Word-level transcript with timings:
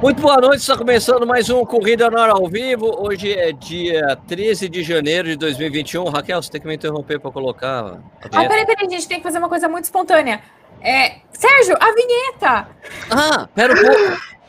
Muito 0.00 0.22
boa 0.22 0.36
noite, 0.36 0.60
está 0.60 0.76
começando 0.76 1.26
mais 1.26 1.50
um 1.50 1.64
Corrida 1.64 2.08
na 2.08 2.22
Hora 2.22 2.32
ao 2.34 2.46
vivo. 2.46 2.86
Hoje 3.04 3.32
é 3.32 3.50
dia 3.50 4.16
13 4.28 4.68
de 4.68 4.84
janeiro 4.84 5.26
de 5.26 5.36
2021. 5.36 6.04
Raquel, 6.04 6.40
você 6.40 6.52
tem 6.52 6.60
que 6.60 6.68
me 6.68 6.76
interromper 6.76 7.18
para 7.18 7.32
colocar. 7.32 7.98
Ah, 8.32 8.44
peraí, 8.46 8.64
peraí, 8.64 8.86
a 8.86 8.90
gente 8.90 9.08
tem 9.08 9.16
que 9.18 9.24
fazer 9.24 9.38
uma 9.38 9.48
coisa 9.48 9.68
muito 9.68 9.84
espontânea. 9.84 10.40
É... 10.80 11.16
Sérgio, 11.32 11.76
a 11.80 11.92
vinheta! 11.92 12.68
Ah, 13.10 13.48
pera 13.54 13.74
um 13.74 13.76
pouco. 13.76 14.39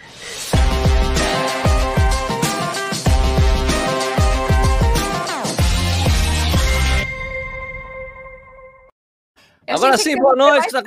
Agora 9.73 9.97
sim, 9.97 10.15
boa 10.17 10.35
noite. 10.35 10.69
Tá 10.69 10.81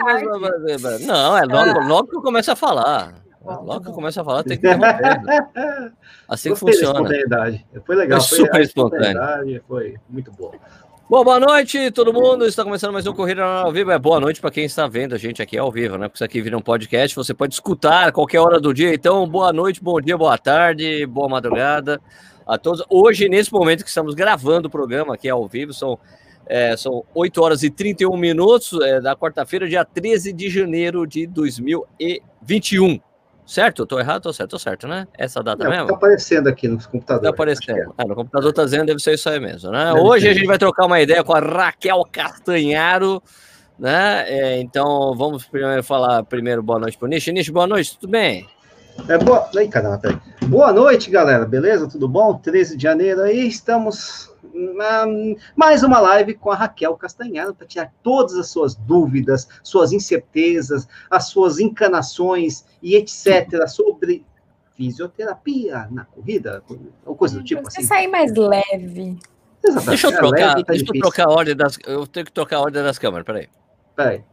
Não, 1.00 1.36
é 1.36 1.42
logo, 1.42 1.80
ah. 1.80 1.86
logo 1.86 2.08
que 2.08 2.16
eu 2.16 2.22
começo 2.22 2.50
a 2.50 2.56
falar. 2.56 3.14
Logo 3.44 3.80
que 3.82 3.88
eu 3.88 3.92
começo 3.92 4.20
a 4.20 4.24
falar, 4.24 4.42
tem 4.42 4.58
que 4.58 4.66
interromper. 4.66 5.92
Assim 6.26 6.52
que 6.52 6.58
funciona. 6.58 7.00
espontaneidade. 7.00 7.66
Foi 7.84 7.94
legal. 7.94 8.20
Foi, 8.20 8.39
foi 8.39 8.46
super 8.46 8.61
espontâneo. 8.62 9.62
Foi 9.68 9.96
muito 10.08 10.32
bom. 10.32 10.52
Bom, 11.08 11.22
boa 11.22 11.39
noite, 11.39 11.90
todo 11.90 12.14
mundo. 12.14 12.46
Está 12.46 12.64
começando 12.64 12.94
mais 12.94 13.06
um 13.06 13.12
Corrida 13.12 13.44
ao 13.44 13.70
Vivo. 13.70 13.90
É 13.90 13.98
boa 13.98 14.18
noite 14.18 14.40
para 14.40 14.50
quem 14.50 14.64
está 14.64 14.86
vendo 14.86 15.14
a 15.14 15.18
gente 15.18 15.42
aqui 15.42 15.58
ao 15.58 15.70
vivo, 15.70 15.98
né? 15.98 16.08
Porque 16.08 16.16
isso 16.16 16.25
aqui 16.25 16.40
vira 16.40 16.56
um 16.56 16.62
podcast, 16.62 17.14
você 17.14 17.34
pode 17.34 17.53
escutar 17.53 18.08
a 18.08 18.12
qualquer 18.12 18.40
hora 18.40 18.58
do 18.58 18.72
dia. 18.72 18.94
Então, 18.94 19.28
boa 19.28 19.53
noite, 19.53 19.84
bom 19.84 20.00
dia, 20.00 20.16
boa 20.16 20.39
tarde, 20.39 21.04
boa 21.04 21.28
madrugada 21.28 22.00
a 22.46 22.56
todos. 22.56 22.82
Hoje, 22.89 23.28
nesse 23.28 23.53
momento 23.53 23.82
que 23.82 23.90
estamos 23.90 24.14
gravando 24.14 24.68
o 24.68 24.70
programa 24.70 25.14
aqui 25.14 25.28
ao 25.28 25.46
vivo, 25.46 25.75
são 25.75 25.98
é, 26.46 26.76
são 26.76 27.04
8 27.14 27.43
horas 27.43 27.62
e 27.62 27.71
31 27.71 28.16
minutos 28.16 28.79
é, 28.82 29.00
da 29.00 29.16
quarta-feira, 29.16 29.68
dia 29.68 29.84
13 29.84 30.32
de 30.32 30.50
janeiro 30.50 31.07
de 31.07 31.26
2021. 31.26 33.00
Certo? 33.47 33.83
Estou 33.83 34.00
errado? 34.00 34.19
Estou 34.19 34.33
certo, 34.33 34.50
tô 34.50 34.58
certo, 34.58 34.89
né? 34.89 35.06
Essa 35.19 35.42
data 35.42 35.64
Não, 35.64 35.70
mesmo? 35.70 35.84
Está 35.84 35.97
aparecendo 35.97 36.48
aqui 36.48 36.67
no 36.67 36.78
computador. 36.78 37.25
Está 37.25 37.28
aparecendo. 37.28 37.95
É. 37.98 38.05
no 38.05 38.15
computador 38.15 38.50
está 38.50 38.65
dizendo, 38.65 38.87
deve 38.87 39.00
ser 39.00 39.15
isso 39.15 39.28
aí 39.28 39.39
mesmo, 39.39 39.70
né? 39.70 39.92
Deve 39.92 40.00
Hoje 40.00 40.28
a 40.28 40.33
gente 40.33 40.47
vai 40.47 40.56
trocar 40.56 40.87
uma 40.87 41.00
ideia 41.00 41.22
com 41.22 41.34
a 41.34 41.41
Raquel 41.41 42.03
Castanharo, 42.11 43.22
né? 43.78 44.25
É, 44.28 44.61
então, 44.61 45.15
vamos 45.15 45.45
primeiro 45.45 45.83
falar 45.84 46.22
primeiro 46.25 46.62
boa 46.62 46.78
noite 46.78 46.97
para 46.97 47.05
o 47.05 47.09
Nish. 47.09 47.27
Nish, 47.27 47.50
boa 47.50 47.67
noite, 47.67 47.98
tudo 47.98 48.11
bem? 48.11 48.48
É, 49.09 49.19
boa... 49.19 49.50
Ai, 49.55 49.69
caramba, 49.69 49.98
peraí. 49.98 50.19
Boa 50.47 50.72
noite, 50.72 51.11
galera, 51.11 51.45
beleza? 51.45 51.87
Tudo 51.87 52.09
bom? 52.09 52.39
13 52.39 52.78
de 52.78 52.83
janeiro 52.83 53.20
aí, 53.20 53.47
estamos 53.47 54.34
mais 55.56 55.83
uma 55.83 56.00
live 56.00 56.34
com 56.34 56.50
a 56.50 56.55
Raquel 56.55 56.97
Castanharo 56.97 57.55
para 57.55 57.66
tirar 57.66 57.92
todas 58.02 58.36
as 58.36 58.48
suas 58.48 58.74
dúvidas, 58.74 59.48
suas 59.62 59.92
incertezas, 59.92 60.86
as 61.10 61.28
suas 61.28 61.58
encanações 61.58 62.64
e 62.82 62.94
etc. 62.94 63.66
sobre 63.69 64.25
fisioterapia 64.77 65.88
na 65.91 66.05
corrida, 66.05 66.62
ou 67.05 67.14
coisa 67.14 67.38
do 67.38 67.44
tipo 67.44 67.62
Você 67.62 67.80
assim. 67.80 67.88
sair 67.88 68.08
mais 68.08 68.34
leve. 68.34 69.19
Exatamente. 69.62 69.88
Deixa 69.88 70.06
eu 70.08 70.12
trocar, 70.12 70.55
tá 70.56 70.62
deixa 70.72 70.84
eu 70.86 71.00
trocar 71.00 71.27
a 71.27 71.30
ordem 71.30 71.56
das. 71.56 71.78
Eu 71.86 72.06
tenho 72.06 72.27
que 72.27 72.32
trocar 72.32 72.56
a 72.56 72.60
ordem 72.60 72.82
das 72.82 72.98
câmeras, 72.98 73.25
peraí. 73.25 73.48
Peraí. 73.97 74.25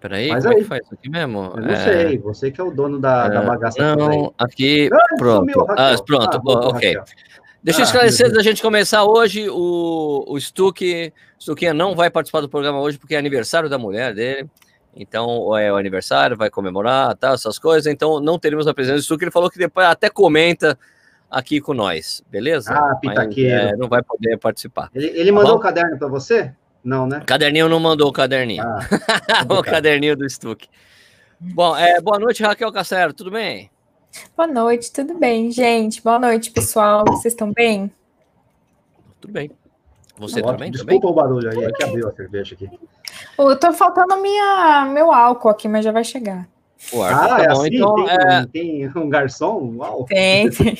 Peraí, 0.00 0.28
Mas 0.28 0.44
como 0.44 0.54
aí. 0.54 0.60
é 0.60 0.62
que 0.62 0.68
faz 0.68 0.84
isso 0.84 0.94
aqui 0.94 1.08
mesmo? 1.08 1.52
Eu 1.56 1.62
não 1.62 1.70
é... 1.70 1.76
sei, 1.76 2.18
você 2.18 2.50
que 2.50 2.60
é 2.60 2.64
o 2.64 2.70
dono 2.70 3.00
da, 3.00 3.24
é... 3.24 3.30
da 3.30 3.42
bagaça. 3.42 3.96
Não, 3.96 4.34
aqui, 4.36 4.90
ah, 4.92 5.16
pronto. 5.16 5.50
Sumiu, 5.50 5.66
ah, 5.70 5.96
pronto, 6.04 6.42
ah, 6.46 6.68
ok. 6.68 6.94
Raquel. 6.94 7.04
Deixa 7.64 7.80
eu 7.80 7.84
ah, 7.84 7.86
esclarecer 7.86 8.26
antes 8.26 8.36
da 8.36 8.42
gente 8.42 8.60
começar 8.60 9.04
hoje. 9.04 9.48
O, 9.48 10.22
o 10.28 10.38
Stuck, 10.38 11.10
Stuquinha 11.40 11.72
não 11.72 11.94
vai 11.94 12.10
participar 12.10 12.42
do 12.42 12.48
programa 12.48 12.78
hoje 12.78 12.98
porque 12.98 13.14
é 13.14 13.18
aniversário 13.18 13.70
da 13.70 13.78
mulher 13.78 14.12
dele. 14.12 14.50
Então, 14.94 15.56
é 15.56 15.72
o 15.72 15.76
aniversário, 15.76 16.36
vai 16.36 16.50
comemorar, 16.50 17.16
tá, 17.16 17.32
essas 17.32 17.58
coisas. 17.58 17.90
Então, 17.90 18.20
não 18.20 18.38
teremos 18.38 18.66
a 18.66 18.74
presença 18.74 18.98
do 18.98 19.02
Stuck. 19.02 19.24
Ele 19.24 19.30
falou 19.30 19.50
que 19.50 19.58
depois 19.58 19.86
até 19.86 20.10
comenta 20.10 20.78
aqui 21.30 21.58
com 21.58 21.72
nós, 21.72 22.22
beleza? 22.30 22.74
Ah, 22.74 22.96
pitaqueiro. 22.96 23.64
Mas, 23.64 23.72
é, 23.72 23.76
não 23.76 23.88
vai 23.88 24.02
poder 24.02 24.36
participar. 24.36 24.90
Ele, 24.94 25.06
ele 25.14 25.32
mandou 25.32 25.52
tá 25.52 25.56
o 25.56 25.60
caderno 25.60 25.98
para 25.98 26.08
você? 26.08 26.52
Não, 26.84 27.06
né? 27.06 27.22
Caderninho 27.26 27.66
não 27.66 27.80
mandou 27.80 28.10
o 28.10 28.12
caderninho. 28.12 28.62
Ah, 28.62 28.78
o 29.48 29.62
caderninho 29.62 30.14
do 30.14 30.28
Stuck. 30.28 30.68
Bom, 31.40 31.74
é, 31.74 31.98
boa 31.98 32.18
noite, 32.18 32.42
Raquel 32.42 32.70
Castelo, 32.70 33.14
tudo 33.14 33.30
bem? 33.30 33.70
Boa 34.36 34.46
noite, 34.46 34.92
tudo 34.92 35.14
bem, 35.14 35.50
gente? 35.50 36.02
Boa 36.02 36.18
noite, 36.18 36.50
pessoal. 36.50 37.04
Vocês 37.06 37.32
estão 37.34 37.52
bem? 37.52 37.90
Tudo 39.20 39.32
bem. 39.32 39.50
Você 40.18 40.40
Ótimo. 40.40 40.52
também? 40.52 40.70
Desculpa 40.70 41.08
o 41.08 41.12
barulho 41.12 41.50
aí, 41.50 41.64
é 41.64 41.72
que 41.72 41.84
abriu 41.84 42.08
a 42.08 42.12
cerveja 42.12 42.54
aqui. 42.54 42.70
Eu 43.38 43.58
tô 43.58 43.72
faltando 43.72 44.16
minha, 44.20 44.88
meu 44.92 45.12
álcool 45.12 45.48
aqui, 45.48 45.68
mas 45.68 45.84
já 45.84 45.90
vai 45.90 46.04
chegar. 46.04 46.48
O 46.92 47.02
ah, 47.02 47.28
tá 47.28 47.42
é 47.42 47.48
bom. 47.48 47.60
assim? 47.60 47.76
Então, 47.76 47.94
tem, 47.94 48.06
é... 48.06 48.46
tem, 48.46 48.92
um 48.96 49.08
garçom? 49.08 49.74
Uau. 49.76 50.04
Tem, 50.04 50.50
tem. 50.50 50.78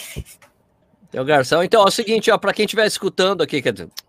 Tem 1.10 1.20
o 1.20 1.24
garçom. 1.24 1.62
Então, 1.62 1.82
é 1.82 1.86
o 1.86 1.90
seguinte, 1.90 2.30
ó, 2.30 2.38
para 2.38 2.52
quem 2.52 2.64
estiver 2.64 2.86
escutando 2.86 3.42
aqui, 3.42 3.62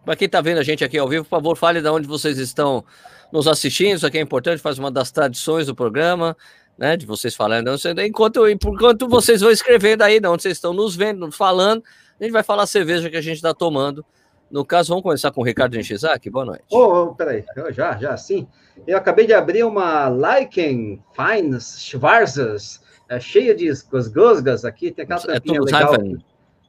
para 0.04 0.16
quem 0.16 0.26
está 0.26 0.42
vendo 0.42 0.60
a 0.60 0.64
gente 0.64 0.84
aqui 0.84 0.98
ao 0.98 1.08
vivo, 1.08 1.24
por 1.24 1.30
favor, 1.30 1.56
fale 1.56 1.82
de 1.82 1.88
onde 1.88 2.08
vocês 2.08 2.38
estão 2.38 2.84
nos 3.32 3.48
assistindo. 3.48 3.96
Isso 3.96 4.06
aqui 4.06 4.18
é 4.18 4.22
importante, 4.22 4.62
faz 4.62 4.78
uma 4.78 4.92
das 4.92 5.12
tradições 5.12 5.68
do 5.68 5.76
programa 5.76 6.36
né? 6.78 6.98
De 6.98 7.06
vocês 7.06 7.36
falando, 7.36 7.70
enquanto, 8.06 8.48
enquanto 8.50 9.08
vocês 9.08 9.42
vão 9.42 9.52
escrevendo 9.52 10.02
aí, 10.02 10.20
de 10.20 10.28
onde 10.28 10.44
vocês 10.44 10.58
estão 10.58 10.74
nos 10.74 10.96
vendo, 10.96 11.32
falando, 11.32 11.84
a 12.20 12.24
gente 12.24 12.34
vai 12.34 12.44
falar 12.44 12.64
a 12.64 12.68
cerveja 12.68 13.10
que 13.10 13.18
a 13.18 13.22
gente 13.22 13.38
está 13.38 13.54
tomando. 13.54 14.06
No 14.50 14.64
caso, 14.64 14.90
vamos 14.90 15.04
começar 15.04 15.32
com 15.32 15.42
o 15.42 15.44
Ricardo 15.44 15.76
Nishizaki. 15.76 16.30
Boa 16.30 16.46
noite. 16.46 16.64
Oh, 16.70 17.04
oh, 17.04 17.16
peraí, 17.16 17.44
já, 17.72 17.98
já, 17.98 18.16
sim. 18.16 18.48
Eu 18.86 18.98
acabei 18.98 19.26
de 19.26 19.34
abrir 19.34 19.64
uma 19.64 20.10
Lycan 20.10 21.00
Fines 21.14 21.82
Schwarzes, 21.82 22.82
é, 23.10 23.20
cheia 23.20 23.56
de 23.56 23.72
gosgas 24.14 24.64
aqui, 24.64 24.92
tem 24.92 25.04
aquela 25.04 25.22
é 25.22 25.40
tampinha 25.40 25.58
é 25.58 25.62
legal. 25.62 25.94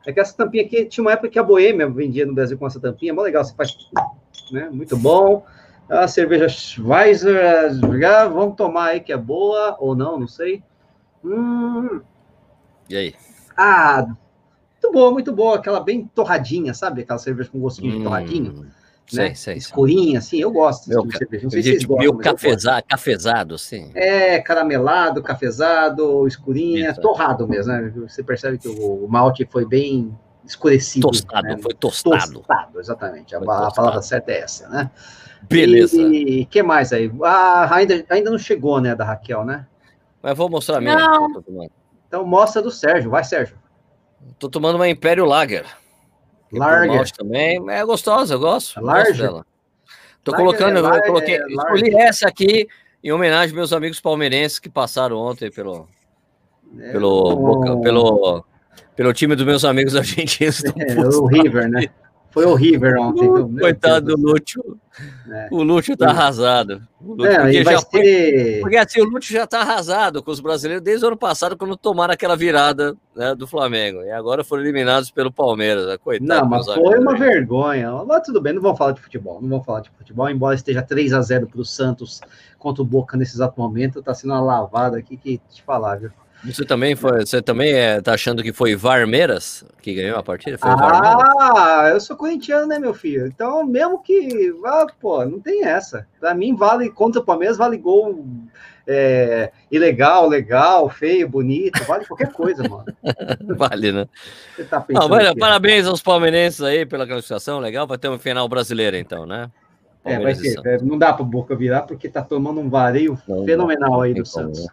É 0.07 0.13
que 0.13 0.21
essa 0.21 0.37
tampinha 0.37 0.65
aqui, 0.65 0.85
tinha 0.87 1.03
uma 1.03 1.13
época 1.13 1.29
que 1.29 1.39
a 1.39 1.43
Boêmia 1.43 1.89
vendia 1.89 2.25
no 2.25 2.35
Brasil 2.35 2.57
com 2.57 2.67
essa 2.67 2.81
tampinha, 2.81 3.13
mó 3.13 3.23
legal, 3.23 3.45
você 3.45 3.55
faz, 3.55 3.77
né, 4.53 4.71
muito 4.71 4.97
bom. 4.97 5.45
A 5.89 6.09
cerveja 6.09 6.49
Schweizer, 6.49 7.79
vamos 8.33 8.57
tomar 8.57 8.87
aí 8.91 9.01
que 9.01 9.13
é 9.13 9.17
boa 9.17 9.77
ou 9.79 9.95
não, 9.95 10.19
não 10.19 10.27
sei. 10.27 10.63
Hum. 11.25 12.01
E 12.89 12.97
aí? 12.97 13.15
Ah, 13.57 14.07
muito 14.07 14.93
boa, 14.93 15.13
muito 15.13 15.33
boa. 15.33 15.57
Aquela 15.57 15.81
bem 15.81 16.11
torradinha, 16.15 16.75
sabe? 16.75 17.03
Aquela 17.03 17.19
cerveja 17.19 17.51
com 17.51 17.61
gostinho 17.61 17.95
hum. 17.95 17.99
de 17.99 18.05
torradinho. 18.05 18.67
Sei, 19.09 19.29
né? 19.29 19.35
sei, 19.35 19.57
Escurinha, 19.57 20.19
assim, 20.19 20.41
eu 20.41 20.51
gosto 20.51 20.89
Meu, 20.89 21.07
de 21.07 21.17
cerveja. 21.17 21.45
Não 21.45 21.51
sei 21.51 21.63
se 21.63 21.69
vocês 21.69 21.85
gostam, 21.85 21.99
meio 21.99 22.19
cafezado, 22.19 22.87
cafezado, 22.89 23.55
assim. 23.55 23.93
É, 23.95 24.41
caramelado, 24.41 25.23
cafezado, 25.23 26.27
escurinha, 26.27 26.91
Isso. 26.91 27.01
torrado 27.01 27.47
mesmo, 27.47 27.73
né? 27.73 27.93
Você 28.09 28.25
percebe 28.25 28.59
que 28.59 28.69
o 28.69 29.07
malte 29.09 29.47
foi 29.49 29.65
bem 29.65 30.17
escurecido. 30.47 31.09
Tostado, 31.09 31.49
né? 31.49 31.59
foi 31.59 31.75
tostado. 31.75 32.41
Tostado, 32.41 32.81
exatamente. 32.81 33.35
A, 33.35 33.39
a, 33.39 33.71
palavra 33.71 34.03
certa 34.03 34.33
é 34.33 34.41
essa, 34.41 34.69
né? 34.69 34.91
Beleza. 35.43 36.01
E 36.01 36.45
que 36.47 36.63
mais 36.63 36.93
aí? 36.93 37.11
Ah, 37.23 37.75
ainda, 37.75 38.05
ainda 38.09 38.31
não 38.31 38.39
chegou, 38.39 38.81
né, 38.81 38.95
da 38.95 39.05
Raquel, 39.05 39.45
né? 39.45 39.67
Mas 40.23 40.37
vou 40.37 40.49
mostrar 40.49 40.79
a 40.79 40.81
minha. 40.81 40.97
Não. 40.97 41.43
Então 42.09 42.27
mostra 42.27 42.63
do 42.63 42.71
Sérgio. 42.71 43.11
Vai, 43.11 43.23
Sérgio. 43.23 43.57
Tô 44.39 44.49
tomando 44.49 44.77
uma 44.77 44.89
Império 44.89 45.25
Lager. 45.25 45.67
Lager. 46.53 47.11
também. 47.13 47.63
É 47.71 47.85
gostosa, 47.85 48.35
eu 48.35 48.41
gosto. 48.41 48.81
Larger. 48.81 49.07
Gosto 49.07 49.23
dela. 49.23 49.47
Tô 50.25 50.33
Lager 50.33 50.45
colocando, 50.45 50.79
é, 50.79 50.99
eu 50.99 51.03
coloquei, 51.03 51.37
é 51.37 51.47
escolhi 51.47 51.95
essa 51.97 52.29
aqui 52.29 52.67
em 53.03 53.13
homenagem 53.13 53.51
aos 53.51 53.53
meus 53.53 53.73
amigos 53.73 54.01
palmeirenses 54.01 54.59
que 54.59 54.69
passaram 54.69 55.17
ontem 55.17 55.51
pelo 55.51 55.87
é, 56.79 56.91
pelo, 56.91 57.37
boca, 57.37 57.77
pelo 57.79 58.45
pelo 58.97 59.13
time 59.13 59.37
dos 59.37 59.45
meus 59.45 59.65
amigos 59.65 59.95
argentinos. 59.95 60.63
É, 60.77 61.01
o 61.01 61.27
River, 61.27 61.69
né? 61.69 61.89
Foi 62.37 62.45
horrível 62.45 63.01
ontem. 63.01 63.27
Uh, 63.27 63.59
coitado 63.59 64.15
do 64.15 64.21
Lúcio. 64.21 64.79
É. 65.27 65.49
O 65.51 65.63
Lúcio 65.63 65.97
tá 65.97 66.11
arrasado. 66.11 66.83
O 67.01 67.15
Lúcio, 67.15 67.33
é, 67.33 67.39
porque, 67.41 67.65
já 67.65 67.83
ter... 67.83 68.61
porque 68.61 68.77
assim, 68.77 69.01
o 69.01 69.05
Lúcio 69.05 69.33
já 69.33 69.47
tá 69.47 69.63
arrasado 69.63 70.23
com 70.23 70.31
os 70.31 70.39
brasileiros 70.39 70.85
desde 70.85 71.03
o 71.03 71.09
ano 71.09 71.17
passado, 71.17 71.57
quando 71.57 71.79
tomaram 71.79 72.13
aquela 72.13 72.37
virada 72.37 72.95
né, 73.15 73.35
do 73.35 73.47
Flamengo. 73.47 74.03
E 74.03 74.11
agora 74.11 74.45
foram 74.45 74.63
eliminados 74.63 75.11
pelo 75.11 75.33
Palmeiras. 75.33 75.87
Né? 75.87 75.97
Coitado. 75.97 76.29
Não, 76.29 76.47
mas 76.47 76.67
foi 76.67 76.99
uma 76.99 77.17
vergonha. 77.17 77.91
Mas 78.07 78.23
tudo 78.27 78.39
bem, 78.39 78.53
não 78.53 78.61
vamos 78.61 78.77
falar 78.77 78.93
de 78.93 79.01
futebol. 79.01 79.41
Não 79.41 79.49
vamos 79.49 79.65
falar 79.65 79.81
de 79.81 79.91
futebol, 79.97 80.29
embora 80.29 80.55
esteja 80.55 80.83
3 80.83 81.15
a 81.15 81.23
0 81.23 81.47
para 81.47 81.61
o 81.63 81.65
Santos 81.65 82.21
contra 82.59 82.83
o 82.83 82.87
Boca 82.87 83.17
nesse 83.17 83.35
exato 83.35 83.59
momento. 83.59 84.03
Tá 84.03 84.13
sendo 84.13 84.35
uma 84.35 84.43
lavada 84.43 84.99
aqui 84.99 85.17
que 85.17 85.41
te 85.51 85.63
falar, 85.63 85.97
viu? 85.97 86.11
Você 86.47 86.65
também 86.65 86.95
foi, 86.95 87.27
você 87.27 87.43
também 87.43 87.73
é, 87.73 88.01
tá 88.01 88.15
achando 88.15 88.43
que 88.43 88.53
foi 88.53 88.77
Varmeiras 88.77 89.65
que 89.83 89.95
ganhou 89.95 90.19
a 90.19 90.23
partida? 90.23 90.57
Foi 90.57 90.71
ah, 90.71 91.91
eu 91.93 92.01
sou 92.01 92.17
corintiano, 92.17 92.67
né, 92.67 92.79
meu 92.79 92.95
filho? 92.95 93.27
Então, 93.27 93.65
mesmo 93.65 94.03
que 94.03 94.53
vá, 94.61 94.87
pô, 95.01 95.25
não 95.25 95.41
tem 95.41 95.65
essa. 95.65 96.07
Para 96.21 96.35
mim, 96.35 96.55
vale 96.55 96.91
contra 96.91 97.21
o 97.21 97.25
Palmeiras, 97.25 97.57
vale 97.57 97.77
gol 97.77 98.25
é, 98.87 99.51
ilegal, 99.71 100.29
legal, 100.29 100.89
feio, 100.89 101.29
bonito, 101.29 101.83
vale 101.85 102.05
qualquer 102.05 102.33
coisa, 102.33 102.63
mano. 102.69 102.85
vale, 103.57 103.93
né? 103.93 104.07
Tá 104.71 104.85
não, 104.89 105.09
parabéns 105.37 105.87
aos 105.87 106.01
palmeirenses 106.01 106.63
aí 106.63 106.87
pela 106.87 107.07
classificação, 107.07 107.59
legal. 107.59 107.87
Vai 107.87 107.99
ter 107.99 108.09
uma 108.09 108.19
final 108.19 108.49
brasileira, 108.49 108.99
então, 108.99 109.27
né? 109.27 109.51
É, 110.05 110.21
vai 110.21 110.35
ser. 110.37 110.61
É, 110.65 110.79
não 110.81 110.97
dá 110.97 111.13
para 111.13 111.25
Boca 111.25 111.57
virar 111.57 111.83
porque 111.83 112.09
tá 112.09 112.23
tomando 112.23 112.61
um 112.61 112.71
vareio 112.71 113.19
não, 113.27 113.45
fenomenal 113.45 114.01
aí 114.03 114.15
do 114.15 114.25
Santos. 114.25 114.65
Né? 114.65 114.71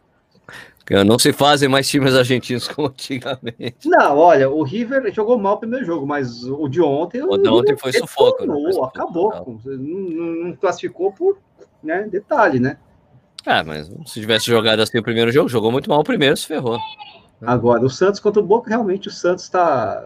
Não 1.06 1.18
se 1.18 1.32
fazem 1.32 1.70
mais 1.70 1.88
times 1.88 2.14
argentinos 2.14 2.68
como 2.68 2.90
antigamente. 2.90 3.78
Não, 3.86 4.18
olha, 4.18 4.50
o 4.50 4.64
River 4.64 5.14
jogou 5.14 5.38
mal 5.38 5.56
o 5.56 5.60
primeiro 5.60 5.86
jogo, 5.86 6.06
mas 6.06 6.44
o 6.44 6.68
de 6.68 6.82
ontem. 6.82 7.22
O 7.24 7.38
de 7.38 7.48
ontem 7.48 7.78
foi 7.78 7.94
sufoco. 7.94 8.46
Né? 8.46 8.72
Acabou. 8.84 9.60
Não, 9.66 9.78
não, 9.78 10.56
classificou 10.56 11.14
por 11.14 11.38
né, 11.82 12.04
detalhe, 12.10 12.60
né? 12.60 12.78
Ah, 13.46 13.64
mas 13.64 13.90
se 14.06 14.20
tivesse 14.20 14.46
jogado 14.46 14.82
assim 14.82 14.98
o 14.98 15.04
primeiro 15.04 15.32
jogo, 15.32 15.50
jogou 15.50 15.72
muito 15.72 15.90
mal 15.90 16.00
o 16.00 16.04
primeiro, 16.04 16.36
se 16.36 16.48
ferrou. 16.48 16.80
Agora, 17.46 17.84
o 17.86 17.90
Santos 17.90 18.20
contra 18.20 18.42
o 18.42 18.46
Boca, 18.46 18.70
realmente 18.70 19.08
o 19.08 19.12
Santos 19.12 19.44
está 19.44 20.02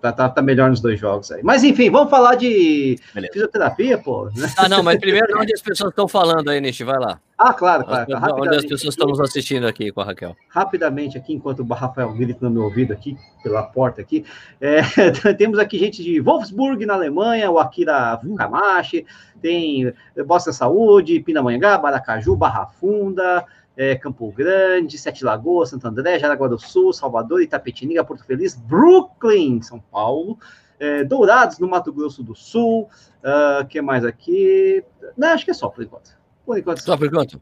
tá, 0.00 0.12
tá, 0.12 0.28
tá, 0.28 0.42
melhor 0.42 0.70
nos 0.70 0.80
dois 0.80 0.98
jogos 0.98 1.30
aí. 1.30 1.42
Mas 1.42 1.64
enfim, 1.64 1.90
vamos 1.90 2.10
falar 2.10 2.34
de 2.34 2.98
Beleza. 3.14 3.32
fisioterapia, 3.32 3.98
pô. 3.98 4.26
Né? 4.36 4.48
Ah, 4.56 4.68
não, 4.68 4.82
mas 4.82 4.98
primeiro 4.98 5.38
onde 5.40 5.52
as 5.52 5.62
pessoas 5.62 5.90
estão 5.90 6.06
falando 6.06 6.48
aí, 6.48 6.60
Nishi, 6.60 6.84
vai 6.84 6.98
lá. 6.98 7.20
Ah, 7.36 7.52
claro, 7.52 7.84
claro. 7.84 8.06
As, 8.16 8.32
onde 8.32 8.56
as 8.56 8.64
pessoas 8.64 8.94
estão 8.94 9.08
nos 9.08 9.20
assistindo 9.20 9.66
aqui 9.66 9.90
com 9.90 10.00
a 10.00 10.04
Raquel. 10.04 10.36
Rapidamente 10.48 11.18
aqui, 11.18 11.34
enquanto 11.34 11.60
o 11.60 11.74
Rafael 11.74 12.12
grita 12.12 12.38
no 12.42 12.50
meu 12.50 12.62
ouvido 12.62 12.92
aqui, 12.92 13.16
pela 13.42 13.62
porta 13.62 14.00
aqui, 14.00 14.24
é, 14.60 14.82
temos 15.36 15.58
aqui 15.58 15.78
gente 15.78 16.02
de 16.02 16.20
Wolfsburg, 16.20 16.86
na 16.86 16.94
Alemanha, 16.94 17.50
o 17.50 17.58
Akira 17.58 18.18
Fukamashi, 18.22 19.04
tem 19.42 19.92
Bosta 20.26 20.52
Saúde, 20.52 21.20
Pindamonhangá, 21.20 21.76
Baracaju, 21.76 22.36
Barra 22.36 22.66
Funda, 22.66 23.44
é, 23.76 23.96
Campo 23.96 24.30
Grande, 24.32 24.98
Sete 24.98 25.24
Lagoas, 25.24 25.70
Santo 25.70 25.86
André, 25.86 26.18
Jaraguá 26.18 26.48
do 26.48 26.58
Sul, 26.58 26.92
Salvador, 26.92 27.42
Itapetininga, 27.42 28.04
Porto 28.04 28.24
Feliz, 28.24 28.54
Brooklyn, 28.54 29.60
São 29.62 29.80
Paulo, 29.80 30.38
é, 30.78 31.04
Dourados, 31.04 31.58
no 31.58 31.68
Mato 31.68 31.92
Grosso 31.92 32.22
do 32.22 32.34
Sul, 32.34 32.88
o 33.24 33.62
uh, 33.62 33.66
que 33.66 33.80
mais 33.80 34.04
aqui? 34.04 34.84
Não, 35.16 35.28
acho 35.28 35.44
que 35.44 35.50
é 35.50 35.54
só 35.54 35.68
por 35.68 35.82
enquanto. 35.82 36.10
Por 36.44 36.58
enquanto. 36.58 36.80
Só 36.80 36.96
por 36.96 37.06
enquanto? 37.06 37.40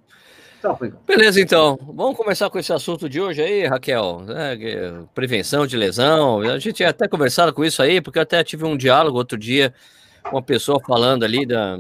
Só 0.60 0.74
por 0.74 0.86
enquanto. 0.86 1.04
Beleza, 1.04 1.40
então. 1.40 1.76
Vamos 1.82 2.16
começar 2.16 2.48
com 2.48 2.58
esse 2.58 2.72
assunto 2.72 3.08
de 3.08 3.20
hoje 3.20 3.42
aí, 3.42 3.66
Raquel. 3.66 4.24
É, 4.28 4.92
prevenção 5.12 5.66
de 5.66 5.76
lesão. 5.76 6.40
A 6.40 6.58
gente 6.58 6.84
até 6.84 7.08
conversado 7.08 7.52
com 7.52 7.64
isso 7.64 7.82
aí, 7.82 8.00
porque 8.00 8.18
eu 8.18 8.22
até 8.22 8.44
tive 8.44 8.64
um 8.64 8.76
diálogo 8.76 9.18
outro 9.18 9.36
dia 9.36 9.74
com 10.22 10.36
uma 10.36 10.42
pessoa 10.42 10.78
falando 10.86 11.24
ali 11.24 11.44
da 11.44 11.78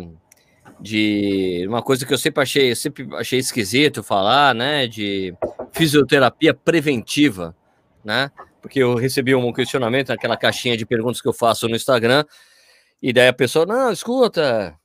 de 0.82 1.64
uma 1.68 1.80
coisa 1.80 2.04
que 2.04 2.12
eu 2.12 2.18
sempre 2.18 2.42
achei, 2.42 2.74
sempre 2.74 3.08
achei 3.14 3.38
esquisito 3.38 4.02
falar, 4.02 4.52
né, 4.52 4.88
de 4.88 5.32
fisioterapia 5.70 6.52
preventiva, 6.52 7.56
né? 8.04 8.30
Porque 8.60 8.80
eu 8.80 8.96
recebi 8.96 9.32
um 9.32 9.52
questionamento 9.52 10.08
naquela 10.08 10.36
caixinha 10.36 10.76
de 10.76 10.84
perguntas 10.84 11.22
que 11.22 11.28
eu 11.28 11.32
faço 11.32 11.68
no 11.68 11.76
Instagram, 11.76 12.24
e 13.00 13.12
daí 13.12 13.28
a 13.28 13.32
pessoa, 13.32 13.64
não, 13.64 13.92
escuta, 13.92 14.76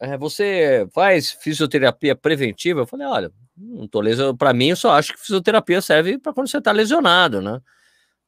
é, 0.00 0.18
você 0.18 0.86
faz 0.92 1.30
fisioterapia 1.30 2.16
preventiva? 2.16 2.80
Eu 2.80 2.86
falei, 2.86 3.06
olha, 3.06 3.32
não 3.56 3.86
tô 3.86 4.00
lesionado, 4.00 4.36
para 4.36 4.52
mim 4.52 4.70
eu 4.70 4.76
só 4.76 4.92
acho 4.92 5.12
que 5.12 5.20
fisioterapia 5.20 5.80
serve 5.80 6.18
para 6.18 6.32
quando 6.32 6.48
você 6.48 6.58
está 6.58 6.72
lesionado, 6.72 7.40
né? 7.40 7.60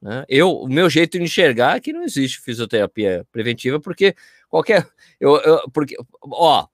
né? 0.00 0.24
Eu, 0.28 0.52
o 0.52 0.68
meu 0.68 0.88
jeito 0.88 1.18
de 1.18 1.24
enxergar 1.24 1.76
é 1.76 1.80
que 1.80 1.92
não 1.92 2.04
existe 2.04 2.40
fisioterapia 2.40 3.26
preventiva, 3.32 3.80
porque 3.80 4.14
qualquer, 4.48 4.88
eu, 5.18 5.36
eu 5.38 5.70
porque, 5.72 5.96
ó, 6.22 6.66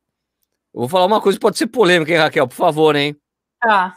eu 0.74 0.80
vou 0.80 0.88
falar 0.88 1.06
uma 1.06 1.20
coisa 1.20 1.38
que 1.38 1.42
pode 1.42 1.56
ser 1.56 1.68
polêmica, 1.68 2.10
hein, 2.10 2.18
Raquel? 2.18 2.48
Por 2.48 2.56
favor, 2.56 2.96
hein? 2.96 3.16
Ah. 3.62 3.96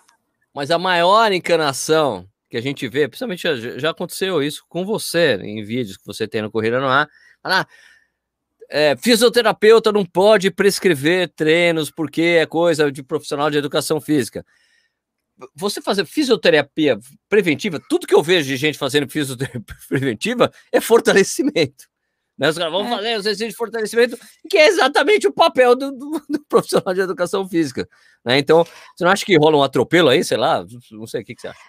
Mas 0.53 0.69
a 0.69 0.77
maior 0.77 1.31
encanação 1.31 2.27
que 2.49 2.55
a 2.55 2.61
gente 2.61 2.87
vê, 2.87 3.07
principalmente 3.07 3.41
já, 3.41 3.55
já 3.79 3.89
aconteceu 3.89 4.43
isso 4.43 4.63
com 4.69 4.85
você 4.85 5.35
em 5.41 5.63
vídeos 5.63 5.97
que 5.97 6.05
você 6.05 6.27
tem 6.27 6.41
no 6.41 6.51
Corrida 6.51 6.79
no 6.79 6.87
Ar. 6.87 7.09
Ah, 7.43 7.65
é, 8.69 8.95
fisioterapeuta 8.95 9.91
não 9.91 10.05
pode 10.05 10.51
prescrever 10.51 11.29
treinos 11.29 11.89
porque 11.89 12.21
é 12.21 12.45
coisa 12.45 12.91
de 12.91 13.01
profissional 13.01 13.49
de 13.49 13.57
educação 13.57 13.99
física. 13.99 14.45
Você 15.55 15.81
fazer 15.81 16.05
fisioterapia 16.05 16.99
preventiva, 17.27 17.81
tudo 17.89 18.07
que 18.07 18.13
eu 18.15 18.21
vejo 18.21 18.47
de 18.47 18.57
gente 18.57 18.77
fazendo 18.77 19.09
fisioterapia 19.09 19.61
preventiva 19.89 20.51
é 20.71 20.79
fortalecimento. 20.79 21.87
Né? 22.37 22.49
Os 22.49 22.57
caras 22.57 22.71
vão 22.71 22.85
é. 22.85 22.89
fazer 22.89 23.13
os 23.13 23.25
exercícios 23.25 23.49
de 23.51 23.57
fortalecimento, 23.57 24.17
que 24.49 24.57
é 24.57 24.67
exatamente 24.67 25.27
o 25.27 25.33
papel 25.33 25.75
do, 25.75 25.91
do, 25.91 26.21
do 26.29 26.45
profissional 26.47 26.93
de 26.93 27.01
educação 27.01 27.47
física. 27.47 27.87
Né? 28.23 28.37
Então, 28.37 28.63
você 28.63 29.03
não 29.03 29.11
acha 29.11 29.25
que 29.25 29.37
rola 29.37 29.57
um 29.57 29.63
atropelo 29.63 30.09
aí, 30.09 30.23
sei 30.23 30.37
lá? 30.37 30.65
Não 30.91 31.07
sei, 31.07 31.21
o 31.21 31.25
que, 31.25 31.33
que 31.35 31.41
você 31.41 31.47
acha? 31.47 31.59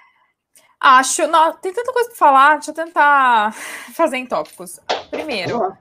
Acho, 0.81 1.27
não, 1.27 1.57
tem 1.57 1.73
tanta 1.73 1.93
coisa 1.93 2.09
para 2.09 2.19
falar, 2.19 2.55
deixa 2.57 2.71
eu 2.71 2.75
tentar 2.75 3.53
fazer 3.95 4.17
em 4.19 4.27
tópicos. 4.27 4.79
Primeiro, 5.11 5.77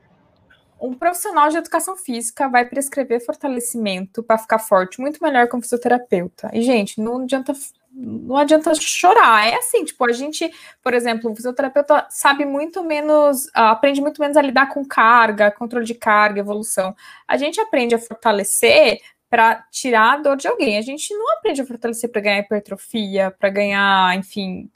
um 0.79 0.93
profissional 0.93 1.49
de 1.49 1.57
educação 1.57 1.95
física 1.95 2.47
vai 2.47 2.65
prescrever 2.65 3.23
fortalecimento 3.23 4.23
para 4.23 4.37
ficar 4.37 4.59
forte 4.59 4.99
muito 4.99 5.19
melhor 5.21 5.47
que 5.47 5.55
um 5.55 5.61
fisioterapeuta. 5.61 6.49
E, 6.53 6.61
gente, 6.61 6.99
não 6.99 7.21
adianta 7.21 7.53
não 7.97 8.37
adianta 8.37 8.75
chorar. 8.75 9.47
É 9.47 9.55
assim, 9.55 9.83
tipo, 9.83 10.05
a 10.05 10.11
gente, 10.11 10.51
por 10.83 10.93
exemplo, 10.93 11.31
o 11.31 11.35
fisioterapeuta 11.35 12.05
sabe 12.09 12.45
muito 12.45 12.83
menos, 12.83 13.49
aprende 13.53 13.99
muito 13.99 14.21
menos 14.21 14.37
a 14.37 14.41
lidar 14.41 14.69
com 14.69 14.85
carga, 14.85 15.49
controle 15.49 15.85
de 15.85 15.95
carga, 15.95 16.39
evolução. 16.39 16.95
A 17.27 17.37
gente 17.37 17.59
aprende 17.59 17.95
a 17.95 17.99
fortalecer 17.99 19.01
para 19.27 19.65
tirar 19.71 20.13
a 20.13 20.17
dor 20.17 20.37
de 20.37 20.47
alguém. 20.47 20.77
A 20.77 20.81
gente 20.81 21.11
não 21.13 21.33
aprende 21.33 21.61
a 21.61 21.65
fortalecer 21.65 22.11
para 22.11 22.21
ganhar 22.21 22.39
hipertrofia, 22.39 23.31
para 23.31 23.49
ganhar, 23.49 24.15
enfim, 24.15 24.69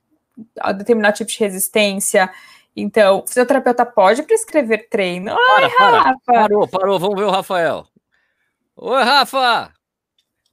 determinado 0.76 1.18
tipo 1.18 1.30
de 1.30 1.40
resistência. 1.40 2.30
Então, 2.76 3.20
o 3.20 3.28
fisioterapeuta 3.28 3.86
pode 3.86 4.24
prescrever 4.24 4.90
treino. 4.90 5.36
Para, 5.36 5.66
Ai, 5.66 5.72
para. 5.78 6.02
Rafa. 6.02 6.20
Parou, 6.26 6.68
parou. 6.68 7.00
Vamos 7.00 7.20
ver 7.20 7.26
o 7.26 7.32
Rafael. 7.32 7.86
Oi, 8.76 9.04
Rafa! 9.04 9.72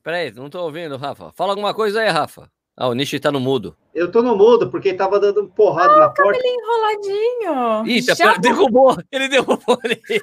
Peraí, 0.03 0.31
não 0.33 0.51
tô 0.51 0.63
ouvindo, 0.63 0.97
Rafa. 0.99 1.33
Fala 1.33 1.53
alguma 1.53 1.73
coisa 1.73 2.01
aí, 2.01 2.09
Rafa. 2.09 2.51
Ah, 2.81 2.87
o 2.87 2.95
Nishi 2.95 3.19
tá 3.19 3.33
no 3.33 3.41
mudo. 3.41 3.77
Eu 3.93 4.09
tô 4.09 4.23
no 4.23 4.37
mudo, 4.37 4.71
porque 4.71 4.91
ele 4.91 4.97
tava 4.97 5.19
dando 5.19 5.49
porrada 5.49 5.95
ah, 5.95 5.99
na 5.99 6.11
porta. 6.11 6.41
enroladinho. 6.41 7.87
Ih, 7.89 8.07
tá 8.07 8.15
Já... 8.15 8.37
derrubou. 8.37 8.97
Ele 9.11 9.27
derrubou 9.27 9.77
o 9.77 9.89
Nishi. 9.89 10.23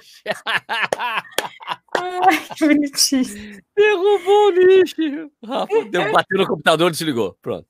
Ai, 1.98 2.48
que 2.56 2.66
bonitinho. 2.66 3.62
Derrubou 3.76 4.48
o 4.48 4.52
Nishi. 4.52 5.30
Rafa, 5.46 5.86
deu, 5.90 6.14
bateu 6.14 6.38
no 6.38 6.48
computador 6.48 6.88
e 6.88 6.92
desligou. 6.92 7.38
Pronto. 7.42 7.68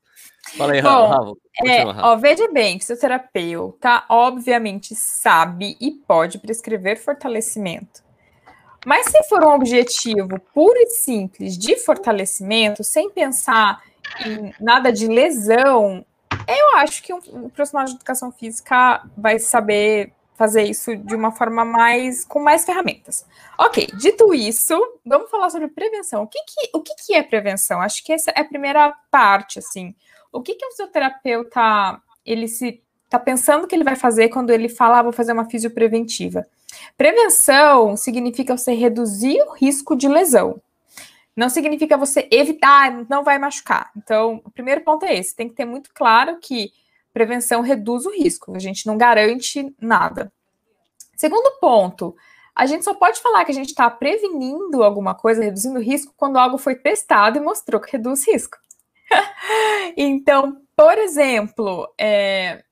Fala 0.55 0.73
aí, 0.73 0.79
Rafa. 0.79 1.15
Rafa, 1.15 1.33
é, 1.63 1.83
Rafa. 1.83 2.01
Ó, 2.03 2.15
veja 2.17 2.47
bem, 2.51 2.79
fisioterapeuta 2.79 4.05
obviamente 4.07 4.93
sabe 4.93 5.75
e 5.81 5.89
pode 5.89 6.37
prescrever 6.37 7.01
fortalecimento. 7.01 8.03
Mas 8.85 9.07
se 9.07 9.23
for 9.23 9.43
um 9.43 9.55
objetivo 9.55 10.39
puro 10.53 10.77
e 10.77 10.91
simples 10.91 11.57
de 11.57 11.75
fortalecimento, 11.75 12.83
sem 12.83 13.09
pensar 13.09 13.81
nada 14.59 14.91
de 14.91 15.07
lesão, 15.07 16.05
eu 16.47 16.77
acho 16.77 17.01
que 17.01 17.13
um, 17.13 17.49
profissional 17.49 17.85
de 17.85 17.95
educação 17.95 18.31
física 18.31 19.03
vai 19.17 19.39
saber 19.39 20.13
fazer 20.35 20.63
isso 20.63 20.95
de 20.97 21.15
uma 21.15 21.31
forma 21.31 21.63
mais 21.63 22.25
com 22.25 22.39
mais 22.39 22.65
ferramentas. 22.65 23.25
Ok, 23.57 23.87
dito 23.97 24.33
isso, 24.33 24.77
vamos 25.05 25.29
falar 25.29 25.49
sobre 25.49 25.69
prevenção. 25.69 26.23
O 26.23 26.27
que, 26.27 26.39
que, 26.39 26.69
o 26.73 26.81
que, 26.81 26.93
que 27.05 27.15
é 27.15 27.23
prevenção? 27.23 27.81
Acho 27.81 28.03
que 28.03 28.11
essa 28.11 28.31
é 28.31 28.41
a 28.41 28.45
primeira 28.45 28.93
parte, 29.09 29.59
assim. 29.59 29.95
O 30.31 30.41
que, 30.41 30.55
que 30.55 30.65
o 30.65 30.71
fisioterapeuta 30.71 32.01
ele 32.25 32.47
se 32.47 32.81
está 33.05 33.17
pensando 33.17 33.65
que 33.65 33.73
ele 33.73 33.83
vai 33.83 33.95
fazer 33.95 34.27
quando 34.27 34.49
ele 34.49 34.67
fala, 34.67 34.99
ah, 34.99 35.03
vou 35.03 35.13
fazer 35.13 35.31
uma 35.31 35.49
fisiopreventiva? 35.49 36.45
Prevenção 36.97 37.95
significa 37.95 38.57
você 38.57 38.73
reduzir 38.73 39.41
o 39.43 39.53
risco 39.53 39.95
de 39.95 40.09
lesão 40.09 40.61
não 41.35 41.49
significa 41.49 41.97
você 41.97 42.27
evitar, 42.31 43.05
não 43.09 43.23
vai 43.23 43.37
machucar. 43.37 43.91
Então, 43.95 44.41
o 44.43 44.51
primeiro 44.51 44.81
ponto 44.81 45.05
é 45.05 45.15
esse: 45.15 45.35
tem 45.35 45.49
que 45.49 45.55
ter 45.55 45.65
muito 45.65 45.91
claro 45.93 46.37
que 46.39 46.71
prevenção 47.13 47.61
reduz 47.61 48.05
o 48.05 48.11
risco, 48.11 48.55
a 48.55 48.59
gente 48.59 48.85
não 48.85 48.97
garante 48.97 49.73
nada. 49.79 50.31
Segundo 51.15 51.59
ponto, 51.61 52.15
a 52.53 52.65
gente 52.65 52.83
só 52.83 52.93
pode 52.93 53.21
falar 53.21 53.45
que 53.45 53.51
a 53.51 53.55
gente 53.55 53.69
está 53.69 53.89
prevenindo 53.89 54.83
alguma 54.83 55.15
coisa, 55.15 55.41
reduzindo 55.41 55.79
risco, 55.79 56.13
quando 56.17 56.37
algo 56.37 56.57
foi 56.57 56.75
testado 56.75 57.37
e 57.37 57.41
mostrou 57.41 57.79
que 57.79 57.93
reduz 57.93 58.27
risco. 58.27 58.57
então, 59.95 60.61
por 60.75 60.97
exemplo, 60.97 61.87
é, 61.97 62.64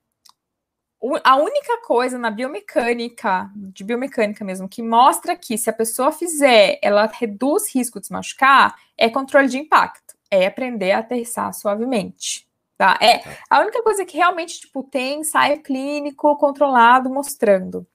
a 1.23 1.35
única 1.35 1.81
coisa 1.81 2.17
na 2.17 2.31
biomecânica, 2.31 3.51
de 3.55 3.83
biomecânica 3.83 4.45
mesmo, 4.45 4.69
que 4.69 4.81
mostra 4.81 5.35
que 5.35 5.57
se 5.57 5.69
a 5.69 5.73
pessoa 5.73 6.11
fizer, 6.11 6.79
ela 6.81 7.09
reduz 7.13 7.73
risco 7.73 7.99
de 7.99 8.07
se 8.07 8.13
machucar, 8.13 8.75
é 8.97 9.09
controle 9.09 9.47
de 9.47 9.57
impacto. 9.57 10.15
É 10.31 10.47
aprender 10.47 10.91
a 10.91 10.99
aterrissar 10.99 11.53
suavemente. 11.53 12.47
Tá? 12.77 12.97
É 13.01 13.21
a 13.49 13.59
única 13.59 13.83
coisa 13.83 14.05
que 14.05 14.17
realmente 14.17 14.61
tipo, 14.61 14.81
tem 14.83 15.19
ensaio 15.19 15.61
clínico 15.61 16.35
controlado 16.37 17.09
mostrando. 17.09 17.85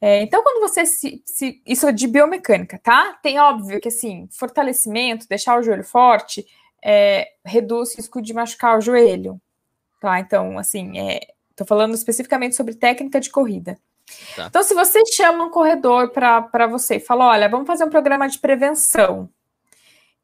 É, 0.00 0.22
então, 0.22 0.42
quando 0.42 0.60
você 0.60 0.86
se, 0.86 1.22
se, 1.26 1.60
Isso 1.66 1.86
é 1.86 1.92
de 1.92 2.08
biomecânica, 2.08 2.78
tá? 2.78 3.18
Tem 3.22 3.38
óbvio 3.38 3.80
que 3.80 3.88
assim, 3.88 4.26
fortalecimento, 4.32 5.28
deixar 5.28 5.58
o 5.58 5.62
joelho 5.62 5.84
forte, 5.84 6.46
é, 6.82 7.28
reduz 7.44 7.94
risco 7.96 8.22
de 8.22 8.32
machucar 8.32 8.78
o 8.78 8.80
joelho. 8.80 9.38
Tá? 10.00 10.18
Então, 10.18 10.58
assim, 10.58 10.98
é, 10.98 11.20
Estou 11.60 11.66
falando 11.66 11.92
especificamente 11.92 12.56
sobre 12.56 12.74
técnica 12.74 13.20
de 13.20 13.28
corrida. 13.28 13.78
Tá. 14.34 14.46
Então, 14.46 14.62
se 14.62 14.72
você 14.72 15.04
chama 15.12 15.44
um 15.44 15.50
corredor 15.50 16.08
para 16.08 16.66
você 16.66 16.96
e 16.96 17.00
fala: 17.00 17.26
olha, 17.28 17.50
vamos 17.50 17.66
fazer 17.66 17.84
um 17.84 17.90
programa 17.90 18.26
de 18.26 18.38
prevenção. 18.38 19.28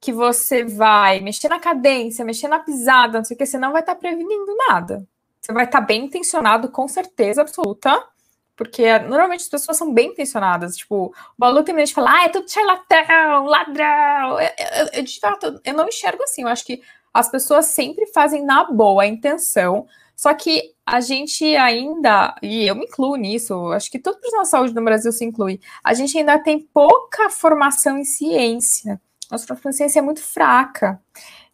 Que 0.00 0.12
você 0.12 0.64
vai 0.64 1.20
mexer 1.20 1.48
na 1.48 1.60
cadência, 1.60 2.24
mexer 2.24 2.48
na 2.48 2.58
pisada, 2.58 3.18
não 3.18 3.24
sei 3.24 3.34
o 3.34 3.38
que, 3.38 3.44
você 3.44 3.58
não 3.58 3.70
vai 3.70 3.82
estar 3.82 3.94
tá 3.94 4.00
prevenindo 4.00 4.56
nada. 4.66 5.06
Você 5.38 5.52
vai 5.52 5.64
estar 5.64 5.80
tá 5.80 5.86
bem 5.86 6.06
intencionado, 6.06 6.70
com 6.70 6.88
certeza 6.88 7.42
absoluta, 7.42 8.02
porque 8.56 8.98
normalmente 9.00 9.42
as 9.42 9.48
pessoas 9.48 9.76
são 9.76 9.92
bem 9.92 10.12
intencionadas. 10.12 10.74
Tipo, 10.76 11.06
o 11.06 11.12
Balu 11.36 11.62
tem 11.62 11.74
medo 11.74 11.86
de 11.86 11.94
falar, 11.94 12.20
ah, 12.20 12.24
é 12.24 12.28
tudo 12.30 12.50
charlatão, 12.50 13.44
ladrão. 13.44 14.40
Eu, 14.40 14.50
eu, 14.94 15.04
eu, 15.42 15.60
eu 15.64 15.74
não 15.74 15.88
enxergo 15.88 16.22
assim. 16.22 16.42
Eu 16.42 16.48
acho 16.48 16.64
que 16.64 16.82
as 17.12 17.30
pessoas 17.30 17.66
sempre 17.66 18.06
fazem 18.06 18.42
na 18.42 18.64
boa 18.64 19.02
a 19.02 19.06
intenção, 19.06 19.86
só 20.16 20.32
que 20.32 20.74
a 20.84 21.00
gente 21.00 21.44
ainda, 21.56 22.34
e 22.42 22.66
eu 22.66 22.74
me 22.74 22.86
incluo 22.86 23.16
nisso, 23.16 23.70
acho 23.72 23.90
que 23.90 23.98
todo 23.98 24.14
profissional 24.14 24.44
de 24.44 24.48
saúde 24.48 24.74
no 24.74 24.82
Brasil 24.82 25.12
se 25.12 25.24
inclui, 25.24 25.60
a 25.84 25.92
gente 25.92 26.16
ainda 26.16 26.38
tem 26.38 26.58
pouca 26.58 27.28
formação 27.28 27.98
em 27.98 28.04
ciência. 28.04 28.98
Nossa 29.30 29.46
formação 29.46 29.70
em 29.70 29.74
ciência 29.74 29.98
é 29.98 30.02
muito 30.02 30.22
fraca. 30.22 30.98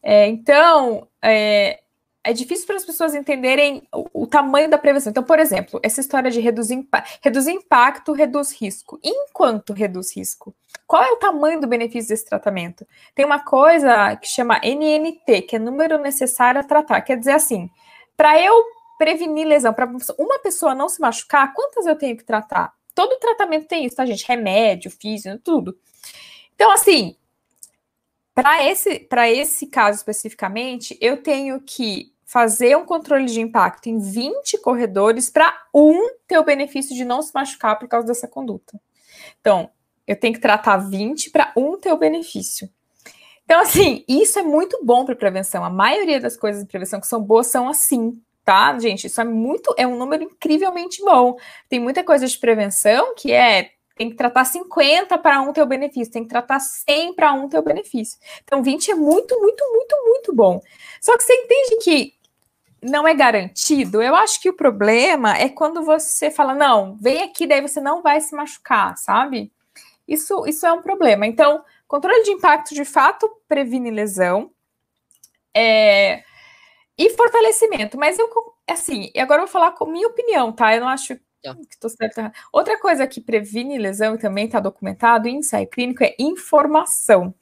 É, 0.00 0.28
então, 0.28 1.09
é, 1.21 1.81
é 2.25 2.33
difícil 2.33 2.66
para 2.66 2.76
as 2.76 2.85
pessoas 2.85 3.14
entenderem 3.14 3.83
o, 3.92 4.23
o, 4.23 4.26
tamanho 4.28 4.71
da 4.71 4.78
prevenção. 4.78 5.11
Então, 5.11 5.25
por 5.25 5.40
exemplo, 5.40 5.81
essa 5.83 6.00
história 6.00 6.31
de 6.31 6.40
reduzir, 6.40 6.87
reduzir 7.21 7.52
impacto, 7.52 8.12
reduz 8.12 8.52
risco. 8.52 9.00
Enquanto 9.02 9.73
reduz 9.73 10.16
risco? 10.16 10.54
Qual 10.87 11.02
é 11.02 11.11
o 11.11 11.16
tamanho 11.16 11.61
do 11.61 11.66
benefício 11.66 12.11
desse 12.11 12.26
tratamento? 12.26 12.87
Tem 13.14 13.25
uma 13.25 13.40
coisa 13.40 14.14
que 14.16 14.28
chama 14.28 14.61
NNT, 14.62 15.42
que 15.42 15.57
é 15.57 15.59
número 15.59 15.99
necessário 15.99 16.61
a 16.61 16.64
tratar. 16.64 17.00
Quer 17.00 17.16
dizer 17.16 17.33
assim, 17.33 17.69
para 18.16 18.40
eu 18.40 18.54
prevenir 18.99 19.47
lesão, 19.47 19.73
para 19.73 19.87
uma 20.19 20.38
pessoa 20.38 20.75
não 20.75 20.88
se 20.88 21.00
machucar, 21.00 21.52
quantas 21.54 21.87
eu 21.87 21.97
tenho 21.97 22.16
que 22.16 22.25
tratar? 22.25 22.73
Todo 22.95 23.19
tratamento 23.19 23.66
tem 23.66 23.85
isso, 23.85 23.97
tá, 23.97 24.07
gente? 24.07 24.26
Remédio, 24.26 24.90
físico, 24.90 25.38
tudo. 25.38 25.78
Então, 26.54 26.71
assim, 26.71 27.16
para 28.35 28.64
esse, 28.64 29.09
esse 29.31 29.66
caso 29.66 29.99
especificamente, 29.99 30.97
eu 31.00 31.23
tenho 31.23 31.61
que 31.61 32.12
fazer 32.25 32.76
um 32.76 32.85
controle 32.87 33.26
de 33.26 33.40
impacto 33.40 33.88
em 33.88 33.99
20 33.99 34.59
corredores 34.59 35.28
para 35.28 35.52
um 35.75 36.11
ter 36.26 36.38
o 36.38 36.45
benefício 36.45 36.95
de 36.97 37.04
não 37.04 37.21
se 37.21 37.31
machucar 37.35 37.78
por 37.78 37.88
causa 37.88 38.07
dessa 38.07 38.26
conduta. 38.26 38.81
Então, 39.40 39.71
eu 40.07 40.19
tenho 40.19 40.33
que 40.33 40.40
tratar 40.40 40.78
20 40.78 41.31
para 41.31 41.52
um 41.57 41.78
ter 41.78 41.92
o 41.92 41.99
benefício. 41.99 42.71
Então, 43.52 43.61
assim, 43.61 44.02
isso 44.09 44.38
é 44.38 44.42
muito 44.42 44.82
bom 44.82 45.04
para 45.04 45.14
prevenção. 45.14 45.62
A 45.62 45.68
maioria 45.68 46.18
das 46.18 46.38
coisas 46.38 46.62
de 46.62 46.68
prevenção 46.71 46.99
que 46.99 47.06
são 47.06 47.21
boas 47.21 47.49
são 47.49 47.68
assim, 47.68 48.18
tá, 48.42 48.78
gente? 48.78 49.09
Isso 49.09 49.21
é 49.21 49.25
muito, 49.25 49.75
é 49.76 49.87
um 49.87 49.94
número 49.94 50.23
incrivelmente 50.23 51.04
bom. 51.04 51.37
Tem 51.68 51.78
muita 51.78 52.02
coisa 52.02 52.26
de 52.26 52.38
prevenção 52.38 53.14
que 53.14 53.30
é 53.30 53.73
tem 53.94 54.09
que 54.09 54.16
tratar 54.16 54.47
50 54.47 55.18
para 55.18 55.42
um 55.42 55.52
ter 55.52 55.61
o 55.61 55.66
benefício, 55.66 56.11
tem 56.11 56.23
que 56.23 56.30
tratar 56.30 56.61
100 56.61 57.12
para 57.12 57.35
um 57.35 57.47
ter 57.47 57.59
o 57.59 57.62
benefício. 57.62 58.18
Então, 58.42 58.62
20 58.62 58.90
é 58.90 58.94
muito, 58.94 59.38
muito, 59.38 59.62
muito, 59.71 59.97
muito 60.02 60.35
bom. 60.35 60.59
Só 60.99 61.14
que 61.18 61.23
você 61.23 61.35
entende 61.35 61.76
que 61.85 62.14
não 62.80 63.06
é 63.06 63.12
garantido. 63.12 64.00
Eu 64.00 64.16
acho 64.16 64.40
que 64.40 64.49
o 64.49 64.56
problema 64.56 65.37
é 65.37 65.50
quando 65.50 65.82
você 65.82 66.30
fala, 66.30 66.54
não, 66.54 66.97
vem 66.97 67.21
aqui, 67.21 67.47
daí 67.47 67.61
você 67.61 67.82
não 67.82 68.00
vai 68.00 68.18
se 68.18 68.35
machucar, 68.35 68.97
sabe? 68.97 69.52
Isso, 70.09 70.47
isso 70.47 70.64
é 70.64 70.73
um 70.73 70.80
problema. 70.80 71.26
Então, 71.26 71.62
controle 71.92 72.22
de 72.22 72.30
impacto 72.30 72.75
de 72.75 72.87
fato 72.87 73.30
previne 73.46 73.90
lesão. 73.90 74.50
É, 75.54 76.25
e 76.96 77.11
fortalecimento. 77.11 77.99
Mas 77.99 78.18
eu, 78.18 78.28
assim, 78.66 79.11
agora 79.16 79.42
eu 79.42 79.46
vou 79.46 79.52
falar 79.52 79.72
com 79.72 79.84
minha 79.84 80.08
opinião, 80.08 80.50
tá? 80.50 80.75
Eu 80.75 80.80
não 80.80 80.88
acho 80.88 81.16
que 81.16 81.22
estou 81.70 81.90
certa. 81.90 82.32
Outra 82.50 82.78
coisa 82.80 83.06
que 83.06 83.20
previne 83.20 83.76
lesão 83.76 84.14
e 84.14 84.18
também 84.18 84.46
está 84.46 84.58
documentado 84.58 85.28
em 85.28 85.38
ensaio 85.38 85.68
clínico 85.68 86.02
é 86.02 86.14
informação. 86.18 87.34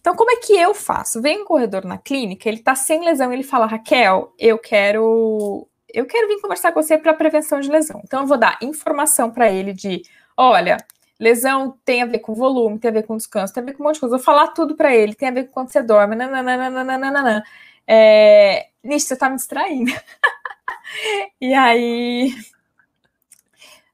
Então, 0.00 0.16
como 0.16 0.32
é 0.32 0.36
que 0.36 0.52
eu 0.54 0.74
faço? 0.74 1.22
Vem 1.22 1.42
um 1.42 1.44
corredor 1.44 1.84
na 1.84 1.98
clínica, 1.98 2.48
ele 2.48 2.58
está 2.58 2.74
sem 2.74 3.04
lesão, 3.04 3.32
ele 3.32 3.42
fala, 3.42 3.66
Raquel, 3.66 4.32
eu 4.38 4.58
quero, 4.58 5.68
eu 5.92 6.06
quero 6.06 6.28
vir 6.28 6.40
conversar 6.40 6.72
com 6.72 6.82
você 6.82 6.98
para 6.98 7.14
prevenção 7.14 7.60
de 7.60 7.70
lesão. 7.70 8.00
Então, 8.04 8.22
eu 8.22 8.26
vou 8.26 8.38
dar 8.38 8.58
informação 8.62 9.30
para 9.30 9.50
ele 9.50 9.72
de, 9.72 10.02
olha, 10.36 10.76
lesão 11.18 11.78
tem 11.84 12.02
a 12.02 12.06
ver 12.06 12.18
com 12.20 12.34
volume, 12.34 12.78
tem 12.78 12.90
a 12.90 12.94
ver 12.94 13.04
com 13.04 13.16
descanso, 13.16 13.52
tem 13.52 13.62
a 13.62 13.66
ver 13.66 13.72
com 13.74 13.82
um 13.82 13.86
monte 13.86 13.94
de 13.94 14.00
coisa. 14.00 14.16
Vou 14.16 14.24
falar 14.24 14.48
tudo 14.48 14.76
para 14.76 14.94
ele, 14.94 15.14
tem 15.14 15.28
a 15.28 15.32
ver 15.32 15.44
com 15.44 15.52
quando 15.52 15.70
você 15.70 15.82
dorme, 15.82 16.16
nananana. 16.16 17.44
É, 17.86 18.68
você 18.82 19.14
está 19.14 19.28
me 19.30 19.36
distraindo. 19.36 19.92
e 21.40 21.54
aí, 21.54 22.34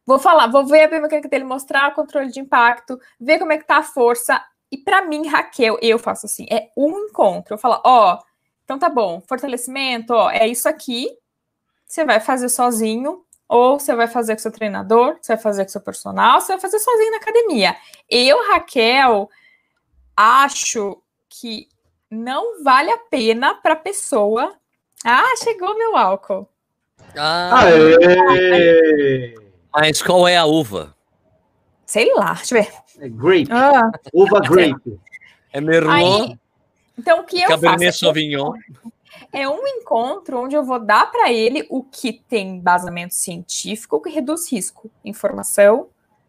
Vou 0.04 0.18
falar, 0.18 0.48
vou 0.48 0.66
ver 0.66 0.82
a 0.84 0.88
biomecânica 0.88 1.28
dele, 1.28 1.44
mostrar 1.44 1.88
o 1.90 1.94
controle 1.94 2.30
de 2.30 2.40
impacto, 2.40 3.00
ver 3.20 3.38
como 3.38 3.52
é 3.52 3.58
que 3.58 3.64
tá 3.64 3.78
a 3.78 3.82
força. 3.82 4.44
E 4.70 4.76
para 4.76 5.02
mim, 5.02 5.28
Raquel, 5.28 5.78
eu 5.80 5.98
faço 5.98 6.26
assim, 6.26 6.46
é 6.50 6.70
um 6.76 7.06
encontro. 7.06 7.54
Eu 7.54 7.58
falo, 7.58 7.80
ó, 7.84 8.14
oh, 8.14 8.24
então 8.64 8.78
tá 8.78 8.88
bom, 8.88 9.22
fortalecimento, 9.28 10.12
ó, 10.12 10.30
é 10.30 10.46
isso 10.46 10.68
aqui. 10.68 11.08
Você 11.86 12.04
vai 12.04 12.20
fazer 12.20 12.48
sozinho, 12.48 13.24
ou 13.48 13.78
você 13.78 13.94
vai 13.94 14.08
fazer 14.08 14.34
com 14.34 14.42
seu 14.42 14.52
treinador, 14.52 15.16
você 15.20 15.34
vai 15.34 15.42
fazer 15.42 15.64
com 15.64 15.70
seu 15.70 15.80
personal, 15.80 16.40
você 16.40 16.52
vai 16.52 16.60
fazer 16.60 16.78
sozinho 16.78 17.10
na 17.10 17.18
academia. 17.18 17.76
Eu, 18.08 18.38
Raquel, 18.48 19.28
acho 20.16 21.02
que 21.28 21.68
não 22.10 22.62
vale 22.62 22.90
a 22.90 22.98
pena 22.98 23.54
para 23.54 23.76
pessoa. 23.76 24.54
Ah, 25.04 25.34
chegou 25.42 25.76
meu 25.76 25.96
álcool. 25.96 26.48
Ah, 27.16 27.64
Aê! 27.64 29.34
Mas 29.74 30.02
qual 30.02 30.28
é 30.28 30.36
a 30.36 30.44
uva? 30.44 30.94
Sei 31.86 32.12
lá, 32.14 32.34
deixa 32.34 32.56
eu 32.56 32.62
ver. 32.62 32.72
É 33.00 33.08
grape. 33.08 33.48
Ah. 33.50 33.90
Uva 34.12 34.40
grape. 34.40 35.00
É 35.52 35.60
Merlot. 35.60 35.92
Aí, 35.92 36.38
então, 36.98 37.20
o 37.20 37.24
que 37.24 37.40
eu 37.40 37.48
Cabernet 37.48 37.86
faço? 37.86 37.98
Sauvignon. 38.00 38.52
É 39.32 39.48
um 39.48 39.66
encontro 39.66 40.38
onde 40.38 40.54
eu 40.54 40.64
vou 40.64 40.78
dar 40.78 41.10
para 41.10 41.32
ele 41.32 41.66
o 41.70 41.82
que 41.82 42.12
tem 42.28 42.56
embasamento 42.56 43.14
científico 43.14 44.00
que 44.00 44.10
reduz 44.10 44.50
risco, 44.50 44.90
informação, 45.04 45.88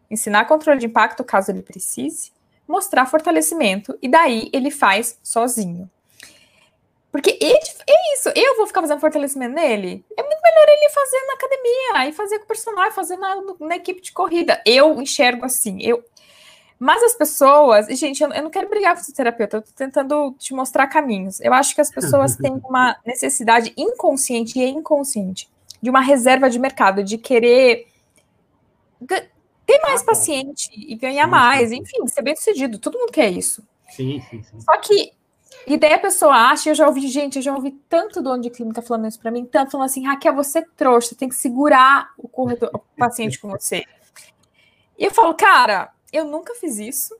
ensinar 0.09 0.45
controle 0.45 0.79
de 0.79 0.85
impacto 0.85 1.23
caso 1.23 1.51
ele 1.51 1.61
precise, 1.61 2.31
mostrar 2.67 3.05
fortalecimento 3.05 3.97
e 4.01 4.07
daí 4.07 4.49
ele 4.53 4.71
faz 4.71 5.19
sozinho. 5.23 5.89
Porque 7.11 7.37
é, 7.39 7.53
é 7.53 8.15
isso, 8.15 8.29
eu 8.35 8.57
vou 8.57 8.65
ficar 8.65 8.81
fazendo 8.81 8.99
fortalecimento 8.99 9.53
nele. 9.53 10.03
É 10.17 10.23
muito 10.23 10.41
melhor 10.41 10.65
ele 10.67 10.89
fazer 10.89 11.25
na 11.27 11.33
academia, 11.33 12.09
e 12.09 12.11
fazer 12.11 12.39
com 12.39 12.45
o 12.45 12.47
personal, 12.47 12.91
fazer 12.91 13.17
na, 13.17 13.35
na 13.59 13.75
equipe 13.75 14.01
de 14.01 14.11
corrida. 14.11 14.59
Eu 14.65 14.99
enxergo 14.99 15.45
assim. 15.45 15.77
Eu, 15.79 16.03
mas 16.79 17.01
as 17.03 17.15
pessoas, 17.15 17.87
e 17.89 17.95
gente, 17.95 18.21
eu, 18.21 18.29
eu 18.31 18.43
não 18.43 18.49
quero 18.49 18.69
brigar 18.69 18.95
com 18.95 19.01
o 19.01 19.13
terapeuta, 19.13 19.57
eu 19.57 19.61
tô 19.61 19.71
tentando 19.75 20.35
te 20.37 20.53
mostrar 20.53 20.87
caminhos. 20.87 21.39
Eu 21.39 21.53
acho 21.53 21.73
que 21.73 21.81
as 21.81 21.89
pessoas 21.89 22.35
têm 22.35 22.61
uma 22.63 22.95
necessidade 23.05 23.73
inconsciente 23.77 24.59
e 24.59 24.67
inconsciente 24.67 25.49
de 25.81 25.89
uma 25.89 26.01
reserva 26.01 26.49
de 26.49 26.59
mercado, 26.59 27.03
de 27.03 27.17
querer 27.17 27.87
ter 29.07 29.79
mais 29.81 30.01
ah, 30.01 30.05
paciente 30.05 30.69
e 30.75 30.95
ganhar 30.95 31.25
sim, 31.25 31.31
mais, 31.31 31.71
enfim, 31.71 32.07
ser 32.07 32.21
bem 32.21 32.35
sucedido. 32.35 32.79
Todo 32.79 32.97
mundo 32.97 33.11
quer 33.11 33.29
isso. 33.29 33.65
Sim, 33.89 34.21
sim, 34.29 34.41
sim. 34.43 34.59
Só 34.61 34.77
que 34.77 35.13
e 35.65 35.77
daí 35.77 35.93
a 35.93 35.99
pessoa 35.99 36.33
acha, 36.33 36.69
eu 36.69 36.75
já 36.75 36.87
ouvi, 36.87 37.07
gente, 37.07 37.37
eu 37.37 37.41
já 37.41 37.55
ouvi 37.55 37.71
tanto 37.87 38.21
dono 38.21 38.41
de 38.41 38.49
clínica 38.49 38.81
falando 38.81 39.07
isso 39.07 39.19
para 39.19 39.31
mim, 39.31 39.45
tanto 39.45 39.71
falando 39.71 39.85
assim, 39.85 40.05
Raquel, 40.05 40.35
você 40.35 40.59
é 40.59 40.65
trouxa, 40.75 41.15
tem 41.15 41.29
que 41.29 41.35
segurar 41.35 42.11
o 42.17 42.27
corredor, 42.27 42.69
o 42.73 42.79
paciente 42.97 43.39
com 43.39 43.49
você. 43.49 43.83
E 44.97 45.05
eu 45.05 45.11
falo, 45.11 45.33
cara, 45.33 45.91
eu 46.13 46.25
nunca 46.25 46.53
fiz 46.55 46.77
isso. 46.77 47.17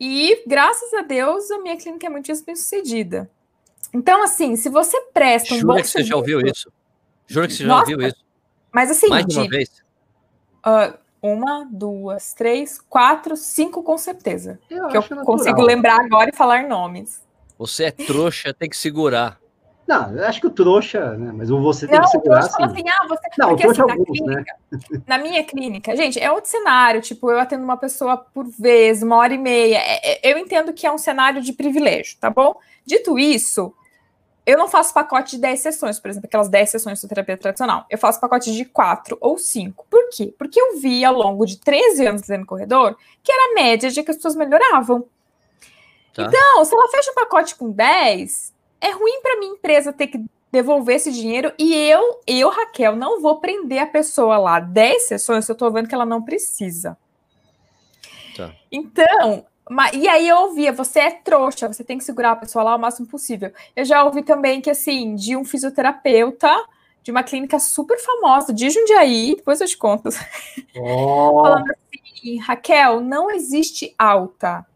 E 0.00 0.42
graças 0.46 0.92
a 0.94 1.02
Deus 1.02 1.50
a 1.50 1.58
minha 1.58 1.76
clínica 1.76 2.06
é 2.06 2.10
muito 2.10 2.32
bem 2.44 2.56
sucedida. 2.56 3.30
Então, 3.92 4.22
assim, 4.22 4.56
se 4.56 4.68
você 4.68 5.00
presta 5.12 5.54
um 5.54 5.58
Jura 5.58 5.74
bom 5.74 5.80
que 5.82 5.88
você 5.88 6.02
já 6.02 6.16
ouviu 6.16 6.40
isso? 6.40 6.72
Jura 7.26 7.46
que 7.46 7.54
você 7.54 7.62
já 7.64 7.68
Nossa, 7.68 7.90
ouviu 7.90 8.08
isso? 8.08 8.24
Mas 8.72 8.90
assim, 8.90 9.08
mais 9.08 9.26
de 9.26 9.38
uma 9.38 9.48
vez. 9.48 9.82
Uh, 10.66 10.98
uma, 11.20 11.68
duas, 11.70 12.32
três, 12.32 12.80
quatro, 12.80 13.36
cinco 13.36 13.82
com 13.82 13.98
certeza. 13.98 14.60
Eu 14.70 14.88
que 14.88 14.96
eu 14.96 15.00
natural. 15.00 15.24
consigo 15.24 15.62
lembrar 15.62 16.00
agora 16.00 16.30
e 16.32 16.36
falar 16.36 16.68
nomes. 16.68 17.22
Você 17.58 17.84
é 17.84 17.90
trouxa, 17.90 18.54
tem 18.54 18.68
que 18.68 18.76
segurar. 18.76 19.40
Não, 19.88 20.14
eu 20.14 20.26
acho 20.26 20.38
que 20.38 20.46
o 20.46 20.50
trouxa, 20.50 21.16
né? 21.16 21.32
Mas 21.34 21.50
o 21.50 21.58
você 21.62 21.88
tem 21.88 21.96
não, 21.96 22.04
que 22.04 22.10
segurar. 22.10 22.40
Assim. 22.40 22.62
assim 22.62 22.84
ah, 22.90 23.06
você... 23.08 23.28
Não, 23.38 23.48
Porque, 23.48 23.66
o 23.66 23.72
trouxa 23.72 23.84
assim, 23.84 23.92
alguns, 23.92 24.18
clínica, 24.18 24.56
né? 24.70 25.02
Na 25.06 25.16
minha 25.16 25.42
clínica, 25.42 25.96
gente, 25.96 26.20
é 26.20 26.30
outro 26.30 26.50
cenário. 26.50 27.00
Tipo, 27.00 27.30
eu 27.30 27.40
atendo 27.40 27.64
uma 27.64 27.78
pessoa 27.78 28.18
por 28.18 28.46
vez, 28.46 29.02
uma 29.02 29.16
hora 29.16 29.32
e 29.32 29.38
meia. 29.38 29.78
É, 29.78 30.28
é, 30.28 30.32
eu 30.32 30.36
entendo 30.36 30.74
que 30.74 30.86
é 30.86 30.92
um 30.92 30.98
cenário 30.98 31.40
de 31.40 31.54
privilégio, 31.54 32.18
tá 32.20 32.28
bom? 32.28 32.54
Dito 32.84 33.18
isso, 33.18 33.72
eu 34.44 34.58
não 34.58 34.68
faço 34.68 34.92
pacote 34.92 35.36
de 35.36 35.42
10 35.42 35.58
sessões, 35.58 35.98
por 35.98 36.10
exemplo, 36.10 36.26
aquelas 36.26 36.50
10 36.50 36.68
sessões 36.68 37.00
de 37.00 37.08
terapia 37.08 37.38
tradicional. 37.38 37.86
Eu 37.88 37.96
faço 37.96 38.20
pacote 38.20 38.52
de 38.52 38.66
4 38.66 39.16
ou 39.22 39.38
5. 39.38 39.86
Por 39.88 40.10
quê? 40.10 40.34
Porque 40.38 40.60
eu 40.60 40.78
vi 40.78 41.02
ao 41.02 41.14
longo 41.14 41.46
de 41.46 41.56
13 41.56 42.06
anos 42.06 42.20
fazendo 42.20 42.44
corredor 42.44 42.94
que 43.22 43.32
era 43.32 43.52
a 43.52 43.54
média 43.54 43.90
de 43.90 44.02
que 44.02 44.10
as 44.10 44.16
pessoas 44.18 44.36
melhoravam. 44.36 45.06
Tá. 46.12 46.24
Então, 46.24 46.64
se 46.66 46.74
ela 46.74 46.88
fecha 46.88 47.10
um 47.10 47.14
pacote 47.14 47.54
com 47.54 47.70
10, 47.70 48.52
é 48.80 48.90
ruim 48.90 49.20
para 49.22 49.38
minha 49.38 49.52
empresa 49.52 49.92
ter 49.92 50.06
que 50.08 50.24
devolver 50.50 50.96
esse 50.96 51.12
dinheiro 51.12 51.52
e 51.58 51.74
eu, 51.74 52.20
eu, 52.26 52.48
Raquel, 52.48 52.96
não 52.96 53.20
vou 53.20 53.38
prender 53.38 53.80
a 53.80 53.86
pessoa 53.86 54.38
lá 54.38 54.60
10 54.60 55.08
sessões 55.08 55.44
se 55.44 55.52
eu 55.52 55.56
tô 55.56 55.70
vendo 55.70 55.88
que 55.88 55.94
ela 55.94 56.06
não 56.06 56.22
precisa. 56.22 56.96
Tá. 58.36 58.54
Então, 58.70 59.44
Mas, 59.68 59.92
e 59.94 60.08
aí 60.08 60.26
eu 60.26 60.36
ouvia, 60.38 60.72
você 60.72 61.00
é 61.00 61.10
trouxa, 61.10 61.68
você 61.68 61.84
tem 61.84 61.98
que 61.98 62.04
segurar 62.04 62.32
a 62.32 62.36
pessoa 62.36 62.64
lá 62.64 62.74
o 62.74 62.78
máximo 62.78 63.06
possível. 63.06 63.52
Eu 63.76 63.84
já 63.84 64.02
ouvi 64.02 64.22
também 64.22 64.60
que, 64.60 64.70
assim, 64.70 65.14
de 65.14 65.36
um 65.36 65.44
fisioterapeuta 65.44 66.48
de 67.02 67.10
uma 67.10 67.22
clínica 67.22 67.58
super 67.58 67.98
famosa 67.98 68.52
de 68.52 68.70
Jundiaí, 68.70 69.34
depois 69.36 69.60
eu 69.60 69.66
te 69.66 69.76
conto. 69.76 70.08
Oh. 70.76 71.42
Falando 71.42 71.70
assim, 71.70 72.38
Raquel, 72.38 73.00
não 73.00 73.30
existe 73.30 73.94
alta. 73.98 74.66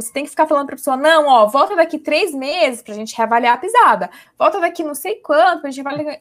Você 0.00 0.12
tem 0.12 0.22
que 0.22 0.30
ficar 0.30 0.46
falando 0.46 0.66
para 0.66 0.76
a 0.76 0.78
pessoa, 0.78 0.96
não, 0.96 1.26
ó, 1.26 1.46
volta 1.46 1.74
daqui 1.74 1.98
três 1.98 2.32
meses 2.32 2.82
para 2.82 2.94
a 2.94 2.96
gente 2.96 3.16
reavaliar 3.16 3.54
a 3.54 3.56
pisada. 3.56 4.08
Volta 4.38 4.60
daqui 4.60 4.84
não 4.84 4.94
sei 4.94 5.16
quanto 5.16 5.60
para 5.60 5.70
a 5.70 5.72
gente 5.72 5.84
reavaliar. 5.84 6.20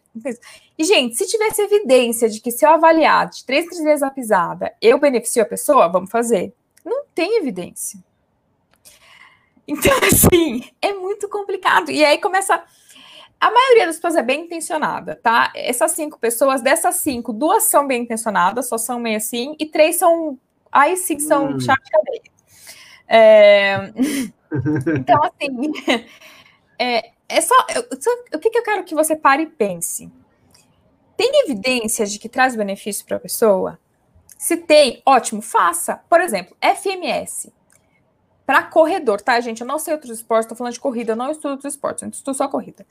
E, 0.76 0.84
gente, 0.84 1.16
se 1.16 1.28
tivesse 1.28 1.62
evidência 1.62 2.28
de 2.28 2.42
que 2.42 2.50
se 2.50 2.66
eu 2.66 2.72
avaliar 2.72 3.30
de 3.30 3.46
três, 3.46 3.68
três 3.68 3.84
vezes 3.84 4.02
a 4.02 4.10
pisada, 4.10 4.74
eu 4.82 5.00
beneficio 5.00 5.44
a 5.44 5.46
pessoa, 5.46 5.88
vamos 5.88 6.10
fazer. 6.10 6.56
Não 6.84 7.06
tem 7.14 7.38
evidência. 7.38 8.00
Então, 9.68 9.94
assim, 10.12 10.64
é 10.82 10.94
muito 10.94 11.30
complicado. 11.30 11.92
E 11.92 12.04
aí 12.04 12.18
começa. 12.18 12.64
A 13.40 13.52
maioria 13.52 13.86
das 13.86 13.98
pessoas 13.98 14.16
é 14.16 14.24
bem 14.24 14.46
intencionada, 14.46 15.20
tá? 15.22 15.52
Essas 15.54 15.92
cinco 15.92 16.18
pessoas, 16.18 16.64
dessas 16.64 16.96
cinco, 16.96 17.32
duas 17.32 17.66
são 17.66 17.86
bem 17.86 18.02
intencionadas, 18.02 18.68
só 18.68 18.80
são 18.80 19.00
meio 19.00 19.18
assim, 19.18 19.56
e 19.60 19.68
três 19.68 19.98
são. 19.98 20.40
Aí 20.72 20.98
sim 20.98 21.20
são 21.20 21.50
hum. 21.50 21.60
chave 21.60 21.84
de 21.84 21.92
cadeia. 21.92 22.37
É... 23.08 23.94
então, 24.98 25.22
assim, 25.24 25.72
é, 26.80 27.12
é 27.30 27.42
só, 27.42 27.56
só. 28.00 28.12
O 28.34 28.40
que, 28.40 28.50
que 28.50 28.58
eu 28.58 28.64
quero 28.64 28.84
que 28.84 28.96
você 28.96 29.16
pare 29.16 29.44
e 29.44 29.48
pense? 29.48 30.12
Tem 31.16 31.44
evidência 31.46 32.06
de 32.06 32.20
que 32.20 32.30
traz 32.30 32.56
benefício 32.56 33.06
para 33.06 33.18
a 33.18 33.20
pessoa? 33.20 33.80
Se 34.38 34.58
tem, 34.58 35.02
ótimo, 35.06 35.42
faça. 35.42 36.00
Por 36.08 36.22
exemplo, 36.22 36.56
FMS 36.62 37.52
para 38.48 38.64
corredor, 38.64 39.20
tá, 39.20 39.38
gente? 39.42 39.60
Eu 39.60 39.68
não 39.68 39.78
sei 39.78 39.94
outros 39.94 40.20
esportes, 40.20 40.46
estou 40.46 40.58
falando 40.58 40.72
de 40.72 40.80
corrida, 40.80 41.12
eu 41.12 41.16
não 41.18 41.30
estudo 41.30 41.52
outros 41.52 41.74
esportes, 41.74 42.04
eu 42.04 42.10
estudo 42.10 42.34
só 42.34 42.48
corrida. 42.48 42.86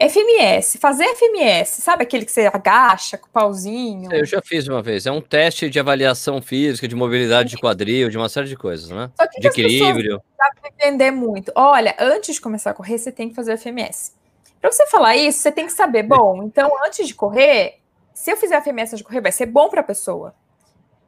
FMS, 0.00 0.78
fazer 0.78 1.04
FMS, 1.16 1.82
sabe 1.82 2.04
aquele 2.04 2.24
que 2.24 2.30
você 2.30 2.46
agacha 2.46 3.18
com 3.18 3.26
o 3.26 3.30
pauzinho? 3.30 4.12
Eu 4.12 4.24
já 4.24 4.40
fiz 4.40 4.68
uma 4.68 4.80
vez. 4.80 5.06
É 5.06 5.10
um 5.10 5.20
teste 5.20 5.68
de 5.68 5.80
avaliação 5.80 6.40
física, 6.40 6.86
de 6.86 6.94
mobilidade 6.94 7.50
de 7.50 7.58
quadril, 7.58 8.08
de 8.08 8.16
uma 8.16 8.28
série 8.28 8.46
de 8.46 8.56
coisas, 8.56 8.88
né? 8.90 9.10
Só 9.16 9.26
que 9.26 9.40
de 9.40 9.48
equilíbrio. 9.48 10.22
Dá 10.38 10.52
para 10.60 10.70
entender 10.70 11.10
muito. 11.10 11.50
Olha, 11.52 11.96
antes 11.98 12.36
de 12.36 12.40
começar 12.40 12.70
a 12.70 12.74
correr, 12.74 12.96
você 12.96 13.10
tem 13.10 13.28
que 13.28 13.34
fazer 13.34 13.56
FMS. 13.56 14.12
Para 14.60 14.70
você 14.70 14.86
falar 14.86 15.16
isso, 15.16 15.40
você 15.40 15.50
tem 15.50 15.66
que 15.66 15.72
saber, 15.72 16.04
bom, 16.04 16.44
então 16.44 16.70
antes 16.86 17.06
de 17.06 17.14
correr, 17.14 17.80
se 18.14 18.30
eu 18.30 18.36
fizer 18.36 18.60
FMS 18.60 18.92
antes 18.92 18.98
de 18.98 19.04
correr, 19.04 19.20
vai 19.20 19.32
ser 19.32 19.46
bom 19.46 19.68
para 19.68 19.80
a 19.80 19.84
pessoa. 19.84 20.32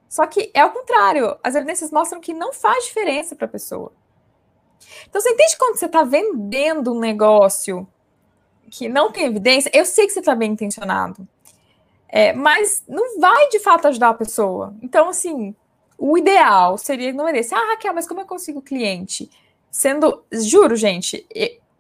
Só 0.09 0.27
que 0.27 0.51
é 0.53 0.65
o 0.65 0.71
contrário. 0.71 1.39
As 1.45 1.55
evidências 1.55 1.93
mostram 1.93 2.21
que 2.21 2.35
não 2.35 2.53
faz 2.53 2.87
diferença 2.87 3.37
para 3.37 3.47
a 3.47 3.49
pessoa. 3.49 3.93
Então, 5.09 5.21
você 5.21 5.31
entende 5.31 5.57
quando 5.57 5.77
você 5.77 5.87
está 5.87 6.03
vendendo 6.03 6.93
um 6.93 6.99
negócio 6.99 7.87
que 8.71 8.89
não 8.89 9.11
tem 9.11 9.27
evidência? 9.27 9.71
Eu 9.75 9.85
sei 9.85 10.07
que 10.07 10.13
você 10.13 10.21
está 10.21 10.35
bem 10.35 10.53
intencionado, 10.53 11.27
é, 12.09 12.33
mas 12.33 12.83
não 12.89 13.21
vai 13.21 13.49
de 13.49 13.59
fato 13.59 13.89
ajudar 13.89 14.11
a 14.11 14.15
pessoa. 14.15 14.75
Então, 14.83 15.09
assim, 15.09 15.55
o 15.99 16.17
ideal 16.17 16.79
seria 16.79 17.13
não 17.13 17.31
desse. 17.31 17.55
Ah, 17.55 17.69
Raquel, 17.71 17.95
mas 17.95 18.09
como 18.09 18.21
eu 18.21 18.27
consigo 18.27 18.63
cliente? 18.63 19.31
Sendo, 19.71 20.25
juro, 20.33 20.75
gente, 20.75 21.27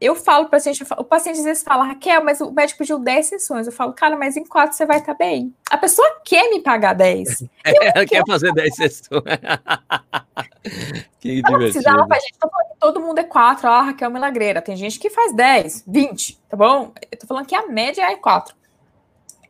eu 0.00 0.14
falo 0.14 0.47
para 0.47 0.49
o 0.49 0.50
paciente, 0.52 0.83
o 0.97 1.04
paciente 1.04 1.38
às 1.38 1.45
vezes 1.45 1.62
fala, 1.62 1.85
Raquel, 1.85 2.25
mas 2.25 2.40
o 2.40 2.50
médico 2.50 2.78
pediu 2.78 2.99
10 2.99 3.26
sessões. 3.26 3.66
Eu 3.66 3.73
falo, 3.73 3.92
cara, 3.92 4.16
mas 4.16 4.35
em 4.35 4.45
4 4.45 4.75
você 4.75 4.87
vai 4.87 4.99
estar 4.99 5.12
tá 5.12 5.19
bem. 5.19 5.54
A 5.71 5.76
pessoa 5.76 6.21
quer 6.25 6.49
me 6.49 6.61
pagar 6.61 6.95
10. 6.95 7.45
Ela 7.95 8.07
quer 8.07 8.23
fazer 8.26 8.50
10 8.52 8.75
sessões. 8.75 9.23
que 11.21 11.42
divertido. 11.42 11.59
Precisava, 11.59 12.07
pra 12.07 12.19
gente, 12.19 12.38
tô 12.38 12.49
falando 12.49 12.69
que 12.71 12.78
todo 12.78 13.00
mundo 13.00 13.19
é 13.19 13.25
4. 13.25 13.69
Ah, 13.69 13.83
Raquel 13.83 14.09
é 14.09 14.12
milagreira. 14.12 14.62
Tem 14.62 14.75
gente 14.75 14.99
que 14.99 15.11
faz 15.11 15.35
10, 15.35 15.85
20, 15.87 16.38
tá 16.49 16.57
bom? 16.57 16.92
Eu 17.12 17.19
tô 17.19 17.26
falando 17.26 17.45
que 17.45 17.54
a 17.54 17.66
média 17.66 18.02
é 18.11 18.16
4. 18.16 18.57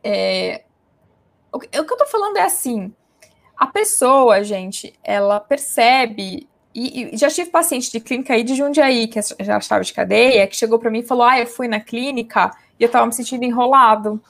É... 0.03 0.63
O 1.53 1.59
que 1.59 1.69
eu 1.77 1.85
tô 1.85 2.05
falando 2.05 2.37
é 2.37 2.43
assim, 2.43 2.93
a 3.55 3.67
pessoa, 3.67 4.43
gente, 4.43 4.93
ela 5.03 5.39
percebe 5.39 6.49
e, 6.73 7.13
e, 7.13 7.17
já 7.17 7.29
tive 7.29 7.49
paciente 7.49 7.91
de 7.91 7.99
clínica 7.99 8.33
aí 8.33 8.43
de 8.43 8.55
Jundiaí, 8.55 9.07
que 9.07 9.19
é 9.19 9.21
já 9.21 9.57
estava 9.57 9.83
de 9.83 9.93
cadeia, 9.93 10.47
que 10.47 10.55
chegou 10.55 10.79
para 10.79 10.89
mim 10.89 10.99
e 10.99 11.03
falou: 11.03 11.23
Ah, 11.23 11.39
eu 11.39 11.47
fui 11.47 11.67
na 11.67 11.79
clínica 11.79 12.51
e 12.79 12.83
eu 12.83 12.87
estava 12.87 13.05
me 13.05 13.13
sentindo 13.13 13.43
enrolado. 13.43 14.21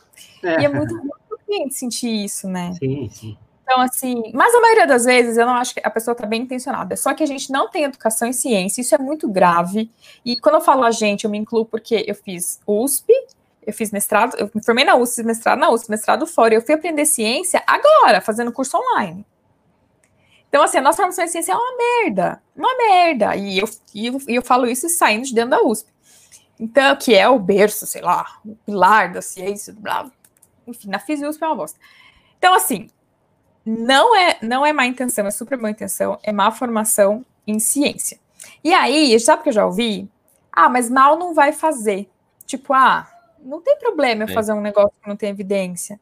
É. 0.44 0.62
E 0.62 0.66
é 0.66 0.70
muito 0.70 0.96
ruim 0.96 1.10
o 1.32 1.38
cliente 1.38 1.74
sentir 1.76 2.26
isso, 2.26 2.48
né? 2.48 2.74
Sim, 2.80 3.10
sim. 3.10 3.38
Então, 3.64 3.80
assim, 3.80 4.32
mas 4.34 4.54
a 4.54 4.60
maioria 4.60 4.86
das 4.86 5.06
vezes 5.06 5.38
eu 5.38 5.46
não 5.46 5.54
acho 5.54 5.74
que 5.74 5.82
a 5.82 5.90
pessoa 5.90 6.12
está 6.12 6.26
bem 6.26 6.42
intencionada. 6.42 6.96
Só 6.98 7.14
que 7.14 7.24
a 7.24 7.26
gente 7.26 7.52
não 7.52 7.70
tem 7.70 7.84
educação 7.84 8.28
em 8.28 8.34
ciência, 8.34 8.82
isso 8.82 8.94
é 8.94 8.98
muito 8.98 9.30
grave. 9.30 9.90
E 10.26 10.38
quando 10.38 10.56
eu 10.56 10.62
falo 10.62 10.84
a 10.84 10.92
gente, 10.92 11.24
eu 11.24 11.32
me 11.32 11.38
incluo 11.38 11.66
porque 11.66 12.04
eu 12.06 12.16
fiz 12.16 12.60
USP, 12.68 13.14
eu 13.66 13.72
fiz 13.72 13.92
mestrado, 13.92 14.36
eu 14.38 14.52
me 14.54 14.64
formei 14.64 14.84
na 14.84 14.96
USP, 14.98 15.18
fiz 15.18 15.26
mestrado 15.26 15.60
na 15.60 15.70
USP, 15.70 15.90
mestrado 15.90 16.28
fora. 16.28 16.54
Eu 16.54 16.62
fui 16.62 16.76
aprender 16.76 17.06
ciência 17.06 17.64
agora, 17.66 18.20
fazendo 18.20 18.52
curso 18.52 18.78
online. 18.78 19.26
Então, 20.52 20.62
assim, 20.64 20.80
a 20.80 20.82
nossa 20.82 20.98
formação 20.98 21.24
em 21.24 21.30
ciência 21.30 21.54
é 21.54 21.56
uma 21.56 21.78
merda. 21.78 22.44
Uma 22.54 22.76
merda. 22.76 23.38
E 23.38 23.58
eu, 23.58 23.70
e 23.96 24.08
eu, 24.08 24.18
eu 24.28 24.42
falo 24.42 24.68
isso 24.68 24.90
saindo 24.90 25.24
de 25.24 25.34
dentro 25.34 25.52
da 25.52 25.64
USP. 25.64 25.90
Então, 26.60 26.94
que 26.98 27.16
é 27.16 27.28
o 27.30 27.40
berço, 27.40 27.88
sei 27.88 28.02
lá, 28.02 28.26
o 28.46 28.54
pilar 28.58 29.14
da 29.14 29.22
ciência, 29.22 29.74
blá. 29.74 30.12
Enfim, 30.68 30.90
na 30.90 31.00
Física 31.00 31.30
USP 31.30 31.42
é 31.42 31.48
uma 31.48 31.56
bosta. 31.56 31.80
Então, 32.38 32.54
assim, 32.54 32.90
não 33.66 34.14
é, 34.14 34.40
não 34.42 34.66
é 34.66 34.74
má 34.74 34.86
intenção, 34.86 35.26
é 35.26 35.32
super 35.32 35.58
boa 35.58 35.72
intenção, 35.72 36.20
é 36.22 36.34
má 36.34 36.52
formação 36.52 37.26
em 37.48 37.58
ciência. 37.58 38.20
E 38.62 38.74
aí, 38.74 39.18
sabe 39.22 39.40
o 39.40 39.44
que 39.44 39.50
eu 39.50 39.54
já 39.54 39.66
ouvi? 39.66 40.12
Ah, 40.52 40.68
mas 40.68 40.90
mal 40.90 41.18
não 41.18 41.34
vai 41.34 41.54
fazer. 41.54 42.10
Tipo, 42.46 42.74
ah, 42.74 43.10
não 43.40 43.62
tem 43.62 43.80
problema 43.80 44.26
eu 44.26 44.28
fazer 44.28 44.52
um 44.52 44.60
negócio 44.60 44.92
que 45.02 45.08
não 45.08 45.16
tem 45.16 45.30
evidência. 45.30 45.98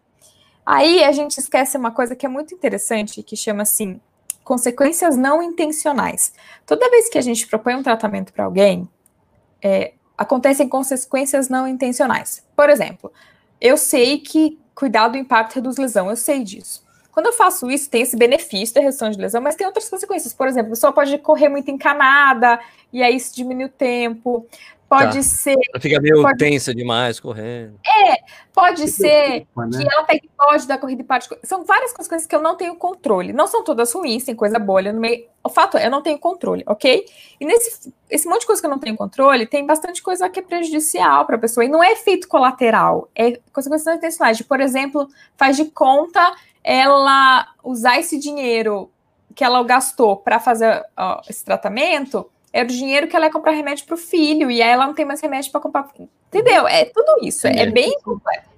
Aí 0.66 1.04
a 1.04 1.12
gente 1.12 1.38
esquece 1.38 1.78
uma 1.78 1.92
coisa 1.92 2.16
que 2.16 2.26
é 2.26 2.30
muito 2.30 2.56
interessante, 2.56 3.22
que 3.22 3.36
chama 3.36 3.62
assim, 3.62 4.02
consequências 4.44 5.16
não 5.16 5.42
intencionais. 5.44 6.34
Toda 6.66 6.90
vez 6.90 7.10
que 7.10 7.18
a 7.18 7.22
gente 7.22 7.48
propõe 7.48 7.76
um 7.76 7.84
tratamento 7.84 8.34
para 8.34 8.46
alguém, 8.46 8.90
é, 9.62 9.94
acontecem 10.18 10.68
consequências 10.68 11.50
não 11.50 11.68
intencionais. 11.68 12.44
Por 12.56 12.70
exemplo, 12.70 13.12
eu 13.62 13.78
sei 13.78 14.20
que 14.20 14.60
cuidar 14.74 15.10
do 15.10 15.18
impacto 15.18 15.56
reduz 15.56 15.78
lesão, 15.78 16.10
eu 16.10 16.16
sei 16.16 16.44
disso. 16.44 16.88
Quando 17.12 17.28
eu 17.28 17.34
faço 17.34 17.70
isso, 17.70 17.90
tem 17.90 18.02
esse 18.02 18.16
benefício 18.16 18.76
da 18.76 18.82
redução 18.82 19.10
de 19.10 19.18
lesão, 19.18 19.42
mas 19.42 19.56
tem 19.56 19.68
outras 19.68 19.90
consequências. 19.90 20.34
Por 20.34 20.48
exemplo, 20.48 20.68
a 20.68 20.76
pessoa 20.76 20.94
pode 20.94 21.18
correr 21.18 21.50
muito 21.50 21.70
encanada, 21.70 22.60
e 22.94 23.04
aí 23.04 23.16
isso 23.16 23.36
diminui 23.36 23.66
o 23.66 23.70
tempo. 23.70 24.48
Pode 24.90 25.18
tá. 25.18 25.22
ser. 25.22 25.56
Ela 25.72 25.80
fica 25.80 26.02
meio 26.02 26.24
pode... 26.24 26.38
tensa 26.40 26.74
demais 26.74 27.20
correndo. 27.20 27.80
É, 27.86 28.16
pode 28.52 28.88
ser 28.88 29.46
né? 29.56 29.68
que 29.72 29.94
ela 29.94 30.04
pegue 30.04 30.28
pode 30.36 30.68
da 30.68 30.80
corrida 30.80 31.04
e 31.04 31.06
pare. 31.06 31.24
São 31.44 31.64
várias 31.64 31.94
coisas 31.94 32.26
que 32.26 32.36
eu 32.36 32.42
não 32.42 32.56
tenho 32.58 32.76
controle. 32.76 33.32
Não 33.32 33.46
são 33.46 33.64
todas 33.64 33.94
ruins, 33.94 34.24
tem 34.24 34.36
coisa 34.36 34.58
bolha 34.58 34.92
no 34.92 35.00
meio. 35.00 35.28
O 35.44 35.50
fato 35.50 35.78
é, 35.78 35.86
eu 35.86 35.92
não 35.92 36.02
tenho 36.02 36.18
controle, 36.18 36.64
ok? 36.66 37.06
E 37.40 37.46
nesse 37.46 37.94
esse 38.10 38.28
monte 38.28 38.42
de 38.42 38.48
coisa 38.48 38.60
que 38.60 38.66
eu 38.66 38.72
não 38.72 38.80
tenho 38.80 38.98
controle, 38.98 39.46
tem 39.46 39.64
bastante 39.64 40.02
coisa 40.02 40.28
que 40.28 40.40
é 40.40 40.42
prejudicial 40.42 41.24
para 41.28 41.36
a 41.36 41.40
pessoa. 41.40 41.64
E 41.64 41.70
não 41.70 41.84
é 41.84 41.92
efeito 41.92 42.28
colateral, 42.28 43.08
é 43.16 43.40
consequências 43.54 43.86
não 43.86 43.94
intencionais. 43.94 44.38
De, 44.38 44.44
por 44.44 44.60
exemplo, 44.60 45.08
faz 45.38 45.56
de 45.56 45.66
conta 45.66 46.36
ela 46.64 47.48
usar 47.64 48.00
esse 48.00 48.18
dinheiro 48.18 48.90
que 49.36 49.44
ela 49.44 49.64
gastou 49.64 50.18
para 50.18 50.40
fazer 50.40 50.84
ó, 50.98 51.22
esse 51.30 51.46
tratamento 51.46 52.30
era 52.52 52.68
o 52.68 52.72
dinheiro 52.72 53.08
que 53.08 53.16
ela 53.16 53.26
ia 53.26 53.32
comprar 53.32 53.52
remédio 53.52 53.86
para 53.86 53.96
o 53.96 53.98
filho, 53.98 54.50
e 54.50 54.62
aí 54.62 54.70
ela 54.70 54.88
não 54.88 54.94
tem 54.94 55.06
mais 55.06 55.22
remédio 55.22 55.52
para 55.52 55.62
comprar. 55.62 55.90
Entendeu? 56.28 56.68
É 56.68 56.86
tudo 56.86 57.24
isso, 57.24 57.48
é, 57.48 57.60
é 57.60 57.66
bem 57.72 58.00
complexo. 58.02 58.50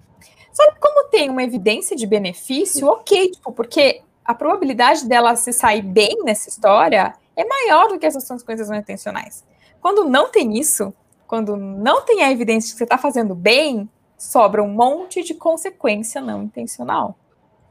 Sabe 0.51 0.77
como 0.80 1.10
tem 1.10 1.30
uma 1.30 1.43
evidência 1.43 1.95
de 1.95 2.06
benefício? 2.06 2.88
Ok, 2.88 3.32
tipo, 3.32 3.51
porque 3.51 4.01
a 4.23 4.34
probabilidade 4.34 5.08
dela 5.08 5.36
se 5.36 5.54
sair 5.54 5.82
bem 5.82 6.23
nessa 6.23 6.49
história 6.49 7.13
é 7.36 7.45
maior 7.45 7.88
do 7.88 7.97
que 7.97 8.06
essas 8.06 8.27
consequências 8.27 8.69
não 8.69 8.77
intencionais. 8.77 9.43
Quando 9.82 10.04
não 10.04 10.30
tem 10.30 10.58
isso, 10.58 10.93
quando 11.27 11.56
não 11.56 12.01
tem 12.01 12.23
a 12.23 12.32
evidência 12.32 12.67
de 12.67 12.73
que 12.73 12.77
você 12.80 12.84
está 12.84 12.97
fazendo 12.97 13.34
bem, 13.34 13.89
sobra 14.17 14.62
um 14.62 14.67
monte 14.67 15.23
de 15.23 15.34
consequência 15.34 16.21
não 16.21 16.43
intencional. 16.43 17.15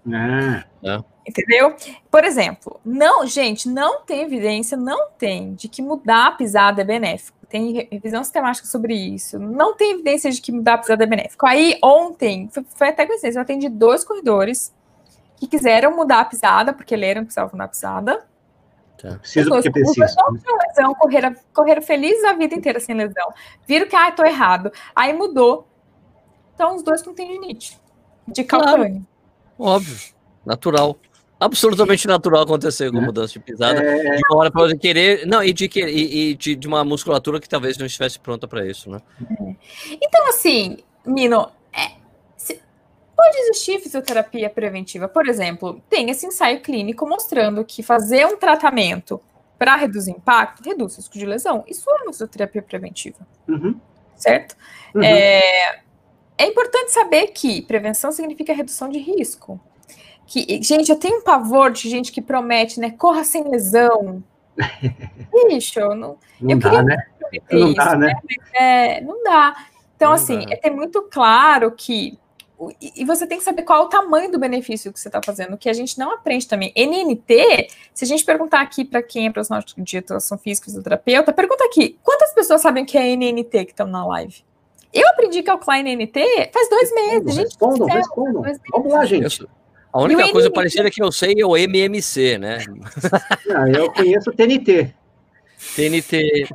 Ah. 0.07 0.65
É. 0.83 0.99
Entendeu? 1.27 1.75
Por 2.11 2.25
exemplo, 2.25 2.81
não, 2.85 3.27
gente, 3.27 3.69
não 3.69 4.03
tem 4.03 4.23
evidência, 4.23 4.77
não 4.77 5.11
tem, 5.11 5.55
de 5.55 5.69
que 5.69 5.83
mudar 5.83 6.27
a 6.27 6.33
pisada 6.33 6.81
é 6.81 6.85
benéfico. 6.85 7.39
Tem 7.49 7.89
revisão 7.91 8.23
sistemática 8.23 8.67
sobre 8.67 8.95
isso. 8.95 9.39
Não 9.39 9.77
tem 9.77 9.93
evidência 9.93 10.31
de 10.31 10.41
que 10.41 10.53
mudar 10.53 10.75
a 10.75 10.79
pisada 10.79 11.05
é 11.05 11.07
benéfico. 11.07 11.47
Aí, 11.47 11.79
ontem, 11.83 12.49
foi, 12.51 12.65
foi 12.75 12.89
até 12.89 13.07
coincidência, 13.07 13.39
eu 13.39 13.43
atendi 13.43 13.69
dois 13.69 14.05
corredores 14.05 14.75
que 15.37 15.47
quiseram 15.47 15.95
mudar 15.95 16.21
a 16.21 16.25
pisada, 16.25 16.73
porque 16.73 16.97
leram 16.97 17.23
que 17.23 17.27
precisavam 17.27 17.53
mudar 17.53 17.65
a 17.65 17.69
pisada. 17.69 18.27
Tá. 19.01 19.19
Preciso 19.19 19.51
porque 19.51 19.71
preciso. 19.71 20.01
Lesão, 20.01 20.95
correram, 20.95 21.35
correram 21.53 21.83
felizes 21.83 22.25
a 22.25 22.35
vida 22.35 22.55
inteira 22.55 22.79
sem 22.79 22.95
lesão. 22.95 23.33
Viram 23.67 23.89
que, 23.89 23.97
ah, 23.97 24.13
tô 24.13 24.25
errado. 24.25 24.71
Aí 24.95 25.13
mudou. 25.13 25.67
Então, 26.55 26.77
os 26.77 26.83
dois 26.83 27.03
com 27.03 27.15
tendinite 27.15 27.81
de 28.29 28.45
calcânio. 28.45 28.77
Claro. 28.77 29.10
Óbvio, 29.61 29.97
natural. 30.45 30.99
absolutamente 31.39 32.07
natural 32.07 32.43
acontecer 32.43 32.91
com 32.91 32.99
é. 32.99 33.01
mudança 33.01 33.35
de 33.35 33.41
pisada 33.41 33.83
é... 33.83 34.17
de 34.17 34.23
uma 34.31 34.39
hora 34.39 34.51
para 34.51 34.63
outra 34.63 34.77
querer 34.77 35.27
não 35.27 35.43
e 35.43 35.53
de 35.53 35.71
e, 35.75 36.31
e 36.31 36.35
de, 36.35 36.57
de, 36.57 36.67
uma 36.67 36.85
musculatura 36.85 37.39
que 37.39 37.49
talvez 37.49 37.77
não 37.77 37.87
estivesse 37.87 38.19
pronta 38.19 38.49
para 38.49 38.67
isso, 38.67 38.91
né? 38.91 39.01
É. 39.21 39.55
Então 40.03 40.29
assim, 40.29 40.79
Mino, 41.07 41.51
é, 41.73 41.93
se, 42.37 42.61
pode 43.17 43.37
existir 43.37 43.81
fisioterapia 43.81 44.49
preventiva, 44.49 45.09
por 45.09 45.29
exemplo, 45.29 45.83
tem 45.91 46.11
esse 46.11 46.27
ensaio 46.27 46.61
clínico 46.61 47.07
mostrando 47.07 47.65
que 47.65 47.83
fazer 47.83 48.27
um 48.27 48.37
tratamento 48.37 49.21
para 49.59 49.77
reduzir 49.77 50.13
impacto 50.13 50.67
reduz 50.67 50.95
o 50.95 50.97
risco 50.97 51.19
de 51.19 51.27
lesão. 51.27 51.63
Isso 51.69 51.89
é 51.91 52.03
uma 52.03 52.13
fisioterapia 52.13 52.63
preventiva, 52.63 53.19
uhum. 53.47 53.79
certo? 54.17 54.57
Uhum. 54.95 55.03
É, 55.03 55.81
é 56.43 56.47
importante 56.47 56.93
saber 56.93 57.29
que 57.29 57.63
prevenção 57.63 58.11
significa 58.13 58.53
redução 58.53 58.89
de 58.89 58.99
risco 58.99 59.61
que, 60.31 60.63
gente, 60.63 60.89
eu 60.89 60.97
tenho 60.97 61.19
um 61.19 61.23
pavor 61.23 61.73
de 61.73 61.91
gente 61.91 62.13
que 62.13 62.23
promete, 62.23 62.79
né? 62.79 62.93
Corra 62.93 63.25
sem 63.25 63.43
lesão. 63.49 64.23
Bicho, 65.49 65.81
não, 65.81 66.17
não 66.41 66.51
eu 66.51 66.59
dá, 66.59 66.71
queria 66.71 66.83
né? 66.85 66.97
Não 67.53 67.69
isso, 67.69 67.75
dá, 67.75 67.97
né? 67.97 68.07
né? 68.07 68.37
É, 68.55 69.01
não 69.03 69.23
dá. 69.23 69.55
Então, 69.95 70.09
não 70.09 70.15
assim, 70.17 70.45
dá. 70.47 70.53
é 70.53 70.57
ter 70.57 70.71
muito 70.71 71.03
claro 71.03 71.71
que. 71.71 72.19
E 72.81 73.05
você 73.05 73.25
tem 73.25 73.39
que 73.39 73.45
saber 73.45 73.63
qual 73.63 73.83
é 73.83 73.87
o 73.87 73.89
tamanho 73.89 74.33
do 74.33 74.39
benefício 74.39 74.93
que 74.93 74.99
você 74.99 75.09
está 75.09 75.21
fazendo, 75.25 75.57
que 75.57 75.69
a 75.69 75.73
gente 75.73 75.97
não 75.97 76.13
aprende 76.13 76.49
também. 76.49 76.73
NNT, 76.77 77.69
se 77.95 78.05
a 78.05 78.09
gente 78.09 78.25
perguntar 78.25 78.61
aqui 78.61 78.85
para 78.85 79.01
quem 79.01 79.27
é 79.27 79.31
profissional 79.31 79.65
de 79.65 79.99
atuação 79.99 80.37
física, 80.37 80.65
fisioterapeuta, 80.67 81.33
pergunta 81.33 81.65
aqui: 81.65 81.99
quantas 82.03 82.35
pessoas 82.35 82.61
sabem 82.61 82.85
que 82.85 82.99
é 82.99 83.15
NNT 83.15 83.65
que 83.67 83.71
estão 83.71 83.87
na 83.87 84.05
live? 84.05 84.45
Eu 84.93 85.09
aprendi 85.09 85.43
que 85.43 85.51
é 85.51 85.55
o 85.55 85.59
Klein 85.59 85.85
NNT 85.85 86.51
faz 86.53 86.69
dois 86.69 86.95
meses. 86.95 87.37
Respondam, 87.37 87.89
gente, 87.89 87.97
respondam. 87.97 88.43
Vamos 88.73 88.93
lá, 88.93 89.05
gente. 89.05 89.47
A 89.93 90.01
única 90.01 90.31
coisa 90.31 90.51
parecida 90.51 90.91
que 90.91 91.03
eu 91.03 91.11
sei 91.11 91.35
é 91.39 91.45
o 91.45 91.57
MMC, 91.57 92.39
né? 92.39 92.59
Não, 93.47 93.69
eu 93.69 93.93
conheço 93.93 94.31
o 94.31 94.33
TNT. 94.33 94.95
TNT. 95.77 96.49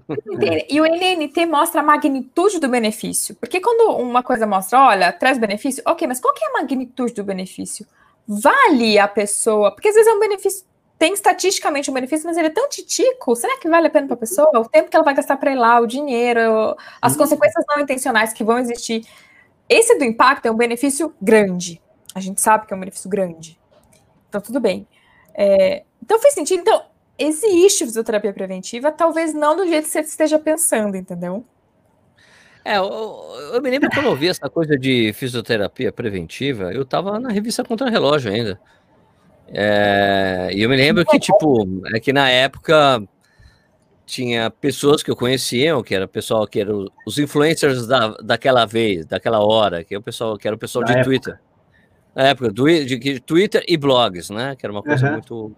E 0.70 0.82
o 0.82 0.86
NNT 0.86 1.46
mostra 1.46 1.82
a 1.82 1.84
magnitude 1.84 2.60
do 2.60 2.68
benefício. 2.68 3.36
Porque 3.36 3.60
quando 3.60 3.98
uma 3.98 4.24
coisa 4.24 4.48
mostra, 4.48 4.82
olha, 4.82 5.12
traz 5.12 5.38
benefício, 5.38 5.84
ok, 5.86 6.08
mas 6.08 6.20
qual 6.20 6.34
que 6.34 6.44
é 6.44 6.48
a 6.48 6.54
magnitude 6.54 7.14
do 7.14 7.24
benefício? 7.24 7.86
Vale 8.28 8.98
a 8.98 9.08
pessoa, 9.08 9.72
porque 9.72 9.90
às 9.90 9.96
vezes 9.96 10.12
é 10.12 10.16
um 10.16 10.20
benefício, 10.20 10.66
tem 10.98 11.14
estatisticamente 11.14 11.92
um 11.92 11.94
benefício, 11.94 12.26
mas 12.26 12.38
ele 12.38 12.48
é 12.48 12.52
tão 12.52 12.70
titico, 12.70 13.36
será 13.36 13.58
que 13.60 13.68
vale 13.68 13.88
a 13.88 13.90
pena 13.90 14.08
para 14.08 14.16
a 14.16 14.20
pessoa? 14.20 14.50
O 14.60 14.70
tempo 14.70 14.90
que 14.90 14.96
ela 14.96 15.04
vai 15.04 15.14
gastar 15.14 15.38
para 15.38 15.52
ir 15.52 15.56
lá, 15.56 15.80
o 15.80 15.88
dinheiro, 15.88 16.76
as 17.02 17.14
hum. 17.14 17.18
consequências 17.18 17.66
não 17.68 17.80
intencionais 17.80 18.32
que 18.32 18.44
vão 18.44 18.58
existir. 18.60 19.06
Esse 19.68 19.98
do 19.98 20.04
impacto 20.04 20.46
é 20.46 20.52
um 20.52 20.56
benefício 20.56 21.14
grande. 21.22 21.82
A 22.14 22.20
gente 22.20 22.40
sabe 22.40 22.66
que 22.66 22.74
é 22.74 22.78
um 22.78 22.80
benefício 22.80 23.10
grande. 23.10 23.60
Então, 24.30 24.40
tudo 24.40 24.60
bem. 24.60 24.88
É, 25.34 25.84
então, 26.02 26.20
fez 26.20 26.34
sentido. 26.34 26.62
Então, 26.62 26.86
existe 27.18 27.86
fisioterapia 27.86 28.34
preventiva, 28.34 28.92
talvez 28.92 29.34
não 29.34 29.56
do 29.56 29.68
jeito 29.68 29.86
que 29.86 29.92
você 29.92 30.00
esteja 30.00 30.40
pensando, 30.40 30.96
entendeu? 30.96 31.44
É, 32.64 32.78
eu, 32.78 32.86
eu 33.54 33.62
me 33.62 33.70
lembro 33.70 33.90
quando 33.94 34.08
eu 34.08 34.16
vi 34.16 34.28
essa 34.28 34.50
coisa 34.50 34.78
de 34.78 35.14
fisioterapia 35.14 35.92
preventiva, 35.92 36.74
eu 36.74 36.82
estava 36.82 37.20
na 37.20 37.30
revista 37.30 37.64
Contra 37.64 37.90
Relógio 37.90 38.32
ainda. 38.32 38.60
É, 39.48 40.50
e 40.54 40.62
eu 40.62 40.70
me 40.70 40.76
lembro 40.76 41.06
que, 41.06 41.20
tipo, 41.20 41.66
é 41.94 42.00
que 42.00 42.12
na 42.12 42.30
época 42.30 43.02
tinha 44.06 44.50
pessoas 44.50 45.02
que 45.02 45.10
eu 45.10 45.16
conhecia, 45.16 45.82
que 45.84 45.96
era 45.96 46.08
pessoal 46.08 46.46
que 46.48 46.60
eram 46.60 46.88
os 47.06 47.18
influencers 47.18 47.88
da, 47.88 48.10
daquela 48.24 48.66
vez, 48.66 49.06
daquela 49.06 49.40
hora, 49.40 49.84
que 49.84 49.96
é 49.96 49.98
o 49.98 50.02
pessoal 50.02 50.38
que 50.38 50.48
era 50.48 50.56
o 50.56 50.60
pessoal 50.60 50.84
de 50.84 50.92
época. 50.92 51.06
Twitter. 51.06 51.40
Na 52.16 52.24
época, 52.24 52.50
do, 52.50 52.66
de, 52.66 52.98
de, 52.98 53.20
Twitter 53.20 53.64
e 53.68 53.76
blogs, 53.76 54.30
né? 54.30 54.56
Que 54.56 54.66
era 54.66 54.72
uma 54.72 54.82
coisa 54.82 55.06
uhum. 55.06 55.12
muito. 55.14 55.52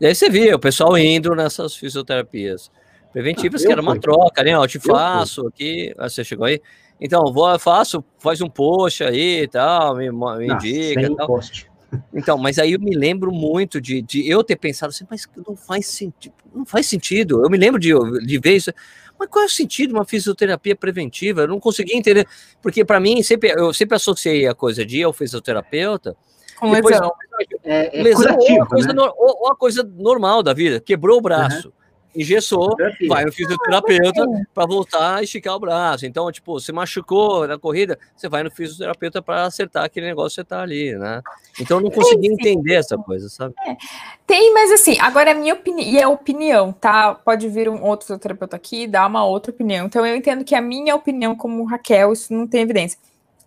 E 0.00 0.06
aí 0.06 0.14
você 0.14 0.30
via 0.30 0.54
o 0.54 0.58
pessoal 0.58 0.96
indo 0.96 1.34
nessas 1.34 1.74
fisioterapias 1.74 2.70
preventivas, 3.12 3.62
ah, 3.62 3.66
que 3.66 3.72
era 3.72 3.82
uma 3.82 3.92
fui. 3.92 4.00
troca, 4.00 4.42
né? 4.44 4.52
Eu 4.52 4.66
te 4.68 4.78
faço 4.78 5.48
aqui. 5.48 5.92
Ah, 5.98 6.08
você 6.08 6.22
chegou 6.22 6.46
aí? 6.46 6.60
Então, 7.00 7.32
vou, 7.32 7.58
faço, 7.58 8.04
faz 8.18 8.40
um 8.40 8.48
post 8.48 9.02
aí 9.02 9.42
e 9.42 9.48
tal, 9.48 9.96
me, 9.96 10.10
me 10.12 10.46
indica. 10.46 11.00
Sem 11.00 11.16
tal. 11.16 11.26
Post. 11.26 11.69
Então, 12.12 12.38
mas 12.38 12.58
aí 12.58 12.72
eu 12.72 12.80
me 12.80 12.94
lembro 12.96 13.32
muito 13.32 13.80
de, 13.80 14.02
de 14.02 14.28
eu 14.28 14.44
ter 14.44 14.56
pensado 14.56 14.90
assim, 14.90 15.04
mas 15.10 15.28
não 15.46 15.56
faz 15.56 15.86
sentido, 15.86 16.34
não 16.54 16.64
faz 16.64 16.86
sentido. 16.86 17.44
Eu 17.44 17.50
me 17.50 17.58
lembro 17.58 17.80
de, 17.80 17.90
de 18.24 18.38
ver 18.38 18.56
isso. 18.56 18.72
Mas 19.18 19.28
qual 19.28 19.42
é 19.42 19.46
o 19.46 19.50
sentido 19.50 19.90
de 19.90 19.94
uma 19.94 20.04
fisioterapia 20.04 20.74
preventiva? 20.74 21.42
Eu 21.42 21.48
não 21.48 21.60
consegui 21.60 21.96
entender, 21.96 22.26
porque 22.62 22.84
para 22.84 23.00
mim 23.00 23.22
sempre 23.22 23.50
eu 23.50 23.72
sempre 23.74 23.96
associei 23.96 24.46
a 24.46 24.54
coisa 24.54 24.84
de 24.84 25.00
eu 25.00 25.12
fisioterapeuta 25.12 26.16
com 26.58 26.70
depois, 26.72 26.94
lesão. 26.94 27.12
É, 27.64 27.98
é 27.98 28.02
lesão 28.02 28.36
ou, 28.36 28.62
a 28.62 28.66
coisa, 28.66 28.92
né? 28.92 29.02
ou, 29.02 29.42
ou 29.42 29.52
a 29.52 29.56
coisa 29.56 29.82
normal 29.82 30.42
da 30.42 30.52
vida, 30.52 30.80
quebrou 30.80 31.18
o 31.18 31.20
braço. 31.20 31.68
Uhum 31.68 31.79
engessou, 32.14 32.76
vai 33.08 33.24
no 33.24 33.32
fisioterapeuta 33.32 34.26
para 34.52 34.66
voltar 34.66 35.16
a 35.16 35.22
esticar 35.22 35.54
o 35.54 35.60
braço. 35.60 36.06
Então, 36.06 36.30
tipo, 36.30 36.58
se 36.60 36.72
machucou 36.72 37.46
na 37.46 37.58
corrida, 37.58 37.98
você 38.16 38.28
vai 38.28 38.42
no 38.42 38.50
fisioterapeuta 38.50 39.22
para 39.22 39.44
acertar 39.44 39.84
aquele 39.84 40.06
negócio 40.06 40.30
que 40.30 40.34
você 40.36 40.44
tá 40.44 40.62
ali, 40.62 40.96
né? 40.96 41.22
Então, 41.60 41.78
eu 41.78 41.84
não 41.84 41.90
consegui 41.90 42.28
entender 42.28 42.74
essa 42.74 42.96
coisa, 42.96 43.28
sabe? 43.28 43.54
É. 43.66 43.76
Tem, 44.26 44.52
mas 44.52 44.72
assim, 44.72 44.98
agora 45.00 45.30
é 45.30 45.34
minha 45.34 45.54
opinião, 45.54 45.88
e 45.88 45.98
é 45.98 46.06
opinião, 46.06 46.72
tá? 46.72 47.14
Pode 47.14 47.48
vir 47.48 47.68
um 47.68 47.82
outro 47.84 48.06
fisioterapeuta 48.06 48.56
aqui 48.56 48.82
e 48.82 48.86
dar 48.86 49.06
uma 49.06 49.24
outra 49.24 49.52
opinião. 49.52 49.86
Então, 49.86 50.04
eu 50.04 50.16
entendo 50.16 50.44
que 50.44 50.54
a 50.54 50.60
minha 50.60 50.94
opinião 50.94 51.34
como 51.34 51.64
Raquel, 51.64 52.12
isso 52.12 52.32
não 52.32 52.46
tem 52.46 52.62
evidência. 52.62 52.98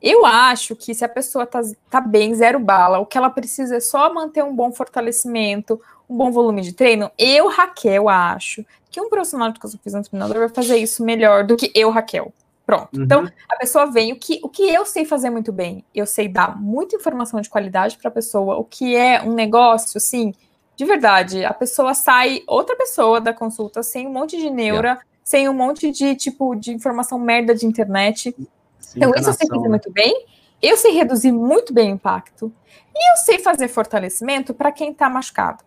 Eu 0.01 0.25
acho 0.25 0.75
que 0.75 0.93
se 0.93 1.05
a 1.05 1.09
pessoa 1.09 1.45
tá, 1.45 1.61
tá 1.89 2.01
bem, 2.01 2.35
zero 2.35 2.59
bala, 2.59 2.99
o 2.99 3.05
que 3.05 3.17
ela 3.17 3.29
precisa 3.29 3.77
é 3.77 3.79
só 3.79 4.13
manter 4.13 4.43
um 4.43 4.53
bom 4.53 4.69
fortalecimento, 4.69 5.79
um 6.09 6.17
bom 6.17 6.31
volume 6.31 6.61
de 6.61 6.73
treino, 6.73 7.11
eu, 7.17 7.47
Raquel, 7.47 8.09
acho 8.09 8.65
que 8.91 9.01
um 9.01 9.09
profissional 9.09 9.49
de 9.49 9.55
educação 9.55 9.79
física 9.83 10.03
treinador 10.03 10.37
vai 10.37 10.49
fazer 10.49 10.77
isso 10.77 11.03
melhor 11.03 11.43
do 11.43 11.57
que 11.57 11.71
eu, 11.73 11.89
Raquel. 11.89 12.31
Pronto. 12.65 12.95
Uhum. 12.95 13.03
Então, 13.03 13.29
a 13.49 13.57
pessoa 13.57 13.91
vem, 13.91 14.13
o 14.13 14.15
que, 14.15 14.39
o 14.41 14.47
que 14.47 14.63
eu 14.63 14.85
sei 14.85 15.03
fazer 15.03 15.29
muito 15.29 15.51
bem? 15.51 15.83
Eu 15.93 16.05
sei 16.05 16.27
dar 16.27 16.59
muita 16.59 16.95
informação 16.95 17.41
de 17.41 17.49
qualidade 17.49 17.97
para 17.97 18.07
a 18.07 18.11
pessoa, 18.11 18.57
o 18.57 18.63
que 18.63 18.95
é 18.95 19.21
um 19.21 19.33
negócio, 19.33 19.97
assim, 19.97 20.33
de 20.75 20.85
verdade. 20.85 21.43
A 21.43 21.53
pessoa 21.53 21.93
sai, 21.93 22.41
outra 22.47 22.75
pessoa 22.75 23.19
da 23.19 23.33
consulta, 23.33 23.83
sem 23.83 24.07
um 24.07 24.11
monte 24.11 24.37
de 24.37 24.49
neura, 24.49 24.89
yeah. 24.89 25.01
sem 25.23 25.49
um 25.49 25.53
monte 25.53 25.91
de, 25.91 26.15
tipo, 26.15 26.55
de 26.55 26.71
informação 26.71 27.19
merda 27.19 27.53
de 27.53 27.65
internet. 27.65 28.33
Sim, 28.79 28.97
então, 28.97 29.11
isso 29.11 29.29
eu 29.29 29.33
sei 29.33 29.47
fazer 29.47 29.69
muito 29.69 29.91
bem. 29.91 30.25
Eu 30.61 30.77
sei 30.77 30.93
reduzir 30.93 31.31
muito 31.33 31.73
bem 31.73 31.91
o 31.91 31.95
impacto. 31.95 32.51
E 32.95 33.11
eu 33.11 33.17
sei 33.17 33.39
fazer 33.39 33.67
fortalecimento 33.67 34.53
para 34.53 34.71
quem 34.71 34.91
está 34.91 35.09
machucado. 35.09 35.63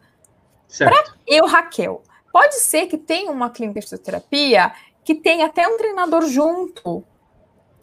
Para 0.78 1.04
eu, 1.26 1.46
Raquel, 1.46 2.02
pode 2.32 2.56
ser 2.56 2.86
que 2.86 2.98
tenha 2.98 3.30
uma 3.30 3.50
clínica 3.50 3.80
de 3.80 3.86
fisioterapia 3.86 4.72
que 5.04 5.14
tenha 5.14 5.46
até 5.46 5.66
um 5.66 5.76
treinador 5.76 6.26
junto 6.26 7.04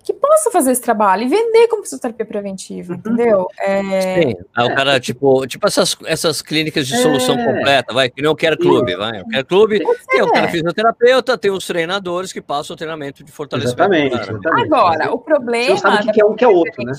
que 0.04 0.14
possa 0.14 0.52
fazer 0.52 0.72
esse 0.74 0.82
trabalho 0.82 1.24
e 1.24 1.30
vender 1.30 1.68
como 1.70 1.84
fisioterapia 1.84 2.26
preventiva, 2.26 2.94
uhum. 2.94 3.00
entendeu? 3.00 3.48
É... 3.58 4.22
Sim, 4.22 4.36
aí 4.54 4.72
o 4.72 4.76
cara, 4.76 5.00
tipo, 5.00 5.48
tipo 5.48 5.66
essas, 5.66 5.98
essas 6.06 6.42
clínicas 6.42 6.86
de 6.86 6.98
solução 6.98 7.40
é... 7.40 7.46
completa, 7.46 7.94
vai, 7.94 8.10
que 8.10 8.22
nem 8.22 8.30
o 8.30 8.36
Quero 8.36 8.58
Clube, 8.58 8.96
vai. 8.98 9.22
O 9.22 9.28
Quero 9.30 9.46
Clube 9.46 9.82
tem 10.10 10.22
o 10.22 10.32
cara 10.32 10.50
fisioterapeuta, 10.50 11.38
tem 11.38 11.52
os 11.52 11.66
treinadores 11.66 12.34
que 12.34 12.42
passam 12.42 12.74
o 12.74 12.78
treinamento 12.78 13.24
de 13.24 13.32
fortalecimento. 13.32 13.82
Exatamente. 13.82 14.30
exatamente. 14.30 14.74
Agora, 14.74 15.14
o 15.14 15.20
problema 15.20 15.80
da 15.80 16.12
que 16.12 16.22
é 16.22 16.26
um 16.26 16.36
que 16.36 16.44
é 16.44 16.48
outro, 16.50 16.84
né? 16.84 16.94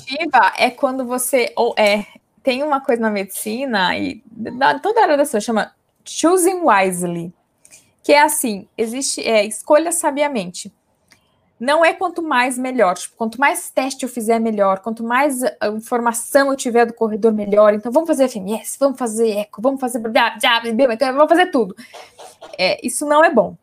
é 0.59 0.71
quando 0.71 1.05
você, 1.05 1.53
ou 1.57 1.75
é, 1.77 2.07
tem 2.45 2.63
uma 2.63 2.79
coisa 2.79 3.01
na 3.01 3.11
medicina, 3.11 3.97
e 3.99 4.23
da, 4.31 4.79
toda 4.79 5.01
a 5.01 5.05
área 5.05 5.17
da 5.17 5.25
saúde 5.25 5.47
chama 5.47 5.73
choosing 6.05 6.61
wisely, 6.63 7.33
que 8.03 8.13
é 8.13 8.21
assim, 8.21 8.69
existe, 8.77 9.27
é, 9.27 9.45
escolha 9.47 9.91
sabiamente. 9.91 10.71
Não 11.59 11.83
é 11.83 11.95
quanto 11.95 12.23
mais 12.23 12.59
melhor, 12.59 12.97
tipo, 12.97 13.17
quanto 13.17 13.41
mais 13.41 13.71
teste 13.71 14.03
eu 14.03 14.09
fizer, 14.11 14.39
melhor, 14.39 14.81
quanto 14.81 15.03
mais 15.03 15.43
ah, 15.43 15.69
informação 15.69 16.51
eu 16.51 16.57
tiver 16.57 16.85
do 16.85 16.93
corredor, 16.93 17.33
melhor. 17.33 17.73
Então, 17.73 17.91
vamos 17.91 18.09
fazer 18.09 18.29
FMS, 18.29 18.77
vamos 18.79 18.99
fazer 18.99 19.31
eco, 19.39 19.63
vamos 19.63 19.81
fazer 19.81 20.01
vamos 20.01 21.29
fazer 21.29 21.47
tudo. 21.47 21.75
É, 22.59 22.85
isso 22.87 23.07
não 23.07 23.25
é 23.25 23.33
bom. 23.33 23.57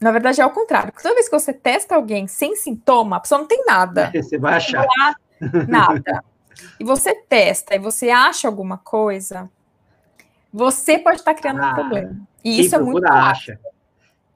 Na 0.00 0.10
verdade, 0.10 0.40
é 0.40 0.46
o 0.46 0.50
contrário. 0.50 0.90
Porque 0.90 1.02
toda 1.02 1.14
vez 1.14 1.28
que 1.28 1.38
você 1.38 1.52
testa 1.52 1.94
alguém 1.94 2.26
sem 2.26 2.56
sintoma, 2.56 3.16
a 3.16 3.20
pessoa 3.20 3.40
não 3.40 3.46
tem 3.46 3.62
nada. 3.66 4.10
Você 4.16 4.36
vai 4.36 4.54
achar. 4.54 4.86
nada 5.68 6.24
e 6.78 6.84
você 6.84 7.14
testa 7.14 7.74
e 7.74 7.78
você 7.78 8.10
acha 8.10 8.48
alguma 8.48 8.78
coisa, 8.78 9.50
você 10.52 10.98
pode 10.98 11.18
estar 11.18 11.34
criando 11.34 11.62
ah, 11.62 11.70
um 11.70 11.74
problema. 11.74 12.16
E 12.44 12.60
isso 12.60 12.74
é 12.74 12.78
muito 12.78 13.06
acha. 13.06 13.58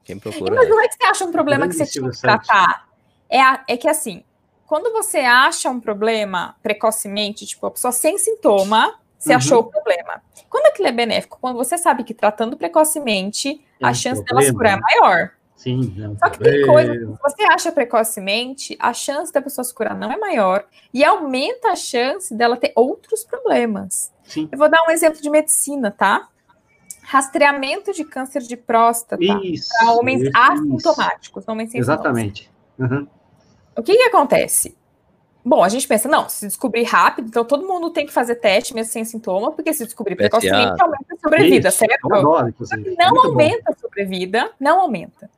Quem 0.03 0.17
procura. 0.17 0.55
Mas 0.55 0.69
não 0.69 0.81
é 0.81 0.87
que 0.87 0.95
você 0.95 1.05
acha 1.05 1.25
um 1.25 1.31
problema 1.31 1.67
que 1.67 1.73
você 1.73 1.85
tinha 1.85 2.09
que 2.09 2.21
tratar. 2.21 2.87
É, 3.29 3.41
a, 3.41 3.63
é 3.67 3.75
que 3.75 3.89
assim, 3.89 4.23
quando 4.65 4.91
você 4.91 5.19
acha 5.19 5.69
um 5.69 5.79
problema 5.79 6.55
precocemente, 6.63 7.45
tipo, 7.45 7.65
a 7.65 7.71
pessoa 7.71 7.91
sem 7.91 8.17
sintoma, 8.17 8.99
você 9.17 9.31
uhum. 9.31 9.37
achou 9.37 9.59
o 9.59 9.63
problema. 9.65 10.21
Quando 10.49 10.67
aquilo 10.67 10.87
é 10.87 10.91
benéfico, 10.91 11.37
quando 11.39 11.57
você 11.57 11.77
sabe 11.77 12.03
que 12.03 12.13
tratando 12.13 12.55
precocemente, 12.55 13.63
a 13.81 13.93
chance 13.93 14.23
dela 14.23 14.41
se 14.41 14.53
curar 14.53 14.77
é 14.77 14.79
maior. 14.79 15.31
Sim. 15.57 15.93
Não. 15.97 16.15
Só 16.17 16.29
que 16.29 16.39
tem 16.39 16.65
coisa, 16.65 16.93
se 16.93 17.05
você 17.05 17.43
acha 17.51 17.71
precocemente, 17.71 18.77
a 18.79 18.93
chance 18.93 19.33
da 19.33 19.41
pessoa 19.41 19.65
se 19.65 19.73
curar 19.73 19.97
não 19.97 20.11
é 20.11 20.17
maior 20.17 20.63
e 20.93 21.03
aumenta 21.03 21.69
a 21.69 21.75
chance 21.75 22.33
dela 22.33 22.55
ter 22.55 22.71
outros 22.75 23.23
problemas. 23.23 24.13
Sim. 24.23 24.47
Eu 24.51 24.57
vou 24.57 24.69
dar 24.69 24.83
um 24.87 24.91
exemplo 24.91 25.19
de 25.19 25.29
medicina, 25.29 25.89
tá? 25.89 26.29
Rastreamento 27.01 27.91
de 27.91 28.03
câncer 28.05 28.43
de 28.43 28.55
próstata 28.55 29.17
para 29.17 29.91
homens 29.93 30.21
isso, 30.21 30.31
assintomáticos, 30.35 31.47
homens 31.47 31.71
sem 31.71 31.79
Exatamente. 31.79 32.51
Uhum. 32.77 33.07
O 33.75 33.81
que, 33.81 33.95
que 33.95 34.03
acontece? 34.03 34.77
Bom, 35.43 35.63
a 35.63 35.69
gente 35.69 35.87
pensa, 35.87 36.09
não, 36.09 36.27
se 36.27 36.45
descobrir 36.45 36.83
rápido, 36.83 37.29
então 37.29 37.45
todo 37.45 37.65
mundo 37.65 37.89
tem 37.89 38.05
que 38.05 38.11
fazer 38.11 38.35
teste 38.35 38.75
mesmo 38.75 38.91
sem 38.91 39.05
sintoma, 39.05 39.51
porque 39.53 39.73
se 39.73 39.85
descobrir 39.85 40.15
precocemente, 40.17 40.81
aumenta 40.81 41.13
a 41.13 41.17
sobrevida, 41.17 41.69
Isso, 41.69 41.77
certo? 41.77 42.13
Adoro, 42.13 42.53
não 42.97 43.25
aumenta 43.25 43.63
bom. 43.65 43.71
a 43.71 43.79
sobrevida, 43.79 44.51
não 44.59 44.81
aumenta. 44.81 45.29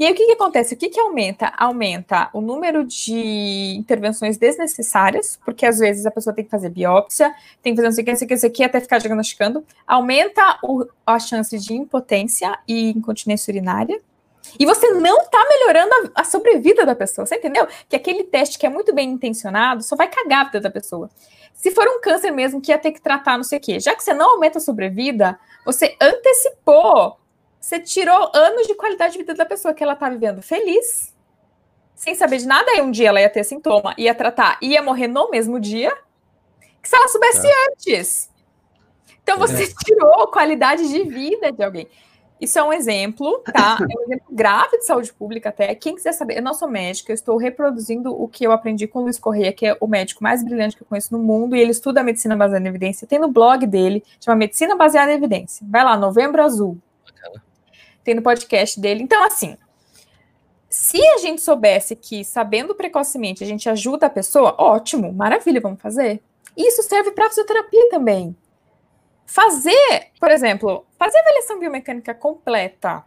E 0.00 0.06
aí 0.06 0.12
o 0.12 0.14
que, 0.14 0.24
que 0.24 0.32
acontece? 0.32 0.72
O 0.72 0.78
que, 0.78 0.88
que 0.88 0.98
aumenta? 0.98 1.52
Aumenta 1.58 2.30
o 2.32 2.40
número 2.40 2.86
de 2.86 3.74
intervenções 3.76 4.38
desnecessárias, 4.38 5.38
porque 5.44 5.66
às 5.66 5.78
vezes 5.78 6.06
a 6.06 6.10
pessoa 6.10 6.34
tem 6.34 6.42
que 6.42 6.50
fazer 6.50 6.70
biópsia, 6.70 7.34
tem 7.62 7.74
que 7.74 7.76
fazer 7.76 7.88
não 7.88 7.92
sei 7.92 8.02
o 8.02 8.04
que, 8.06 8.10
não 8.12 8.16
sei 8.16 8.24
o 8.24 8.28
que, 8.28 8.34
não 8.34 8.40
sei 8.40 8.48
o 8.48 8.52
que 8.54 8.64
até 8.64 8.80
ficar 8.80 8.96
diagnosticando. 8.96 9.62
Aumenta 9.86 10.58
o, 10.64 10.86
a 11.06 11.18
chance 11.18 11.58
de 11.58 11.74
impotência 11.74 12.58
e 12.66 12.92
incontinência 12.92 13.52
urinária. 13.52 14.00
E 14.58 14.64
você 14.64 14.90
não 14.92 15.18
está 15.18 15.46
melhorando 15.46 15.94
a, 16.14 16.22
a, 16.22 16.24
sobrevida 16.24 16.86
da 16.86 16.94
pessoa, 16.94 17.26
você 17.26 17.36
entendeu? 17.36 17.68
Que 17.86 17.94
aquele 17.94 18.24
teste 18.24 18.58
que 18.58 18.64
é 18.64 18.70
muito 18.70 18.94
bem 18.94 19.10
intencionado 19.10 19.82
só 19.82 19.96
vai 19.96 20.08
cagar 20.08 20.40
a 20.40 20.44
vida 20.44 20.60
da 20.60 20.70
pessoa. 20.70 21.10
Se 21.52 21.70
for 21.72 21.86
um 21.86 22.00
câncer 22.00 22.30
mesmo 22.30 22.58
que 22.58 22.72
ia 22.72 22.78
ter 22.78 22.92
que 22.92 23.02
tratar 23.02 23.36
não 23.36 23.44
sei 23.44 23.58
o 23.58 23.60
quê, 23.60 23.78
já 23.78 23.94
que 23.94 24.02
você 24.02 24.14
não 24.14 24.30
aumenta 24.30 24.56
a 24.56 24.62
sobrevida, 24.62 25.38
você 25.62 25.94
antecipou, 26.00 27.19
você 27.60 27.78
tirou 27.78 28.30
anos 28.34 28.66
de 28.66 28.74
qualidade 28.74 29.12
de 29.12 29.18
vida 29.18 29.34
da 29.34 29.44
pessoa 29.44 29.74
que 29.74 29.82
ela 29.82 29.92
está 29.92 30.08
vivendo 30.08 30.40
feliz, 30.40 31.14
sem 31.94 32.14
saber 32.14 32.38
de 32.38 32.46
nada, 32.46 32.70
aí 32.70 32.80
um 32.80 32.90
dia 32.90 33.08
ela 33.08 33.20
ia 33.20 33.28
ter 33.28 33.44
sintoma, 33.44 33.94
ia 33.98 34.14
tratar, 34.14 34.58
ia 34.62 34.80
morrer 34.82 35.06
no 35.06 35.30
mesmo 35.30 35.60
dia, 35.60 35.94
que 36.82 36.88
se 36.88 36.96
ela 36.96 37.08
soubesse 37.08 37.46
é. 37.46 37.52
antes. 37.68 38.30
Então 39.22 39.36
você 39.36 39.64
é. 39.64 39.66
tirou 39.84 40.26
qualidade 40.28 40.88
de 40.88 41.04
vida 41.04 41.52
de 41.52 41.62
alguém. 41.62 41.86
Isso 42.40 42.58
é 42.58 42.62
um 42.62 42.72
exemplo, 42.72 43.42
tá? 43.52 43.76
É 43.78 43.98
um 43.98 44.02
exemplo 44.04 44.26
grave 44.30 44.78
de 44.78 44.86
saúde 44.86 45.12
pública 45.12 45.50
até. 45.50 45.74
Quem 45.74 45.94
quiser 45.94 46.12
saber, 46.12 46.38
eu 46.38 46.42
não 46.42 46.54
sou 46.54 46.66
médica, 46.66 47.12
eu 47.12 47.14
estou 47.14 47.36
reproduzindo 47.36 48.10
o 48.10 48.26
que 48.26 48.44
eu 48.44 48.50
aprendi 48.50 48.86
com 48.86 49.00
o 49.00 49.02
Luiz 49.02 49.18
Correia, 49.18 49.52
que 49.52 49.66
é 49.66 49.76
o 49.78 49.86
médico 49.86 50.22
mais 50.22 50.42
brilhante 50.42 50.74
que 50.74 50.82
eu 50.82 50.86
conheço 50.86 51.12
no 51.12 51.22
mundo, 51.22 51.54
e 51.54 51.60
ele 51.60 51.70
estuda 51.70 52.00
a 52.00 52.04
medicina 52.04 52.34
baseada 52.34 52.64
em 52.64 52.68
evidência. 52.68 53.06
Tem 53.06 53.18
no 53.18 53.28
blog 53.28 53.66
dele, 53.66 54.02
chama 54.18 54.36
Medicina 54.36 54.74
Baseada 54.74 55.12
em 55.12 55.16
Evidência. 55.16 55.66
Vai 55.68 55.84
lá, 55.84 55.98
Novembro 55.98 56.42
Azul. 56.42 56.78
Tem 58.04 58.14
no 58.14 58.22
podcast 58.22 58.80
dele. 58.80 59.02
Então, 59.02 59.22
assim, 59.24 59.56
se 60.68 61.04
a 61.04 61.18
gente 61.18 61.42
soubesse 61.42 61.96
que, 61.96 62.24
sabendo 62.24 62.74
precocemente, 62.74 63.42
a 63.42 63.46
gente 63.46 63.68
ajuda 63.68 64.06
a 64.06 64.10
pessoa, 64.10 64.54
ótimo, 64.56 65.12
maravilha, 65.12 65.60
vamos 65.60 65.80
fazer. 65.80 66.22
Isso 66.56 66.82
serve 66.82 67.10
para 67.10 67.28
fisioterapia 67.28 67.90
também. 67.90 68.36
Fazer, 69.26 70.10
por 70.18 70.30
exemplo, 70.30 70.86
fazer 70.98 71.18
avaliação 71.18 71.58
biomecânica 71.58 72.14
completa, 72.14 73.04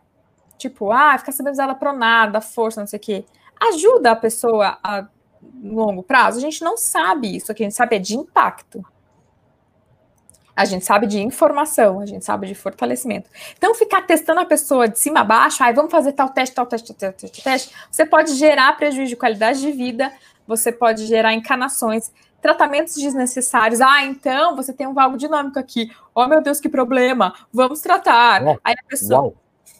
tipo, 0.57 0.91
ah, 0.91 1.17
ficar 1.17 1.31
sabendo 1.31 1.53
usar 1.53 1.63
ela 1.63 1.75
pronada, 1.75 2.41
força, 2.41 2.79
não 2.79 2.87
sei 2.87 2.97
o 2.97 3.01
quê, 3.01 3.25
ajuda 3.69 4.11
a 4.11 4.15
pessoa 4.15 4.77
a 4.83 5.07
longo 5.61 6.03
prazo? 6.03 6.37
A 6.37 6.41
gente 6.41 6.63
não 6.63 6.77
sabe 6.77 7.35
isso, 7.35 7.51
o 7.51 7.55
que 7.55 7.63
a 7.63 7.65
gente 7.65 7.75
sabe 7.75 7.95
é 7.95 7.99
de 7.99 8.15
impacto. 8.15 8.85
A 10.55 10.65
gente 10.65 10.85
sabe 10.85 11.07
de 11.07 11.19
informação, 11.19 11.99
a 11.99 12.05
gente 12.05 12.23
sabe 12.23 12.47
de 12.47 12.55
fortalecimento. 12.55 13.29
Então, 13.57 13.73
ficar 13.73 14.03
testando 14.03 14.39
a 14.39 14.45
pessoa 14.45 14.87
de 14.87 14.99
cima 14.99 15.21
a 15.21 15.23
baixo, 15.23 15.63
ah, 15.63 15.71
vamos 15.71 15.91
fazer 15.91 16.13
tal 16.13 16.29
teste, 16.29 16.55
tal 16.55 16.65
teste, 16.65 16.93
tal 16.93 17.11
teste, 17.11 17.43
tal 17.43 17.53
teste, 17.53 17.75
você 17.89 18.05
pode 18.05 18.35
gerar 18.35 18.77
prejuízo 18.77 19.09
de 19.09 19.15
qualidade 19.15 19.61
de 19.61 19.71
vida, 19.71 20.11
você 20.47 20.71
pode 20.71 21.05
gerar 21.05 21.33
encanações, 21.33 22.11
tratamentos 22.41 22.95
desnecessários. 22.95 23.81
Ah, 23.81 24.03
então 24.03 24.55
você 24.55 24.73
tem 24.73 24.85
um 24.85 24.93
valgo 24.93 25.17
dinâmico 25.17 25.57
aqui. 25.57 25.89
Oh, 26.13 26.27
meu 26.27 26.41
Deus, 26.41 26.59
que 26.59 26.69
problema. 26.69 27.33
Vamos 27.51 27.79
tratar. 27.81 28.41
Aí 28.63 28.75
a 28.77 28.87
pessoa. 28.87 29.21
Uau. 29.21 29.35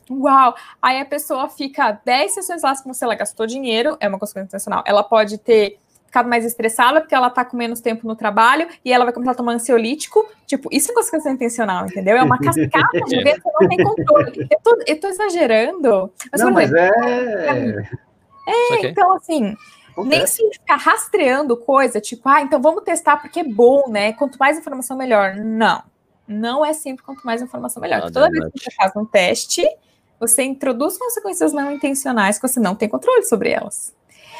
Uau! 0.09 0.55
Aí 0.81 0.99
a 0.99 1.05
pessoa 1.05 1.47
fica 1.49 1.99
10 2.03 2.33
sessões 2.33 2.61
lá 2.61 2.75
com 2.75 2.93
você, 2.93 3.05
ela 3.05 3.15
gastou 3.15 3.47
dinheiro, 3.47 3.95
é 3.99 4.07
uma 4.07 4.19
consequência 4.19 4.47
intencional. 4.47 4.83
Ela 4.85 5.03
pode 5.03 5.37
ter 5.37 5.79
ficado 6.13 6.29
mais 6.29 6.45
estressada 6.45 7.01
porque 7.01 7.15
ela 7.15 7.31
tá 7.31 7.43
com 7.43 7.57
menos 7.57 7.81
tempo 7.81 8.07
no 8.07 8.15
trabalho 8.15 8.67
e 8.85 8.93
ela 8.93 9.03
vai 9.03 9.11
começar 9.11 9.31
a 9.31 9.35
tomar 9.35 9.53
ansiolítico. 9.53 10.23
Tipo, 10.45 10.69
isso 10.71 10.91
é 10.91 10.93
consequência 10.93 11.31
intencional, 11.31 11.87
entendeu? 11.87 12.15
É 12.15 12.21
uma 12.21 12.37
cascata 12.39 12.99
de 13.07 13.23
ver 13.23 13.41
que 13.41 13.49
não 13.59 13.67
tem 13.67 13.83
controle. 13.83 14.47
Eu 14.51 14.59
tô, 14.63 14.83
eu 14.85 14.99
tô 14.99 15.07
exagerando. 15.07 16.13
Mas, 16.31 16.41
não, 16.41 16.51
mas 16.51 16.71
é... 16.71 16.89
É, 18.45 18.87
então 18.87 19.15
assim, 19.15 19.55
nem 19.97 20.27
se 20.27 20.47
ficar 20.51 20.75
rastreando 20.75 21.57
coisa, 21.57 21.99
tipo, 21.99 22.29
ah, 22.29 22.41
então 22.41 22.61
vamos 22.61 22.83
testar 22.83 23.17
porque 23.17 23.39
é 23.39 23.43
bom, 23.43 23.89
né? 23.89 24.13
Quanto 24.13 24.37
mais 24.37 24.59
informação, 24.59 24.95
melhor. 24.95 25.35
Não. 25.37 25.81
Não 26.27 26.63
é 26.63 26.73
sempre 26.73 27.03
quanto 27.03 27.25
mais 27.25 27.41
informação, 27.41 27.81
melhor. 27.81 28.03
Ah, 28.03 28.11
Toda 28.11 28.29
vez 28.29 28.51
que 28.51 28.59
você 28.59 28.71
faz 28.71 28.95
um 28.95 29.05
teste, 29.05 29.67
você 30.19 30.43
introduz 30.43 30.95
consequências 30.95 31.51
não 31.53 31.71
intencionais 31.71 32.37
que 32.37 32.47
você 32.47 32.59
não 32.59 32.75
tem 32.75 32.87
controle 32.87 33.23
sobre 33.23 33.49
elas. 33.49 33.93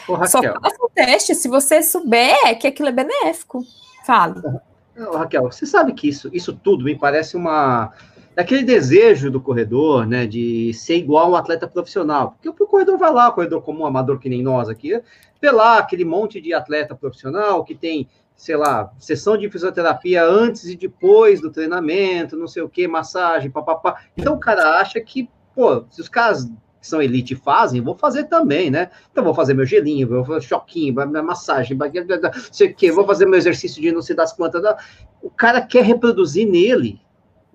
Ô, 0.08 0.16
Só 0.28 0.42
faça 0.42 0.78
o 0.82 0.90
teste 0.94 1.36
se 1.36 1.48
você 1.48 1.82
souber 1.82 2.58
que 2.60 2.68
aquilo 2.68 2.90
é 2.90 2.92
benéfico. 2.92 3.64
Fale. 4.06 4.42
Ô, 4.98 5.18
Raquel, 5.18 5.44
você 5.44 5.66
sabe 5.66 5.94
que 5.94 6.08
isso, 6.08 6.30
isso 6.34 6.54
tudo 6.54 6.84
me 6.84 6.98
parece 6.98 7.36
uma 7.36 7.94
daquele 8.36 8.64
desejo 8.64 9.30
do 9.30 9.40
corredor, 9.40 10.06
né, 10.06 10.26
de 10.26 10.74
ser 10.74 10.98
igual 10.98 11.32
um 11.32 11.36
atleta 11.36 11.68
profissional. 11.68 12.32
Porque 12.42 12.64
o 12.64 12.68
corredor 12.68 12.98
vai 12.98 13.12
lá, 13.12 13.30
o 13.30 13.34
corredor 13.34 13.62
comum, 13.62 13.86
amador 13.86 14.20
que 14.20 14.30
nem 14.30 14.42
nós 14.42 14.70
aqui, 14.70 15.00
vê 15.42 15.52
lá 15.52 15.78
aquele 15.78 16.06
monte 16.06 16.42
de 16.42 16.54
atleta 16.54 16.96
profissional 16.96 17.64
que 17.64 17.76
tem, 17.76 18.10
sei 18.36 18.56
lá, 18.56 18.92
sessão 18.98 19.38
de 19.38 19.50
fisioterapia 19.50 20.26
antes 20.26 20.66
e 20.66 20.76
depois 20.76 21.42
do 21.42 21.52
treinamento, 21.52 22.36
não 22.36 22.48
sei 22.48 22.64
o 22.64 22.70
que, 22.70 22.88
massagem, 22.88 23.52
papapá. 23.52 24.02
Então 24.18 24.34
o 24.34 24.40
cara 24.40 24.80
acha 24.80 25.00
que, 25.00 25.30
pô, 25.56 25.86
se 25.90 26.02
os 26.02 26.10
caras 26.10 26.50
que 26.84 26.88
são 26.90 27.02
elite 27.02 27.34
fazem, 27.34 27.80
vou 27.80 27.96
fazer 27.96 28.26
também, 28.26 28.70
né? 28.70 28.90
Então 29.10 29.24
vou 29.24 29.34
fazer 29.34 29.54
meu 29.54 29.66
gelinho, 29.66 30.06
vou 30.06 30.26
fazer 30.26 30.42
choquinho, 30.42 30.94
minha 30.94 31.24
massagem, 31.24 31.78
não 31.78 31.90
sei 32.52 32.68
o 32.68 32.76
que, 32.76 32.92
vou 32.92 33.08
fazer 33.08 33.26
meu 33.26 33.40
exercício 33.40 33.82
de 33.82 33.90
não 33.90 34.02
sei 34.02 34.14
das 34.14 34.34
quantas. 34.34 34.62
O 35.22 35.30
cara 35.30 35.62
quer 35.62 35.86
reproduzir 35.86 36.46
nele 36.46 37.00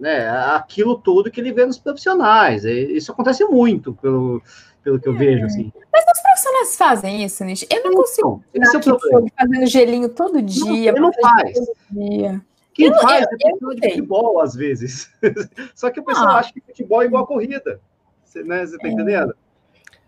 né, 0.00 0.30
aquilo 0.54 0.96
tudo 0.96 1.30
que 1.30 1.40
ele 1.40 1.52
vê 1.52 1.66
nos 1.66 1.78
profissionais. 1.78 2.64
Isso 2.64 3.12
acontece 3.12 3.44
muito, 3.44 3.92
pelo, 3.94 4.40
pelo 4.82 4.98
que 4.98 5.08
eu 5.10 5.14
vejo, 5.14 5.44
assim. 5.44 5.70
Mas 5.92 6.04
os 6.06 6.22
profissionais 6.22 6.76
fazem 6.76 7.22
isso, 7.22 7.44
Nish? 7.44 7.66
Eu 7.70 7.84
não 7.84 7.92
consigo 7.92 8.42
esse 8.54 8.76
é 8.76 8.78
o 8.78 9.28
fazendo 9.38 9.66
gelinho 9.66 10.08
todo 10.08 10.40
dia. 10.40 10.92
Não, 10.92 11.02
não 11.02 11.12
faz. 11.12 11.52
Dia. 11.90 12.40
Quem 12.72 12.86
eu, 12.86 12.94
faz 13.00 13.26
eu, 13.26 13.28
é 13.32 13.52
pessoa 13.52 13.74
de 13.74 13.88
futebol, 13.90 14.40
às 14.40 14.54
vezes. 14.54 15.10
Só 15.74 15.90
que 15.90 16.00
o 16.00 16.04
pessoal 16.04 16.28
ah. 16.28 16.38
acha 16.38 16.50
que 16.54 16.62
futebol 16.62 17.02
é 17.02 17.04
igual 17.04 17.24
a 17.24 17.26
corrida. 17.26 17.78
Você, 18.28 18.42
né, 18.42 18.66
você 18.66 18.76
tá 18.76 18.86
é. 18.86 18.90
entendendo? 18.90 19.34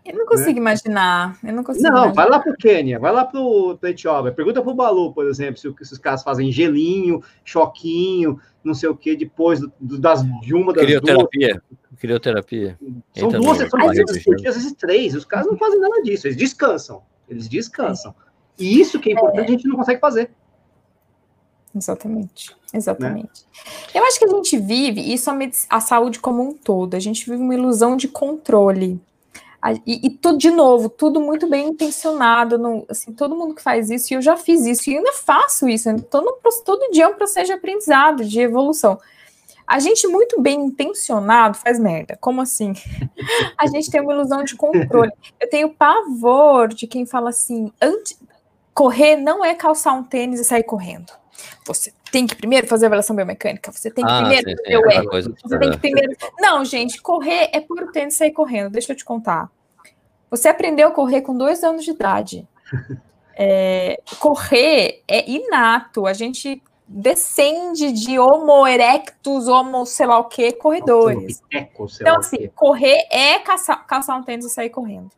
Eu 0.03 0.15
não 0.15 0.25
consigo 0.25 0.53
né? 0.53 0.57
imaginar. 0.57 1.37
Eu 1.43 1.53
não 1.53 1.63
consigo. 1.63 1.83
Não, 1.83 1.91
imaginar. 1.91 2.13
vai 2.13 2.29
lá 2.29 2.39
para 2.39 2.51
o 2.51 2.57
Quênia, 2.57 2.99
vai 2.99 3.11
lá 3.11 3.25
para 3.25 3.39
o 3.39 3.77
Etiópia. 3.83 4.31
Pergunta 4.31 4.61
para 4.61 4.71
o 4.71 4.75
Balu, 4.75 5.13
por 5.13 5.27
exemplo, 5.27 5.57
se, 5.57 5.73
se, 5.85 5.93
os 5.93 5.99
caras 5.99 6.23
fazem 6.23 6.51
gelinho, 6.51 7.21
choquinho, 7.43 8.39
não 8.63 8.73
sei 8.73 8.89
o 8.89 8.95
que, 8.95 9.15
depois 9.15 9.59
do, 9.59 9.99
das, 9.99 10.23
de 10.41 10.55
uma 10.55 10.73
das 10.73 10.85
Crioterapia. 10.85 11.53
duas. 11.53 11.99
Crioterapia. 11.99 12.79
São 13.15 13.27
Entra 13.27 13.39
duas 13.39 13.57
sessões 13.57 14.23
por 14.23 14.35
dia, 14.35 14.49
às 14.49 14.55
vezes 14.55 14.73
três. 14.73 15.13
Os 15.13 15.25
caras 15.25 15.47
não 15.47 15.57
fazem 15.57 15.79
nada 15.79 16.01
disso, 16.01 16.27
eles 16.27 16.37
descansam. 16.37 17.03
Eles 17.29 17.47
descansam. 17.47 18.13
E 18.57 18.79
isso 18.79 18.99
que 18.99 19.09
é 19.09 19.13
importante, 19.13 19.47
a 19.47 19.51
gente 19.51 19.67
não 19.67 19.75
consegue 19.75 19.99
fazer. 19.99 20.31
Exatamente, 21.75 22.55
exatamente. 22.73 23.45
Né? 23.45 23.71
Eu 23.95 24.05
acho 24.05 24.19
que 24.19 24.25
a 24.25 24.29
gente 24.29 24.57
vive, 24.57 25.13
isso 25.13 25.29
a, 25.29 25.37
a 25.69 25.79
saúde 25.79 26.19
como 26.19 26.41
um 26.41 26.53
todo, 26.53 26.95
a 26.95 26.99
gente 26.99 27.29
vive 27.29 27.41
uma 27.41 27.55
ilusão 27.55 27.95
de 27.95 28.07
controle. 28.07 28.99
E, 29.85 30.07
e, 30.07 30.09
tudo, 30.09 30.39
de 30.39 30.49
novo, 30.49 30.89
tudo 30.89 31.21
muito 31.21 31.47
bem 31.47 31.67
intencionado. 31.67 32.57
No, 32.57 32.83
assim, 32.89 33.13
todo 33.13 33.35
mundo 33.35 33.53
que 33.53 33.61
faz 33.61 33.91
isso, 33.91 34.11
e 34.11 34.15
eu 34.15 34.21
já 34.21 34.35
fiz 34.35 34.65
isso, 34.65 34.89
e 34.89 34.97
ainda 34.97 35.13
faço 35.13 35.69
isso. 35.69 35.87
Todo, 36.09 36.35
todo 36.65 36.91
dia 36.91 37.03
é 37.03 37.07
um 37.07 37.13
processo 37.13 37.47
de 37.47 37.53
aprendizado, 37.53 38.25
de 38.25 38.41
evolução. 38.41 38.99
A 39.67 39.79
gente 39.79 40.07
muito 40.07 40.41
bem 40.41 40.65
intencionado 40.65 41.57
faz 41.57 41.79
merda. 41.79 42.17
Como 42.19 42.41
assim? 42.41 42.73
A 43.57 43.67
gente 43.67 43.89
tem 43.89 44.01
uma 44.01 44.13
ilusão 44.13 44.43
de 44.43 44.55
controle. 44.55 45.11
Eu 45.39 45.49
tenho 45.49 45.69
pavor 45.69 46.67
de 46.69 46.87
quem 46.87 47.05
fala 47.05 47.29
assim: 47.29 47.71
antes, 47.79 48.19
correr 48.73 49.15
não 49.15 49.45
é 49.45 49.53
calçar 49.55 49.93
um 49.93 50.03
tênis 50.03 50.39
e 50.39 50.43
sair 50.43 50.63
correndo. 50.63 51.20
Você 51.65 51.93
tem 52.11 52.27
que 52.27 52.35
primeiro 52.35 52.67
fazer 52.67 52.85
a 52.85 52.87
avaliação 52.87 53.15
biomecânica, 53.15 53.71
você 53.71 53.89
tem 53.89 54.05
que 54.05 54.11
ah, 54.11 54.19
primeiro 54.19 54.49
sim, 54.49 54.55
sim, 54.57 54.75
o 54.75 54.91
erro, 54.91 55.33
você 55.43 55.59
tem 55.59 55.71
que 55.71 55.77
primeiro. 55.77 56.13
Não, 56.39 56.65
gente, 56.65 57.01
correr 57.01 57.49
é 57.53 57.59
pôr 57.61 57.83
o 57.83 57.91
tênis 57.91 58.15
e 58.15 58.17
sair 58.17 58.31
correndo. 58.31 58.71
Deixa 58.71 58.91
eu 58.91 58.95
te 58.95 59.05
contar. 59.05 59.49
Você 60.29 60.47
aprendeu 60.47 60.87
a 60.87 60.91
correr 60.91 61.21
com 61.21 61.37
dois 61.37 61.63
anos 61.63 61.83
de 61.83 61.91
idade. 61.91 62.47
É, 63.43 63.99
correr 64.19 65.01
é 65.07 65.27
inato. 65.27 66.05
A 66.05 66.13
gente 66.13 66.61
descende 66.85 67.91
de 67.91 68.19
Homo 68.19 68.67
erectus, 68.67 69.47
Homo 69.47 69.85
sei 69.85 70.05
lá 70.05 70.19
o 70.19 70.25
que, 70.25 70.51
corredores. 70.51 71.41
Então, 72.01 72.17
assim, 72.17 72.49
correr 72.49 73.07
é 73.09 73.39
calçar, 73.39 73.87
calçar 73.87 74.17
um 74.17 74.23
tênis 74.23 74.45
e 74.45 74.49
sair 74.49 74.69
correndo. 74.69 75.09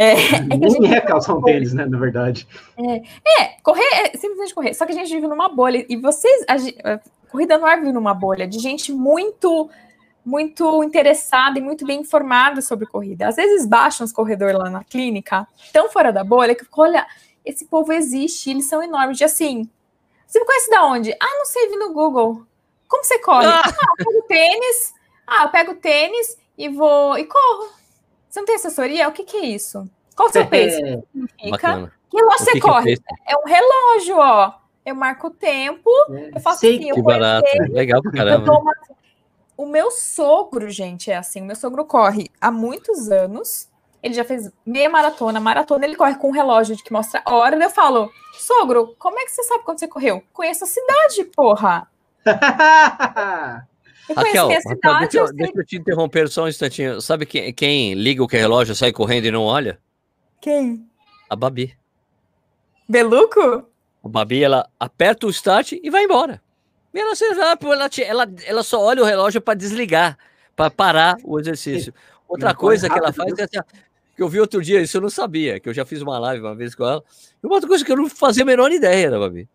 É, 0.00 0.12
é 0.12 0.40
Nem 0.48 0.94
é 0.94 1.14
um 1.14 1.42
tênis, 1.42 1.74
né, 1.74 1.84
na 1.84 1.98
verdade. 1.98 2.48
É, 2.78 3.42
é, 3.42 3.56
correr 3.62 3.84
é 3.92 4.16
simplesmente 4.16 4.54
correr. 4.54 4.72
Só 4.72 4.86
que 4.86 4.92
a 4.92 4.94
gente 4.94 5.12
vive 5.12 5.26
numa 5.26 5.50
bolha. 5.50 5.84
E 5.90 5.96
vocês, 5.96 6.46
a, 6.48 6.98
corrida 7.30 7.58
no 7.58 7.66
ar 7.66 7.78
vive 7.78 7.92
numa 7.92 8.14
bolha 8.14 8.48
de 8.48 8.58
gente 8.58 8.92
muito 8.92 9.68
muito 10.22 10.84
interessada 10.84 11.58
e 11.58 11.62
muito 11.62 11.86
bem 11.86 12.00
informada 12.00 12.60
sobre 12.60 12.86
corrida. 12.86 13.28
Às 13.28 13.36
vezes 13.36 13.66
baixam 13.66 14.04
os 14.04 14.12
corredores 14.12 14.58
lá 14.58 14.68
na 14.68 14.84
clínica, 14.84 15.46
tão 15.72 15.88
fora 15.88 16.12
da 16.12 16.22
bolha, 16.22 16.54
que 16.54 16.64
olha, 16.76 17.06
esse 17.44 17.64
povo 17.64 17.92
existe, 17.92 18.50
eles 18.50 18.66
são 18.66 18.82
enormes. 18.82 19.16
De 19.16 19.24
assim, 19.24 19.68
você 20.26 20.38
me 20.38 20.46
conhece 20.46 20.70
da 20.70 20.84
onde? 20.84 21.12
Ah, 21.12 21.38
não 21.38 21.46
sei, 21.46 21.68
vi 21.68 21.76
no 21.76 21.92
Google. 21.92 22.46
Como 22.86 23.02
você 23.02 23.18
corre? 23.18 23.46
Ah, 23.46 23.62
ah 23.64 23.86
eu 23.98 24.04
pego 24.04 24.22
tênis. 24.28 24.94
Ah, 25.26 25.42
eu 25.44 25.48
pego 25.48 25.74
tênis 25.74 26.38
e 26.56 26.68
vou 26.68 27.18
e 27.18 27.24
corro. 27.24 27.80
Você 28.30 28.38
não 28.38 28.46
tem 28.46 28.54
assessoria? 28.54 29.08
O 29.08 29.12
que, 29.12 29.24
que 29.24 29.36
é 29.36 29.46
isso? 29.46 29.90
Qual 30.14 30.28
o 30.28 30.32
seu 30.32 30.46
peso? 30.46 30.76
Significa. 30.76 31.92
Que 32.08 32.16
relógio 32.16 32.38
você 32.38 32.52
que 32.52 32.60
corre? 32.60 32.96
Que 32.96 33.02
é 33.26 33.36
um 33.36 33.44
relógio, 33.44 34.18
ó. 34.18 34.54
Eu 34.86 34.94
marco 34.94 35.26
o 35.26 35.30
tempo, 35.30 35.90
é, 36.10 36.30
eu 36.36 36.40
faço 36.40 36.60
Sei 36.60 36.78
assim, 36.78 36.92
que 36.92 37.02
barato. 37.02 37.46
Legal 37.70 38.00
pra 38.00 38.12
caramba. 38.12 38.52
Uma... 38.52 38.72
O 39.56 39.66
meu 39.66 39.90
sogro, 39.90 40.70
gente, 40.70 41.10
é 41.10 41.16
assim. 41.16 41.42
O 41.42 41.44
meu 41.44 41.56
sogro 41.56 41.84
corre 41.84 42.30
há 42.40 42.50
muitos 42.50 43.10
anos. 43.10 43.68
Ele 44.02 44.14
já 44.14 44.24
fez 44.24 44.50
meia 44.64 44.88
maratona, 44.88 45.38
maratona, 45.38 45.84
ele 45.84 45.96
corre 45.96 46.14
com 46.14 46.28
um 46.28 46.32
relógio 46.32 46.76
que 46.76 46.92
mostra 46.92 47.20
a 47.24 47.34
hora. 47.34 47.54
E 47.56 47.62
eu 47.62 47.68
falo, 47.68 48.10
sogro, 48.38 48.94
como 48.98 49.18
é 49.18 49.24
que 49.24 49.32
você 49.32 49.42
sabe 49.42 49.64
quando 49.64 49.78
você 49.78 49.86
correu? 49.86 50.22
Conheço 50.32 50.64
a 50.64 50.66
cidade, 50.66 51.24
porra. 51.36 51.86
Eu 54.10 54.16
Raquel, 54.16 54.46
minha 54.48 54.60
cidade, 54.60 54.80
Raquel, 54.82 54.98
deixa, 54.98 55.18
eu, 55.18 55.32
deixa, 55.32 55.52
eu 55.54 55.64
te 55.64 55.76
interromper 55.76 56.28
só 56.28 56.44
um 56.44 56.48
instantinho. 56.48 57.00
Sabe 57.00 57.24
quem, 57.24 57.54
quem 57.54 57.94
liga 57.94 58.20
o 58.20 58.26
que 58.26 58.36
relógio 58.36 58.74
sai 58.74 58.90
correndo 58.90 59.26
e 59.26 59.30
não 59.30 59.44
olha? 59.44 59.78
Quem? 60.40 60.84
A 61.28 61.36
Babi. 61.36 61.76
Beluco? 62.88 63.68
A 64.02 64.08
Babi, 64.08 64.42
ela 64.42 64.68
aperta 64.80 65.28
o 65.28 65.30
start 65.30 65.74
e 65.80 65.88
vai 65.90 66.02
embora. 66.02 66.42
E 66.92 66.98
ela, 66.98 67.12
ela, 67.22 67.90
ela, 68.04 68.32
ela 68.44 68.62
só 68.64 68.82
olha 68.82 69.00
o 69.00 69.06
relógio 69.06 69.40
para 69.40 69.54
desligar, 69.54 70.18
para 70.56 70.68
parar 70.68 71.16
o 71.22 71.38
exercício. 71.38 71.94
Outra 72.26 72.52
coisa 72.52 72.90
que 72.90 72.98
ela 72.98 73.12
faz 73.12 73.38
é 73.38 73.44
assim, 73.44 73.60
que 74.16 74.22
eu 74.22 74.28
vi 74.28 74.40
outro 74.40 74.60
dia, 74.60 74.80
isso 74.80 74.96
eu 74.96 75.00
não 75.00 75.08
sabia, 75.08 75.60
que 75.60 75.68
eu 75.68 75.72
já 75.72 75.84
fiz 75.84 76.02
uma 76.02 76.18
live 76.18 76.42
uma 76.42 76.56
vez 76.56 76.74
com 76.74 76.84
ela. 76.84 77.04
E 77.40 77.46
uma 77.46 77.54
outra 77.54 77.68
coisa 77.68 77.84
que 77.84 77.92
eu 77.92 77.96
não 77.96 78.08
fazia 78.08 78.42
a 78.42 78.46
menor 78.46 78.72
ideia 78.72 79.08
da 79.08 79.20
Babi. 79.20 79.48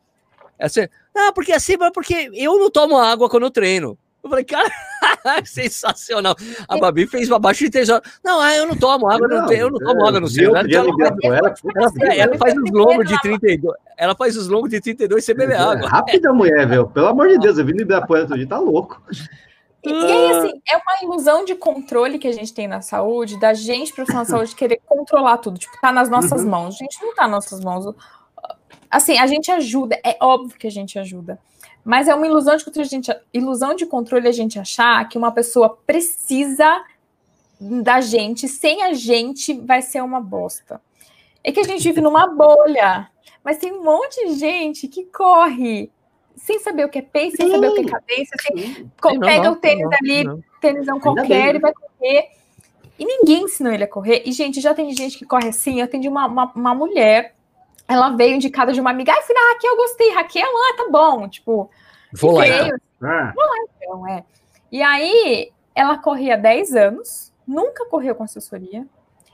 É 0.58 0.68
assim, 0.68 0.88
ah, 1.14 1.34
porque 1.34 1.52
assim, 1.52 1.78
porque 1.94 2.32
eu 2.34 2.58
não 2.58 2.72
tomo 2.72 2.96
água 2.96 3.30
quando 3.30 3.44
eu 3.44 3.52
treino. 3.52 3.98
Eu 4.26 4.30
falei, 4.30 4.44
cara, 4.44 4.68
sensacional. 5.46 6.36
A 6.68 6.80
Babi 6.80 7.06
fez 7.06 7.30
uma 7.30 7.38
baixa 7.38 7.64
de 7.64 7.70
três 7.70 7.90
horas. 7.90 8.12
Não, 8.24 8.42
ah, 8.42 8.56
eu 8.56 8.68
não 8.68 8.76
tomo 8.76 9.08
água, 9.08 9.28
não, 9.28 9.52
eu 9.52 9.70
não 9.70 9.78
tomo 9.78 10.04
água 10.04 10.20
no 10.20 10.28
céu. 10.28 10.56
Ela, 10.56 10.68
ela, 10.68 11.54
ela, 12.12 12.38
faz 12.40 12.56
os 12.56 12.72
longos 12.72 13.08
de 13.08 13.22
32. 13.22 13.76
Ela 13.96 14.16
faz 14.16 14.36
os 14.36 14.48
longos 14.48 14.72
de 14.72 14.82
32 14.82 15.24
sem 15.24 15.36
beber 15.36 15.58
água. 15.58 15.88
Rápida, 15.88 16.34
mulher, 16.34 16.68
velho. 16.68 16.88
Pelo 16.88 17.06
amor 17.06 17.30
de 17.30 17.38
Deus, 17.38 17.60
eu 17.60 17.66
vim 17.66 17.74
no 17.74 17.82
Ibirapuera 17.82 18.24
outro 18.24 18.36
dia, 18.36 18.48
tá 18.48 18.58
louco. 18.58 19.00
E, 19.84 19.92
e 19.92 19.94
aí, 19.94 20.32
assim, 20.32 20.62
é 20.72 20.76
uma 20.76 21.04
ilusão 21.04 21.46
de 21.46 21.54
controle 21.54 22.18
que 22.18 22.28
a 22.28 22.34
gente 22.34 22.52
tem 22.52 22.68
na 22.68 22.82
saúde, 22.82 23.40
da 23.40 23.54
gente, 23.54 23.94
profissional 23.94 24.26
de 24.26 24.32
saúde, 24.32 24.56
querer 24.56 24.82
controlar 24.88 25.38
tudo. 25.38 25.60
Tipo, 25.60 25.80
tá 25.80 25.92
nas 25.92 26.10
nossas 26.10 26.42
uhum. 26.42 26.50
mãos. 26.50 26.74
A 26.74 26.84
gente 26.84 27.00
não 27.00 27.14
tá 27.14 27.28
nas 27.28 27.32
nossas 27.32 27.60
mãos. 27.64 27.94
Assim, 28.90 29.20
a 29.20 29.28
gente 29.28 29.52
ajuda, 29.52 30.00
é 30.04 30.18
óbvio 30.20 30.58
que 30.58 30.66
a 30.66 30.72
gente 30.72 30.98
ajuda. 30.98 31.38
Mas 31.86 32.08
é 32.08 32.16
uma 32.16 32.26
ilusão 32.26 32.58
de 32.58 32.66
controle, 32.66 32.88
a 32.88 32.90
gente, 32.90 33.16
ilusão 33.32 33.76
de 33.76 33.86
controle 33.86 34.28
a 34.28 34.32
gente 34.32 34.58
achar 34.58 35.08
que 35.08 35.20
uma 35.20 35.32
pessoa 35.32 35.78
precisa 35.86 36.84
da 37.62 38.02
gente, 38.02 38.48
sem 38.48 38.82
a 38.82 38.94
gente 38.94 39.54
vai 39.54 39.84
ser 39.84 40.02
uma 40.02 40.20
bosta. 40.20 40.82
É 41.44 41.52
que 41.52 41.60
a 41.60 41.64
gente 41.64 41.84
vive 41.84 42.02
numa 42.02 42.26
bolha, 42.26 43.08
mas 43.44 43.60
tem 43.60 43.72
um 43.72 43.84
monte 43.84 44.26
de 44.26 44.34
gente 44.34 44.88
que 44.88 45.06
corre 45.06 45.92
sem 46.36 46.60
saber 46.60 46.86
o 46.86 46.90
que 46.90 46.98
é 46.98 47.02
pace, 47.04 47.38
sem 47.38 47.52
saber 47.52 47.70
o 47.70 47.76
que 47.76 47.82
é 47.82 47.86
cadência, 47.86 48.36
sem, 48.42 48.90
não, 49.04 49.20
pega 49.20 49.44
não, 49.44 49.54
o 49.54 49.56
tênis 49.56 49.84
não, 49.84 49.98
ali, 50.02 50.24
não. 50.24 50.44
tênisão 50.60 51.00
qualquer 51.00 51.56
e 51.56 51.60
vai 51.60 51.72
correr. 51.72 52.30
E 52.98 53.06
ninguém 53.06 53.44
ensinou 53.44 53.72
ele 53.72 53.84
a 53.84 53.88
correr. 53.88 54.24
E, 54.26 54.32
gente, 54.32 54.60
já 54.60 54.74
tem 54.74 54.92
gente 54.96 55.18
que 55.18 55.26
corre 55.26 55.50
assim. 55.50 55.80
Eu 55.80 55.86
atendi 55.86 56.08
uma, 56.08 56.26
uma, 56.26 56.52
uma 56.56 56.74
mulher 56.74 57.35
ela 57.88 58.10
veio 58.10 58.36
indicada 58.36 58.74
de 58.74 58.82
uma 58.82 58.90
amiga, 58.90 59.14
ai, 59.14 59.22
fui 59.22 59.36
na 59.36 59.54
Raquel, 59.54 59.72
eu 59.72 59.78
gostei, 59.78 60.12
Raquel, 60.12 60.48
ah, 60.48 60.78
tá 60.78 60.88
bom, 60.90 61.28
tipo. 61.28 61.70
Vou 62.14 62.34
lá, 62.34 62.48
então. 62.48 62.78
Ah. 63.04 63.32
Vou 63.36 63.44
lá, 63.44 63.56
então, 63.78 64.08
é. 64.08 64.24
E 64.72 64.82
aí, 64.82 65.52
ela 65.74 65.98
corria 65.98 66.38
10 66.38 66.76
anos, 66.76 67.34
nunca 67.48 67.86
correu 67.86 68.16
com 68.16 68.24
assessoria. 68.24 68.86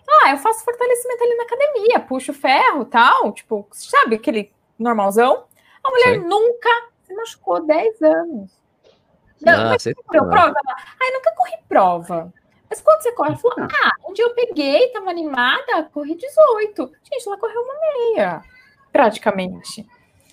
Ah, 0.10 0.32
eu 0.32 0.38
faço 0.38 0.66
fortalecimento 0.66 1.24
ali 1.24 1.36
na 1.36 1.44
academia, 1.44 2.00
puxo 2.02 2.34
ferro 2.34 2.84
tal, 2.84 3.32
tipo, 3.32 3.66
sabe 3.72 4.16
aquele 4.16 4.52
normalzão? 4.78 5.46
A 5.84 5.90
mulher 5.90 6.20
Sim. 6.20 6.28
nunca 6.28 6.70
se 7.04 7.14
machucou 7.14 7.66
10 7.66 8.02
anos. 8.02 8.52
Não, 9.42 9.54
ah, 9.54 9.70
mas 9.70 9.84
correu 10.06 10.30
prova? 10.30 10.56
Ai, 11.02 11.12
nunca 11.12 11.34
corri 11.36 11.58
prova. 11.68 12.34
Mas 12.72 12.80
quando 12.80 13.02
você 13.02 13.12
corre, 13.12 13.36
falou, 13.36 13.68
ah, 13.70 13.92
um 14.10 14.14
dia 14.14 14.24
eu 14.24 14.34
peguei, 14.34 14.88
tava 14.94 15.10
animada, 15.10 15.84
corri 15.94 16.16
18. 16.16 16.92
Gente, 17.04 17.28
ela 17.28 17.38
correu 17.38 17.62
uma 17.62 17.74
meia, 18.16 18.42
praticamente. 18.94 19.86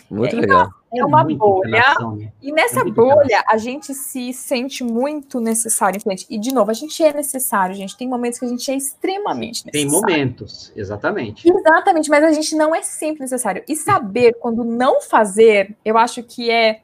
Muito 0.09 0.37
é, 0.37 0.41
legal. 0.41 0.69
É 0.95 1.05
uma 1.05 1.21
é 1.21 1.35
bolha. 1.35 1.95
Né? 2.17 2.33
E 2.41 2.53
nessa 2.53 2.83
é 2.83 2.85
bolha, 2.85 3.43
a 3.49 3.57
gente 3.57 3.93
se 3.93 4.33
sente 4.33 4.85
muito 4.85 5.41
necessário. 5.41 6.01
E, 6.31 6.39
de 6.39 6.55
novo, 6.55 6.71
a 6.71 6.75
gente 6.75 7.03
é 7.03 7.13
necessário, 7.13 7.75
gente. 7.75 7.97
Tem 7.97 8.09
momentos 8.09 8.39
que 8.39 8.45
a 8.45 8.49
gente 8.49 8.71
é 8.71 8.77
extremamente 8.77 9.67
necessário. 9.67 9.73
Tem 9.73 9.87
momentos, 9.87 10.73
exatamente. 10.77 11.51
Exatamente, 11.51 12.09
mas 12.09 12.23
a 12.23 12.33
gente 12.33 12.55
não 12.55 12.73
é 12.73 12.83
sempre 12.83 13.23
necessário. 13.23 13.65
E 13.69 13.75
saber 13.75 14.35
quando 14.39 14.63
não 14.63 15.01
fazer, 15.01 15.77
eu 15.85 15.99
acho 15.99 16.23
que 16.23 16.49
é 16.49 16.83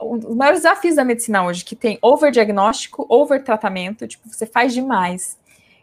os 0.00 0.34
maiores 0.34 0.60
desafios 0.60 0.96
da 0.96 1.04
medicina 1.04 1.44
hoje, 1.44 1.64
que 1.64 1.76
tem 1.76 1.98
overdiagnóstico, 2.00 3.06
overtratamento, 3.08 4.06
tipo, 4.06 4.28
você 4.28 4.46
faz 4.46 4.72
demais. 4.72 5.38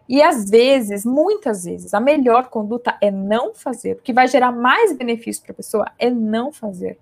E 0.07 0.21
às 0.21 0.49
vezes, 0.49 1.03
muitas 1.03 1.65
vezes, 1.65 1.93
a 1.93 1.99
melhor 1.99 2.47
conduta 2.47 2.97
é 3.01 3.09
não 3.09 3.53
fazer. 3.55 3.93
O 3.93 4.01
que 4.01 4.13
vai 4.13 4.27
gerar 4.27 4.51
mais 4.51 4.93
benefício 4.93 5.41
para 5.43 5.51
a 5.51 5.55
pessoa 5.55 5.91
é 5.97 6.09
não 6.09 6.51
fazer. 6.51 6.97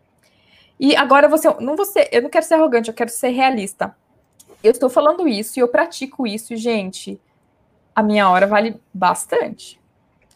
E 0.79 0.95
agora 0.95 1.27
você, 1.27 1.53
não 1.59 1.75
você, 1.75 2.09
eu 2.11 2.21
não 2.21 2.29
quero 2.29 2.45
ser 2.45 2.55
arrogante, 2.55 2.89
eu 2.89 2.93
quero 2.93 3.09
ser 3.09 3.29
realista. 3.29 3.95
Eu 4.63 4.71
estou 4.71 4.89
falando 4.89 5.27
isso 5.27 5.59
e 5.59 5.61
eu 5.61 5.67
pratico 5.67 6.25
isso, 6.25 6.53
e, 6.53 6.57
gente, 6.57 7.19
a 7.93 8.01
minha 8.01 8.29
hora 8.29 8.47
vale 8.47 8.79
bastante. 8.93 9.79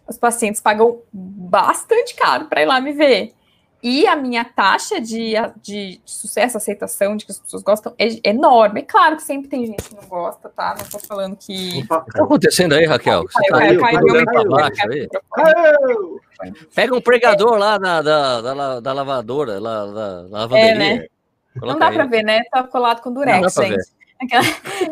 Os 0.07 0.17
pacientes 0.17 0.61
pagam 0.61 0.99
bastante 1.11 2.15
caro 2.15 2.45
para 2.45 2.61
ir 2.61 2.65
lá 2.65 2.79
me 2.79 2.91
ver. 2.91 3.33
E 3.81 4.07
a 4.07 4.15
minha 4.15 4.43
taxa 4.43 4.99
de, 4.99 5.33
de, 5.61 6.01
sucesso, 6.03 6.57
aceitação, 6.57 7.15
de 7.15 7.25
que 7.25 7.31
as 7.31 7.39
pessoas 7.39 7.61
gostam, 7.61 7.93
é 7.97 8.07
enorme. 8.27 8.81
É 8.81 8.83
claro 8.83 9.15
que 9.15 9.21
sempre 9.21 9.47
tem 9.47 9.67
gente 9.67 9.83
que 9.83 9.95
não 9.95 10.03
gosta, 10.03 10.49
tá? 10.49 10.75
Não 10.77 10.85
tô 10.85 10.97
falando 10.97 11.35
que. 11.35 11.85
O 11.89 12.03
que 12.03 12.11
tá 12.11 12.23
acontecendo 12.23 12.73
aí, 12.73 12.85
Raquel? 12.85 13.23
Você 13.23 13.49
tá 13.49 13.57
aí, 13.57 13.77
caiu, 13.77 14.01
Pega 16.73 16.95
um 16.95 17.01
pregador 17.01 17.57
lá 17.57 17.77
na, 17.77 18.01
da, 18.01 18.41
da, 18.41 18.79
da 18.79 18.93
lavadora, 18.93 19.59
lá, 19.59 19.85
da, 19.85 20.21
da 20.23 20.37
lavanderia. 20.39 20.71
É, 20.71 20.77
né? 20.77 21.05
não 21.55 21.77
dá 21.77 21.91
para 21.91 22.05
ver, 22.05 22.23
né? 22.23 22.41
Tá 22.51 22.63
colado 22.63 23.01
com 23.01 23.13
durex, 23.13 23.53
gente. 23.53 23.97
Aquela, 24.19 24.43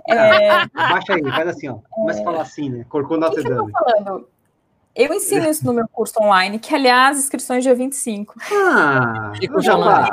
é... 0.08 0.68
Baixa 0.68 1.16
aí, 1.16 1.24
faz 1.24 1.48
assim, 1.48 1.70
ó. 1.70 1.80
Começa 1.90 2.22
a 2.22 2.24
falar 2.24 2.42
assim, 2.42 2.70
né? 2.70 2.86
Corcou 2.88 3.18
Notre 3.18 3.44
Dame. 3.44 3.72
falando? 3.72 4.28
Eu 4.96 5.14
ensino 5.14 5.50
isso 5.50 5.66
no 5.66 5.74
meu 5.74 5.88
curso 5.90 6.14
online, 6.22 6.58
que, 6.58 6.74
aliás, 6.74 7.20
inscrições 7.20 7.64
dia 7.64 7.76
25. 7.76 8.34
Ah, 8.50 9.34
que 9.38 9.46
curso 9.46 9.70
online? 9.74 10.10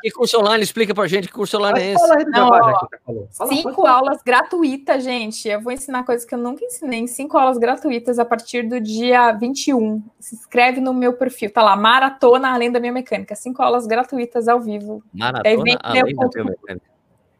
Que 0.00 0.10
curso 0.10 0.40
online? 0.40 0.64
Explica 0.64 0.94
pra 0.94 1.06
gente 1.06 1.28
que 1.28 1.34
curso 1.34 1.58
online 1.58 1.78
é 1.78 1.92
esse. 1.92 2.24
Não, 2.30 2.48
ó, 2.48 3.46
cinco 3.46 3.86
aulas 3.86 4.22
gratuitas, 4.24 5.04
gente. 5.04 5.46
Eu 5.46 5.60
vou 5.60 5.72
ensinar 5.72 6.04
coisas 6.04 6.24
que 6.24 6.34
eu 6.34 6.38
nunca 6.38 6.64
ensinei. 6.64 7.06
Cinco 7.06 7.36
aulas 7.36 7.58
gratuitas 7.58 8.18
a 8.18 8.24
partir 8.24 8.62
do 8.62 8.80
dia 8.80 9.30
21. 9.32 10.02
Se 10.18 10.34
inscreve 10.34 10.80
no 10.80 10.94
meu 10.94 11.12
perfil. 11.12 11.52
Tá 11.52 11.62
lá, 11.62 11.76
Maratona 11.76 12.54
Além 12.54 12.72
da 12.72 12.80
Minha 12.80 12.92
Mecânica. 12.92 13.34
Cinco 13.34 13.62
aulas 13.62 13.86
gratuitas 13.86 14.48
ao 14.48 14.58
vivo. 14.58 15.02
Maratona 15.12 15.78
Além 15.82 16.16
da 16.16 16.28
Biomecânica. 16.28 16.86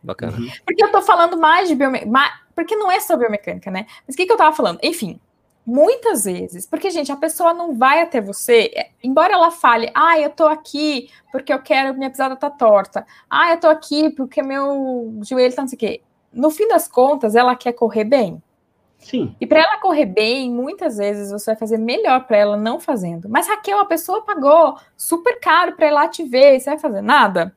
Bacana. 0.03 0.37
Uhum. 0.37 0.49
Porque 0.67 0.85
eu 0.85 0.93
tô 0.93 1.01
falando 1.01 1.39
mais 1.39 1.67
de 1.67 1.75
biomecânica. 1.75 2.47
Porque 2.55 2.77
não 2.77 2.91
é 2.91 3.01
só 3.01 3.17
biomecânica, 3.17 3.71
né? 3.71 3.87
Mas 4.07 4.15
o 4.15 4.17
que, 4.17 4.27
que 4.27 4.33
eu 4.33 4.37
tava 4.37 4.55
falando? 4.55 4.79
Enfim, 4.83 5.21
Muitas 5.67 6.25
vezes, 6.25 6.65
porque, 6.65 6.91
gente, 6.91 7.11
a 7.11 7.17
pessoa 7.17 7.53
não 7.53 7.75
vai 7.75 8.01
até 8.01 8.21
você, 8.21 8.71
é, 8.73 8.91
embora 9.03 9.33
ela 9.33 9.51
fale, 9.51 9.91
ah, 9.97 10.17
eu 10.17 10.31
tô 10.31 10.47
aqui 10.47 11.11
porque 11.33 11.53
eu 11.53 11.61
quero, 11.61 11.93
minha 11.99 12.09
pisada 12.09 12.37
tá 12.37 12.49
torta, 12.49 13.05
ah, 13.29 13.51
eu 13.51 13.59
tô 13.59 13.67
aqui 13.67 14.11
porque 14.11 14.41
meu 14.45 15.19
joelho 15.23 15.53
tá 15.53 15.63
não 15.63 15.69
sei 15.69 15.77
o 15.77 15.79
quê. 15.81 16.03
No 16.33 16.53
fim 16.53 16.69
das 16.69 16.87
contas, 16.87 17.35
ela 17.35 17.57
quer 17.57 17.73
correr 17.73 18.05
bem. 18.05 18.41
Sim. 19.01 19.35
E 19.41 19.47
para 19.47 19.59
ela 19.59 19.79
correr 19.79 20.07
bem, 20.07 20.53
muitas 20.53 20.99
vezes 20.99 21.33
você 21.33 21.47
vai 21.47 21.57
fazer 21.57 21.79
melhor 21.79 22.27
para 22.29 22.37
ela 22.37 22.57
não 22.57 22.79
fazendo. 22.79 23.29
Mas 23.29 23.49
Raquel, 23.49 23.81
a 23.81 23.87
pessoa 23.87 24.23
pagou 24.23 24.79
super 24.97 25.41
caro 25.41 25.75
para 25.75 25.89
ir 25.89 25.91
lá 25.91 26.07
te 26.07 26.23
ver, 26.23 26.61
você 26.61 26.71
vai 26.71 26.79
fazer 26.79 27.01
nada? 27.01 27.53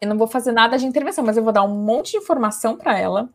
Eu 0.00 0.08
não 0.08 0.16
vou 0.16 0.26
fazer 0.26 0.52
nada 0.52 0.78
de 0.78 0.86
intervenção, 0.86 1.22
mas 1.22 1.36
eu 1.36 1.44
vou 1.44 1.52
dar 1.52 1.64
um 1.64 1.74
monte 1.74 2.12
de 2.12 2.16
informação 2.16 2.78
para 2.78 2.98
ela, 2.98 3.28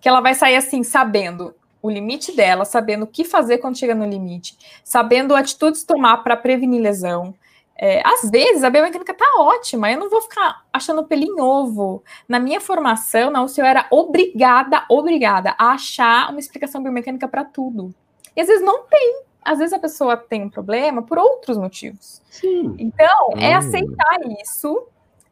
que 0.00 0.08
ela 0.08 0.22
vai 0.22 0.34
sair 0.34 0.56
assim, 0.56 0.82
sabendo 0.82 1.54
o 1.82 1.90
limite 1.90 2.34
dela, 2.34 2.64
sabendo 2.64 3.04
o 3.04 3.06
que 3.06 3.24
fazer 3.24 3.58
quando 3.58 3.78
chega 3.78 3.94
no 3.94 4.04
limite, 4.04 4.56
sabendo 4.84 5.34
atitudes 5.34 5.84
tomar 5.84 6.18
para 6.18 6.36
prevenir 6.36 6.80
lesão, 6.80 7.34
é, 7.82 8.02
às 8.06 8.30
vezes 8.30 8.62
a 8.62 8.68
biomecânica 8.68 9.14
tá 9.14 9.24
ótima, 9.38 9.90
eu 9.90 9.98
não 9.98 10.10
vou 10.10 10.20
ficar 10.20 10.66
achando 10.70 11.02
pelinho 11.02 11.42
ovo. 11.42 12.04
Na 12.28 12.38
minha 12.38 12.60
formação, 12.60 13.30
na 13.30 13.42
UCI, 13.42 13.62
eu 13.62 13.66
era 13.66 13.86
obrigada, 13.90 14.84
obrigada 14.86 15.54
a 15.58 15.72
achar 15.72 16.28
uma 16.28 16.38
explicação 16.38 16.82
biomecânica 16.82 17.26
para 17.26 17.42
tudo. 17.42 17.94
E 18.36 18.40
às 18.42 18.48
vezes 18.48 18.62
não 18.62 18.84
tem. 18.84 19.22
Às 19.42 19.58
vezes 19.58 19.72
a 19.72 19.78
pessoa 19.78 20.14
tem 20.14 20.42
um 20.42 20.50
problema 20.50 21.00
por 21.00 21.18
outros 21.18 21.56
motivos. 21.56 22.20
Sim. 22.30 22.74
Então, 22.78 23.30
é 23.38 23.54
hum. 23.54 23.58
aceitar 23.58 24.18
isso. 24.42 24.86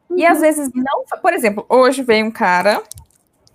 Uhum. 0.09 0.16
E 0.18 0.24
às 0.24 0.40
vezes 0.40 0.70
não. 0.74 1.05
Por 1.20 1.34
exemplo, 1.34 1.66
hoje 1.68 2.03
veio 2.03 2.24
um 2.24 2.30
cara 2.30 2.82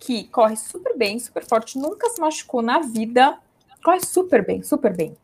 que 0.05 0.25
corre 0.25 0.55
super 0.55 0.97
bem, 0.97 1.17
super 1.17 1.45
forte, 1.45 1.77
nunca 1.77 2.09
se 2.09 2.19
machucou 2.19 2.61
na 2.61 2.79
vida, 2.79 3.37
corre 3.83 4.01
super 4.05 4.45
bem, 4.45 4.61
super 4.61 4.95
bem. 4.95 5.15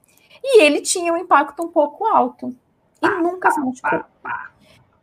E 0.42 0.62
ele 0.62 0.82
tinha 0.82 1.14
um 1.14 1.18
impacto 1.18 1.62
um 1.62 1.68
pouco 1.68 2.06
alto 2.06 2.56
e 3.02 3.08
nunca 3.08 3.52
se 3.52 3.60
machucou. 3.60 4.06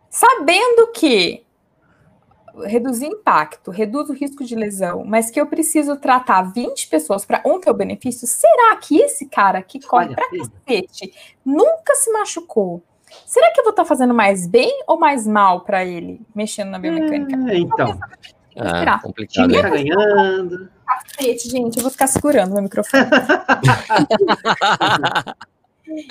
Sabendo 0.08 0.90
que 0.92 1.44
reduzir 2.64 3.06
impacto, 3.06 3.70
reduz 3.70 4.08
o 4.08 4.14
risco 4.14 4.42
de 4.42 4.54
lesão, 4.54 5.04
mas 5.04 5.30
que 5.30 5.38
eu 5.38 5.46
preciso 5.46 5.96
tratar 5.96 6.40
20 6.42 6.88
pessoas 6.88 7.26
para 7.26 7.42
um 7.44 7.60
ter 7.60 7.70
o 7.70 7.74
benefício, 7.74 8.26
será 8.26 8.76
que 8.76 8.98
esse 8.98 9.26
cara 9.26 9.60
que 9.60 9.78
corre 9.78 10.14
para 10.14 10.30
cacete 10.30 11.12
nunca 11.44 11.94
se 11.96 12.10
machucou? 12.10 12.82
Será 13.26 13.52
que 13.52 13.60
eu 13.60 13.64
vou 13.64 13.72
estar 13.72 13.82
tá 13.82 13.88
fazendo 13.88 14.14
mais 14.14 14.46
bem 14.46 14.82
ou 14.86 14.98
mais 14.98 15.26
mal 15.26 15.60
para 15.60 15.84
ele 15.84 16.20
mexendo 16.34 16.70
na 16.70 16.78
biomecânica? 16.78 17.36
É, 17.52 17.58
então. 17.58 17.98
Ah, 18.56 19.00
complicado. 19.02 19.52
Tá 19.52 19.68
ganhando. 19.68 20.68
Cacete, 20.86 21.48
gente, 21.48 21.76
eu 21.76 21.82
vou 21.82 21.90
ficar 21.90 22.06
segurando 22.06 22.52
meu 22.52 22.62
microfone. 22.62 23.06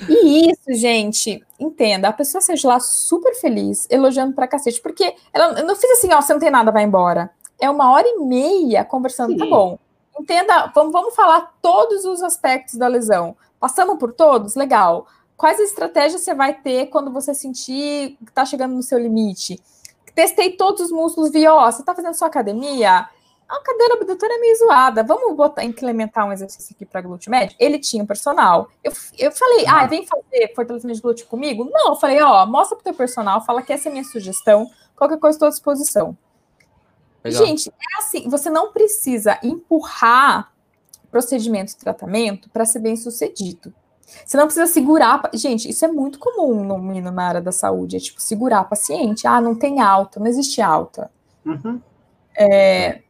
E 0.08 0.50
isso, 0.50 0.72
gente, 0.72 1.44
entenda, 1.60 2.08
a 2.08 2.12
pessoa 2.12 2.40
seja 2.40 2.66
lá 2.66 2.80
super 2.80 3.34
feliz, 3.34 3.86
elogiando 3.90 4.34
pra 4.34 4.48
cacete, 4.48 4.80
porque 4.80 5.14
ela, 5.32 5.60
eu 5.60 5.66
não 5.66 5.76
fiz 5.76 5.90
assim, 5.90 6.12
ó, 6.14 6.20
você 6.20 6.32
não 6.32 6.40
tem 6.40 6.50
nada, 6.50 6.72
vai 6.72 6.82
embora. 6.82 7.30
É 7.60 7.68
uma 7.68 7.92
hora 7.92 8.06
e 8.08 8.18
meia 8.20 8.84
conversando, 8.84 9.36
tá 9.36 9.44
Sim. 9.44 9.50
tá 9.50 9.56
bom. 9.56 9.78
Entenda, 10.18 10.72
vamos, 10.74 10.92
vamos 10.92 11.14
falar 11.14 11.54
todos 11.60 12.06
os 12.06 12.22
aspectos 12.22 12.76
da 12.76 12.88
lesão. 12.88 13.36
Passamos 13.60 13.98
por 13.98 14.12
todos? 14.12 14.54
Legal. 14.54 15.06
Quais 15.36 15.60
estratégias 15.60 16.22
você 16.22 16.34
vai 16.34 16.54
ter 16.54 16.86
quando 16.86 17.12
você 17.12 17.34
sentir 17.34 18.16
que 18.24 18.32
tá 18.32 18.46
chegando 18.46 18.74
no 18.74 18.82
seu 18.82 18.98
limite? 18.98 19.60
Testei 20.16 20.56
todos 20.56 20.80
os 20.80 20.90
músculos, 20.90 21.30
vi, 21.30 21.46
ó, 21.46 21.70
você 21.70 21.84
tá 21.84 21.94
fazendo 21.94 22.14
sua 22.14 22.26
academia? 22.26 23.08
a 23.48 23.60
cadeira 23.60 23.94
abdutora 23.94 24.34
é 24.34 24.38
meio 24.38 24.56
zoada. 24.56 25.04
Vamos 25.04 25.36
botar, 25.36 25.62
implementar 25.62 26.26
um 26.26 26.32
exercício 26.32 26.74
aqui 26.74 26.84
para 26.84 27.00
glúteo 27.00 27.30
médio? 27.30 27.54
Ele 27.60 27.78
tinha 27.78 28.02
um 28.02 28.06
personal. 28.06 28.68
Eu, 28.82 28.92
eu 29.16 29.30
falei, 29.30 29.64
ah, 29.68 29.86
vem 29.86 30.04
fazer 30.04 30.52
fortalecimento 30.54 30.96
de 30.96 31.02
glúteo 31.02 31.26
comigo? 31.28 31.68
Não, 31.70 31.90
eu 31.90 31.96
falei, 31.96 32.20
ó, 32.20 32.44
mostra 32.44 32.76
pro 32.76 32.82
teu 32.82 32.94
personal, 32.94 33.44
fala 33.44 33.62
que 33.62 33.72
essa 33.72 33.88
é 33.88 33.90
a 33.90 33.92
minha 33.92 34.04
sugestão, 34.04 34.68
qualquer 34.96 35.18
coisa 35.18 35.36
estou 35.36 35.46
à 35.46 35.50
disposição. 35.50 36.18
Legal. 37.22 37.46
Gente, 37.46 37.68
é 37.68 37.98
assim, 38.00 38.28
você 38.28 38.50
não 38.50 38.72
precisa 38.72 39.38
empurrar 39.44 40.52
procedimento 41.10 41.72
de 41.72 41.76
tratamento 41.76 42.50
para 42.50 42.64
ser 42.64 42.80
bem 42.80 42.96
sucedido. 42.96 43.72
Você 44.24 44.36
não 44.36 44.46
precisa 44.46 44.66
segurar. 44.66 45.28
Gente, 45.34 45.68
isso 45.68 45.84
é 45.84 45.88
muito 45.88 46.18
comum 46.18 46.64
no, 46.64 47.00
na 47.00 47.22
área 47.22 47.40
da 47.40 47.52
saúde. 47.52 47.96
É 47.96 48.00
tipo, 48.00 48.22
segurar 48.22 48.64
paciente. 48.64 49.26
Ah, 49.26 49.40
não 49.40 49.54
tem 49.54 49.80
alta, 49.80 50.20
não 50.20 50.26
existe 50.26 50.62
alta. 50.62 51.10
Uhum. 51.44 51.80
É, 52.38 53.00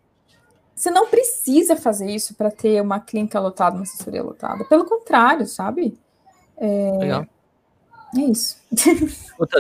você 0.75 0.91
não 0.91 1.07
precisa 1.07 1.75
fazer 1.75 2.11
isso 2.11 2.35
para 2.35 2.51
ter 2.51 2.83
uma 2.83 3.01
clínica 3.01 3.41
lotada, 3.41 3.77
uma 3.77 3.83
assessoria 3.83 4.23
lotada. 4.23 4.65
Pelo 4.65 4.85
contrário, 4.85 5.47
sabe? 5.47 5.99
É, 6.57 6.99
Legal. 6.99 7.27
É 8.15 8.21
isso. 8.21 8.57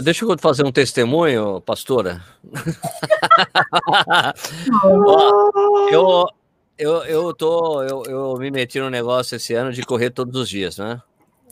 Deixa 0.03 0.25
eu 0.25 0.39
fazer 0.39 0.65
um 0.65 0.73
testemunho, 0.73 1.61
pastora. 1.63 2.23
eu, 5.91 6.27
eu, 6.79 7.05
eu, 7.05 7.35
tô, 7.35 7.83
eu, 7.83 8.05
eu 8.05 8.37
me 8.37 8.51
meti 8.51 8.79
no 8.79 8.91
negócio 8.91 9.37
esse 9.37 9.55
ano 9.55 9.73
de 9.73 9.83
correr 9.83 10.11
todos 10.11 10.39
os 10.39 10.49
dias, 10.49 10.77
né? 10.77 11.01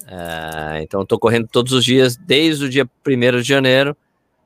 É, 0.07 0.83
então, 0.83 1.03
estou 1.03 1.19
correndo 1.19 1.49
todos 1.49 1.73
os 1.73 1.85
dias, 1.85 2.17
desde 2.17 2.65
o 2.65 2.69
dia 2.69 2.89
1 3.07 3.41
de 3.41 3.49
janeiro. 3.49 3.97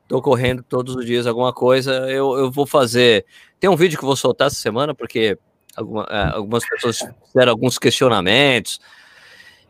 Estou 0.02 0.22
correndo 0.22 0.62
todos 0.62 0.94
os 0.96 1.04
dias 1.04 1.26
alguma 1.26 1.52
coisa. 1.52 1.92
Eu, 2.10 2.36
eu 2.38 2.50
vou 2.50 2.66
fazer 2.66 3.26
tem 3.60 3.68
um 3.68 3.76
vídeo 3.76 3.98
que 3.98 4.04
eu 4.04 4.06
vou 4.06 4.16
soltar 4.16 4.46
essa 4.46 4.56
semana, 4.56 4.94
porque 4.94 5.36
alguma, 5.76 6.06
é, 6.10 6.36
algumas 6.36 6.66
pessoas 6.68 7.00
fizeram 7.26 7.52
alguns 7.52 7.78
questionamentos. 7.78 8.80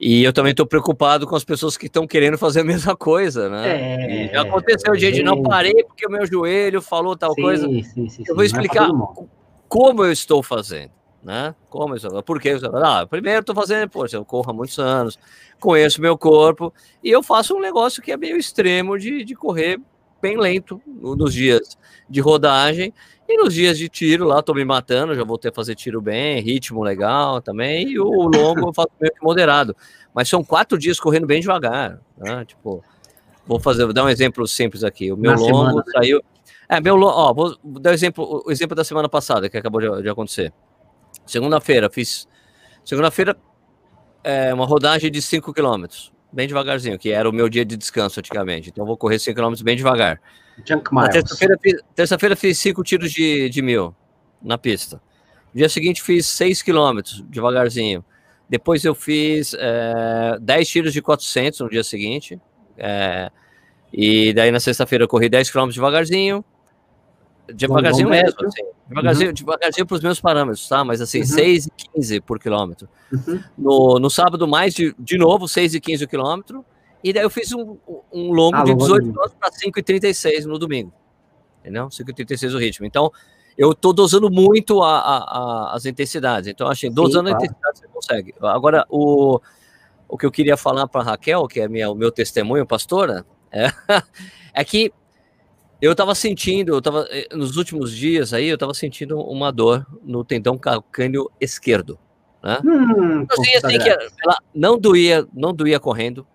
E 0.01 0.23
eu 0.23 0.33
também 0.33 0.53
estou 0.53 0.67
preocupado 0.67 1.27
com 1.27 1.35
as 1.35 1.43
pessoas 1.43 1.77
que 1.77 1.87
estão 1.87 2.07
querendo 2.07 2.39
fazer 2.39 2.61
a 2.61 2.65
mesma 2.65 2.97
coisa, 2.97 3.49
né? 3.49 4.29
É, 4.29 4.33
já 4.33 4.43
aconteceu, 4.43 4.95
é, 4.95 4.99
gente, 4.99 5.23
não 5.23 5.43
parei 5.43 5.85
porque 5.85 6.07
o 6.07 6.11
meu 6.11 6.27
joelho 6.27 6.83
falou 6.83 7.17
tal 7.17 7.35
sim, 7.35 7.43
coisa. 7.43 7.67
Sim, 7.67 8.09
sim, 8.09 8.25
eu 8.29 8.35
vou 8.35 8.45
explicar 8.45 8.89
como 9.69 10.05
eu 10.05 10.13
estou 10.13 10.43
fazendo, 10.43 10.91
né? 11.29 11.55
Como 11.69 11.95
estou, 11.95 12.23
por 12.23 12.41
que 12.41 12.49
estou 12.49 12.75
ah, 12.79 13.07
Primeiro, 13.07 13.41
estou 13.41 13.55
fazendo, 13.55 13.91
poxa, 13.91 14.17
eu 14.17 14.25
corro 14.25 14.51
há 14.51 14.55
muitos 14.55 14.79
anos, 14.79 15.19
conheço 15.61 16.01
meu 16.01 16.17
corpo, 16.17 16.73
e 17.05 17.11
eu 17.11 17.23
faço 17.23 17.55
um 17.55 17.61
negócio 17.61 18.03
que 18.03 18.11
é 18.11 18.17
meio 18.17 18.39
extremo 18.39 18.99
de, 18.99 19.23
de 19.25 19.35
correr 19.35 19.79
bem 20.23 20.39
lento 20.39 20.81
nos 20.87 21.35
dias 21.35 21.77
de 22.09 22.19
rodagem 22.19 22.95
e 23.29 23.37
nos 23.37 23.53
dias 23.53 23.77
de 23.77 23.91
tiro 23.91 24.25
lá, 24.25 24.41
tô 24.43 24.55
me 24.55 24.65
matando, 24.65 25.15
já 25.15 25.23
voltei 25.23 25.51
a 25.51 25.55
fazer 25.55 25.75
tiro 25.75 26.01
bem, 26.01 26.41
ritmo 26.41 26.83
legal 26.83 27.43
também, 27.43 27.91
e 27.91 28.01
o 28.01 28.23
longo 28.23 28.69
eu 28.69 28.73
faço 28.73 28.89
meio 28.99 29.13
moderado. 29.21 29.77
Mas 30.15 30.31
são 30.31 30.43
quatro 30.43 30.79
dias 30.79 30.99
correndo 30.99 31.27
bem 31.27 31.43
devagar, 31.43 32.01
né? 32.17 32.43
Tipo, 32.47 32.83
vou 33.47 33.61
fazer, 33.61 33.85
vou 33.85 33.93
dar 33.93 34.05
um 34.05 34.09
exemplo 34.09 34.49
simples 34.49 34.83
aqui. 34.83 35.13
O 35.13 35.17
meu 35.17 35.33
Na 35.33 35.37
longo 35.37 35.67
semana, 35.67 35.85
saiu. 35.93 36.23
É, 36.67 36.81
meu 36.81 36.97
longo, 36.97 37.13
ó, 37.13 37.35
vou 37.35 37.55
dar 37.63 37.91
um 37.91 37.93
exemplo, 37.93 38.43
o 38.47 38.51
exemplo 38.51 38.75
da 38.75 38.83
semana 38.83 39.11
passada 39.11 39.51
que 39.51 39.59
acabou 39.59 39.79
de, 39.79 40.03
de 40.03 40.09
acontecer. 40.09 40.55
Segunda-feira, 41.29 41.91
fiz. 41.91 42.27
Segunda-feira, 42.85 43.37
é, 44.25 44.53
uma 44.53 44.67
rodagem 44.67 45.11
de 45.11 45.21
5 45.21 45.53
km, 45.53 45.85
bem 46.33 46.49
devagarzinho, 46.49 46.99
que 46.99 47.11
era 47.11 47.29
o 47.29 47.33
meu 47.33 47.49
dia 47.49 47.65
de 47.65 47.77
descanso 47.77 48.19
antigamente. 48.19 48.71
Então, 48.71 48.87
vou 48.87 48.97
correr 48.97 49.19
5 49.19 49.39
km 49.39 49.63
bem 49.63 49.77
devagar. 49.77 50.21
Terça-feira 51.13 51.57
terça 51.95 52.37
fiz 52.37 52.59
cinco 52.59 52.83
tiros 52.83 53.13
de, 53.13 53.49
de 53.49 53.63
mil 53.63 53.95
na 54.43 54.59
pista. 54.59 55.01
No 55.53 55.59
dia 55.59 55.69
seguinte 55.69 56.03
fiz 56.03 56.27
seis 56.27 56.63
quilômetros, 56.63 57.23
devagarzinho. 57.29 58.05
Depois 58.49 58.85
eu 58.85 58.95
fiz 58.95 59.55
é, 59.55 60.39
10 60.41 60.69
tiros 60.69 60.93
de 60.93 61.03
400 61.03 61.61
no 61.61 61.71
dia 61.71 61.85
seguinte. 61.85 62.41
É, 62.77 63.31
e 63.93 64.33
daí 64.33 64.51
na 64.51 64.61
sexta-feira 64.61 65.05
eu 65.05 65.09
corri 65.09 65.29
10 65.29 65.51
quilômetros 65.51 65.77
devagarzinho. 65.77 66.45
Devagarzinho 67.55 68.09
mesmo, 68.09 68.47
assim, 68.47 68.63
devagarzinho, 68.89 69.29
uhum. 69.29 69.35
devagarzinho 69.35 69.87
para 69.87 69.95
os 69.95 70.03
meus 70.03 70.21
parâmetros, 70.21 70.69
tá? 70.69 70.85
Mas 70.85 71.01
assim, 71.01 71.21
uhum. 71.21 71.27
6 71.27 71.67
e 71.67 71.71
15 71.95 72.21
por 72.21 72.39
quilômetro. 72.39 72.89
Uhum. 73.13 73.43
No, 73.57 73.99
no 73.99 74.11
sábado, 74.11 74.49
mais 74.49 74.75
de, 74.75 74.95
de 74.99 75.19
novo, 75.19 75.47
6 75.47 75.75
e 75.75 75.81
15 75.81 76.05
o 76.05 76.09
quilômetro. 76.09 76.65
E 77.03 77.13
daí 77.13 77.23
eu 77.23 77.31
fiz 77.31 77.53
um, 77.53 77.77
um 78.13 78.33
longo 78.33 78.57
ah, 78.57 78.65
de 78.65 78.75
18 78.75 79.07
minutos 79.07 79.35
para 79.39 79.51
5,36 79.51 80.45
no 80.45 80.59
domingo. 80.59 80.93
Entendeu? 81.61 81.89
5,36 81.89 82.55
o 82.55 82.59
ritmo. 82.59 82.87
Então, 82.87 83.13
eu 83.57 83.73
estou 83.73 83.93
dosando 83.93 84.31
muito 84.31 84.83
a, 84.83 84.99
a, 84.99 85.17
a, 85.17 85.77
as 85.77 85.85
intensidades. 85.85 86.49
Então, 86.49 86.69
achei, 86.69 86.89
dosando 86.91 87.29
Sim, 87.29 87.35
claro. 87.35 87.43
a 87.43 87.47
intensidade 87.47 87.79
você 87.79 87.89
consegue. 87.89 88.35
Agora, 88.41 88.87
o, 88.89 89.41
o 90.09 90.17
que 90.17 90.25
eu 90.25 90.31
queria 90.31 90.57
falar 90.57 90.89
para 90.89 91.03
Raquel, 91.03 91.47
que 91.47 91.61
é 91.61 91.69
minha, 91.69 91.91
o 91.91 91.95
meu 91.95 92.11
testemunho, 92.11 92.67
pastora, 92.67 93.25
é, 93.53 93.67
é 94.55 94.65
que 94.65 94.93
eu 95.81 95.93
estava 95.93 96.15
sentindo, 96.15 96.75
eu 96.75 96.83
tava, 96.83 97.07
eh, 97.11 97.29
nos 97.33 97.57
últimos 97.57 97.93
dias 97.93 98.33
aí, 98.33 98.49
eu 98.49 98.55
estava 98.55 98.75
sentindo 98.75 99.19
uma 99.21 99.53
dor 99.53 99.87
no 100.03 100.25
tendão 100.25 100.59
calcâneo 100.59 101.31
esquerdo. 101.41 101.99
Né? 102.43 102.59
Hum, 102.65 103.27
assim, 103.31 103.79
que 103.79 103.89
ela 103.89 104.39
não 104.55 104.79
doía, 104.79 105.27
não 105.33 105.53
doía 105.53 105.79
correndo, 105.79 106.27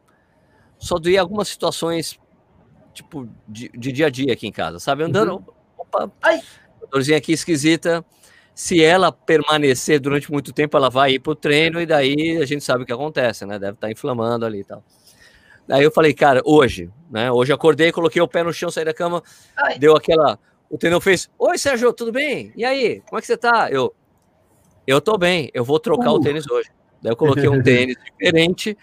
só 0.78 0.98
doía 0.98 1.22
algumas 1.22 1.48
situações, 1.48 2.20
tipo, 2.94 3.28
de, 3.48 3.70
de, 3.70 3.92
dia 3.92 4.08
a 4.08 4.10
dia 4.10 4.34
aqui 4.34 4.48
em 4.48 4.52
casa, 4.52 4.80
sabe? 4.80 5.04
Andando, 5.04 5.36
uhum. 5.36 5.44
opa, 5.78 6.12
ai, 6.22 6.42
dorzinha 6.92 7.18
aqui 7.18 7.34
esquisita. 7.34 8.06
Se 8.54 8.84
ela 8.84 9.12
permanecer 9.12 10.00
durante 10.00 10.32
muito 10.32 10.54
tempo, 10.54 10.78
ela 10.78 10.90
vai 10.90 11.14
ir 11.14 11.20
pro 11.20 11.34
treino 11.34 11.82
e 11.82 11.88
daí 11.88 12.38
a 12.40 12.46
gente 12.46 12.64
sabe 12.64 12.84
o 12.84 12.86
que 12.86 12.94
acontece, 12.94 13.46
né? 13.46 13.58
Deve 13.58 13.74
estar 13.74 13.88
tá 13.88 13.92
inflamando 13.92 14.46
ali 14.46 14.60
e 14.60 14.64
tal. 14.64 14.84
Daí 15.68 15.84
eu 15.84 15.92
falei, 15.92 16.14
cara, 16.14 16.42
hoje, 16.46 16.90
né? 17.10 17.32
Hoje 17.32 17.54
acordei, 17.54 17.92
coloquei 17.92 18.22
o 18.22 18.28
pé 18.28 18.44
no 18.44 18.52
chão, 18.54 18.70
saí 18.70 18.84
da 18.84 18.94
cama, 18.94 19.24
ai. 19.56 19.78
deu 19.80 19.96
aquela. 19.96 20.38
O 20.70 20.78
tendão 20.78 21.00
fez: 21.00 21.30
Oi, 21.38 21.58
Sérgio, 21.58 21.94
tudo 21.94 22.12
bem? 22.12 22.52
E 22.56 22.66
aí, 22.66 23.02
como 23.02 23.18
é 23.18 23.22
que 23.22 23.28
você 23.28 23.38
tá? 23.38 23.70
Eu. 23.72 23.94
eu 24.86 25.00
tô 25.00 25.18
bem, 25.18 25.50
eu 25.54 25.64
vou 25.64 25.80
trocar 25.80 26.12
uh. 26.12 26.16
o 26.16 26.20
tênis 26.20 26.50
hoje. 26.50 26.70
Daí 27.02 27.12
eu 27.12 27.18
coloquei 27.18 27.48
um 27.48 27.62
tênis 27.62 27.96
diferente, 28.04 28.78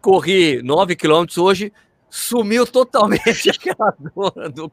corri 0.00 0.62
9 0.62 0.94
quilômetros 0.96 1.38
hoje, 1.38 1.72
sumiu 2.08 2.66
totalmente 2.66 3.48
aquela 3.50 3.94
dor 4.14 4.50
do 4.50 4.70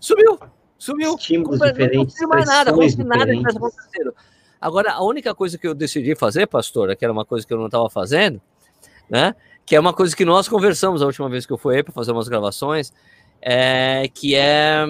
Sumiu, 0.00 0.38
sumiu. 0.78 1.14
Estímulos 1.16 1.60
diferentes, 1.60 2.20
não 2.20 2.28
mais 2.28 2.46
nada, 2.46 2.72
não 2.72 2.78
nada 3.04 3.32
que 3.32 3.48
acontecendo. 3.48 4.14
Agora, 4.60 4.92
a 4.92 5.04
única 5.04 5.34
coisa 5.34 5.58
que 5.58 5.66
eu 5.66 5.74
decidi 5.74 6.14
fazer, 6.14 6.46
pastora, 6.46 6.96
que 6.96 7.04
era 7.04 7.12
uma 7.12 7.24
coisa 7.24 7.46
que 7.46 7.52
eu 7.52 7.58
não 7.58 7.66
estava 7.66 7.90
fazendo, 7.90 8.40
né? 9.10 9.34
Que 9.66 9.76
é 9.76 9.80
uma 9.80 9.92
coisa 9.92 10.16
que 10.16 10.24
nós 10.24 10.48
conversamos 10.48 11.02
a 11.02 11.06
última 11.06 11.28
vez 11.28 11.44
que 11.44 11.52
eu 11.52 11.58
fui 11.58 11.76
aí 11.76 11.82
para 11.82 11.92
fazer 11.92 12.12
umas 12.12 12.28
gravações, 12.28 12.92
é, 13.42 14.08
que 14.14 14.34
é 14.34 14.86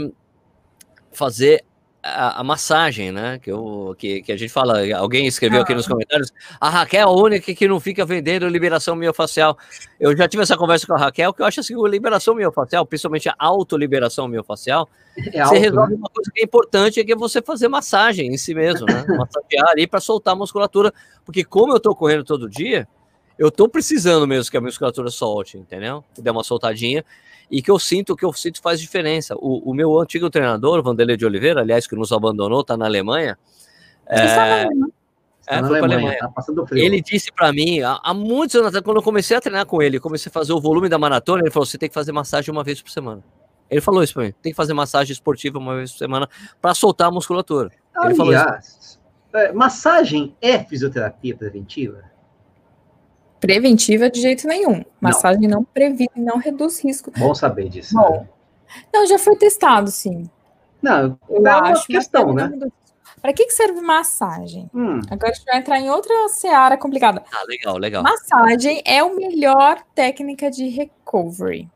fazer 1.10 1.64
a, 2.06 2.40
a, 2.40 2.44
massagem, 2.44 3.10
né? 3.10 3.38
Que, 3.38 3.50
eu, 3.50 3.94
que, 3.98 4.22
que 4.22 4.32
a 4.32 4.36
gente 4.36 4.52
fala, 4.52 4.80
alguém 4.96 5.26
escreveu 5.26 5.62
aqui 5.62 5.74
nos 5.74 5.86
ah. 5.86 5.90
comentários, 5.90 6.32
a 6.60 6.68
Raquel 6.68 7.00
é 7.00 7.02
a 7.02 7.10
única 7.10 7.54
que 7.54 7.66
não 7.66 7.80
fica 7.80 8.04
vendendo 8.04 8.46
liberação 8.48 8.94
miofacial. 8.94 9.58
Eu 9.98 10.16
já 10.16 10.28
tive 10.28 10.42
essa 10.42 10.56
conversa 10.56 10.86
com 10.86 10.94
a 10.94 10.98
Raquel, 10.98 11.32
que 11.32 11.42
eu 11.42 11.46
acho 11.46 11.60
assim, 11.60 11.74
liberação 11.88 12.34
miofacial, 12.34 12.86
principalmente 12.86 13.28
a 13.28 13.34
autoliberação 13.38 14.28
miofacial, 14.28 14.88
é 15.32 15.40
alto, 15.40 15.54
você 15.54 15.58
resolve 15.58 15.92
né? 15.92 15.98
uma 15.98 16.10
coisa 16.10 16.30
que 16.32 16.40
é 16.40 16.44
importante, 16.44 17.00
é 17.00 17.04
que 17.04 17.12
é 17.12 17.16
você 17.16 17.42
fazer 17.42 17.68
massagem 17.68 18.28
em 18.28 18.36
si 18.36 18.54
mesmo, 18.54 18.86
né? 18.86 19.04
Massagear 19.16 19.70
ali 19.70 19.86
para 19.86 20.00
soltar 20.00 20.34
a 20.34 20.36
musculatura, 20.36 20.92
porque 21.24 21.44
como 21.44 21.72
eu 21.72 21.80
tô 21.80 21.94
correndo 21.94 22.24
todo 22.24 22.48
dia, 22.48 22.86
eu 23.38 23.50
tô 23.50 23.68
precisando 23.68 24.26
mesmo 24.26 24.50
que 24.50 24.56
a 24.56 24.60
musculatura 24.60 25.10
solte, 25.10 25.58
entendeu? 25.58 26.04
Que 26.14 26.22
dê 26.22 26.30
uma 26.30 26.42
soltadinha 26.42 27.04
e 27.50 27.62
que 27.62 27.70
eu 27.70 27.78
sinto 27.78 28.16
que 28.16 28.24
eu 28.24 28.32
sinto 28.32 28.60
faz 28.60 28.80
diferença. 28.80 29.34
O, 29.36 29.70
o 29.70 29.74
meu 29.74 29.98
antigo 30.00 30.28
treinador, 30.30 30.82
Vanderlei 30.82 31.16
de 31.16 31.26
Oliveira, 31.26 31.60
aliás, 31.60 31.86
que 31.86 31.94
nos 31.94 32.12
abandonou, 32.12 32.60
está 32.60 32.76
na 32.76 32.86
Alemanha. 32.86 33.38
É, 34.08 34.66
é, 35.46 35.60
na 35.60 35.68
Alemanha, 35.68 35.96
Alemanha. 35.96 36.18
Tá 36.18 36.54
ele 36.72 37.00
disse 37.00 37.30
para 37.32 37.52
mim, 37.52 37.80
há, 37.80 38.00
há, 38.02 38.14
muitos 38.14 38.56
anos 38.56 38.80
quando 38.80 38.96
eu 38.96 39.02
comecei 39.02 39.36
a 39.36 39.40
treinar 39.40 39.66
com 39.66 39.80
ele, 39.80 40.00
comecei 40.00 40.30
a 40.30 40.32
fazer 40.32 40.52
o 40.52 40.60
volume 40.60 40.88
da 40.88 40.98
maratona, 40.98 41.42
ele 41.42 41.50
falou: 41.50 41.66
você 41.66 41.78
tem 41.78 41.88
que 41.88 41.94
fazer 41.94 42.12
massagem 42.12 42.50
uma 42.50 42.64
vez 42.64 42.82
por 42.82 42.90
semana. 42.90 43.22
Ele 43.70 43.80
falou 43.80 44.02
isso 44.02 44.14
para 44.14 44.24
mim: 44.24 44.34
tem 44.42 44.52
que 44.52 44.56
fazer 44.56 44.74
massagem 44.74 45.12
esportiva 45.12 45.58
uma 45.58 45.76
vez 45.76 45.92
por 45.92 45.98
semana 45.98 46.28
para 46.60 46.74
soltar 46.74 47.08
a 47.08 47.10
musculatura. 47.10 47.70
Aliás, 47.94 48.06
ele 48.06 48.16
falou 48.16 48.58
isso. 48.58 49.00
É, 49.34 49.52
massagem 49.52 50.34
é 50.40 50.58
fisioterapia 50.64 51.36
preventiva? 51.36 52.15
Preventiva 53.40 54.10
de 54.10 54.20
jeito 54.20 54.46
nenhum. 54.46 54.84
Massagem 55.00 55.48
não, 55.48 55.58
não 55.58 55.64
previne, 55.64 56.10
não 56.16 56.38
reduz 56.38 56.82
risco. 56.82 57.12
Bom 57.16 57.34
saber 57.34 57.68
disso. 57.68 57.94
Bom, 57.94 58.20
né? 58.20 58.28
não, 58.92 59.06
já 59.06 59.18
foi 59.18 59.36
testado, 59.36 59.90
sim. 59.90 60.28
Não, 60.82 61.18
eu 61.28 61.46
é 61.46 61.50
acho, 61.50 61.82
uma 61.82 61.86
questão, 61.86 62.32
né? 62.32 62.50
Para 63.20 63.32
que, 63.32 63.46
que 63.46 63.52
serve 63.52 63.80
massagem? 63.80 64.70
Hum. 64.74 65.00
Agora 65.10 65.32
a 65.32 65.34
gente 65.34 65.44
vai 65.44 65.58
entrar 65.58 65.80
em 65.80 65.90
outra 65.90 66.14
seara 66.28 66.76
complicada. 66.76 67.22
Ah, 67.32 67.44
legal, 67.48 67.76
legal. 67.76 68.02
Massagem 68.02 68.82
é 68.84 69.00
a 69.00 69.08
melhor 69.12 69.82
técnica 69.94 70.50
de 70.50 70.68
recovery. 70.68 71.68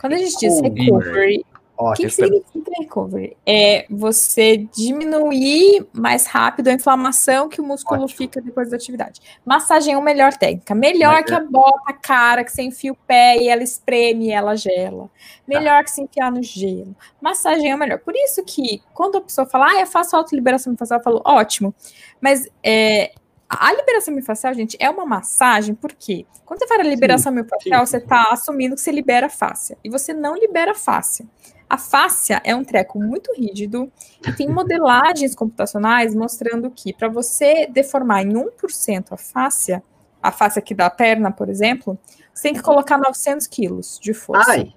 Quando 0.00 0.14
a 0.14 0.18
gente 0.18 0.38
diz 0.38 0.60
recovery, 0.60 1.44
o 1.80 1.92
que, 1.94 2.02
que 2.02 2.10
significa 2.10 2.70
recovery? 2.78 3.36
É 3.46 3.86
você 3.88 4.56
diminuir 4.56 5.86
mais 5.92 6.26
rápido 6.26 6.68
a 6.68 6.72
inflamação 6.72 7.48
que 7.48 7.60
o 7.60 7.64
músculo 7.64 8.02
Ótimo. 8.02 8.18
fica 8.18 8.40
depois 8.40 8.70
da 8.70 8.76
atividade. 8.76 9.20
Massagem 9.44 9.94
é 9.94 9.96
a 9.96 10.00
melhor 10.00 10.32
técnica. 10.34 10.74
Melhor 10.74 11.14
Mas 11.14 11.24
que 11.24 11.32
é. 11.32 11.36
a 11.36 11.40
bota 11.40 11.92
cara, 11.92 12.44
que 12.44 12.52
você 12.52 12.62
enfia 12.62 12.92
o 12.92 12.96
pé 12.96 13.38
e 13.38 13.48
ela 13.48 13.62
espreme 13.62 14.26
e 14.26 14.30
ela 14.30 14.56
gela. 14.56 15.10
Melhor 15.46 15.78
tá. 15.78 15.84
que 15.84 15.90
se 15.90 16.02
enfiar 16.02 16.30
no 16.30 16.42
gelo. 16.42 16.94
Massagem 17.20 17.70
é 17.70 17.74
o 17.74 17.78
melhor. 17.78 17.98
Por 17.98 18.14
isso 18.14 18.42
que, 18.44 18.82
quando 18.92 19.18
a 19.18 19.20
pessoa 19.20 19.46
fala, 19.46 19.70
ah, 19.70 19.80
eu 19.80 19.86
faço 19.86 20.16
autoliberação 20.16 20.76
facial, 20.76 21.00
eu 21.00 21.04
falo, 21.04 21.22
ótimo. 21.24 21.74
Mas 22.20 22.48
é, 22.62 23.12
a 23.48 23.72
liberação 23.72 24.14
miofascial, 24.14 24.54
gente, 24.54 24.76
é 24.78 24.88
uma 24.88 25.04
massagem, 25.04 25.74
porque 25.74 26.24
quando 26.46 26.60
você 26.60 26.68
fala 26.68 26.84
liberação 26.84 27.32
miofascial, 27.32 27.84
você 27.84 27.96
está 27.96 28.28
assumindo 28.30 28.76
que 28.76 28.80
você 28.80 28.92
libera 28.92 29.26
a 29.26 29.30
fáscia. 29.30 29.76
E 29.82 29.90
você 29.90 30.12
não 30.12 30.36
libera 30.36 30.70
a 30.70 30.74
fáscia. 30.74 31.26
A 31.70 31.78
fáscia 31.78 32.42
é 32.42 32.52
um 32.52 32.64
treco 32.64 32.98
muito 32.98 33.32
rígido 33.32 33.92
e 34.26 34.32
tem 34.32 34.48
modelagens 34.48 35.36
computacionais 35.36 36.16
mostrando 36.16 36.68
que 36.68 36.92
para 36.92 37.08
você 37.08 37.68
deformar 37.68 38.22
em 38.24 38.32
1% 38.32 39.12
a 39.12 39.16
fáscia, 39.16 39.80
a 40.20 40.32
face 40.32 40.58
aqui 40.58 40.74
da 40.74 40.90
perna, 40.90 41.30
por 41.30 41.48
exemplo, 41.48 41.96
você 42.34 42.48
tem 42.48 42.54
que 42.54 42.60
colocar 42.60 42.98
900 42.98 43.46
quilos 43.46 44.00
de 44.02 44.12
força. 44.12 44.50
Ai. 44.50 44.74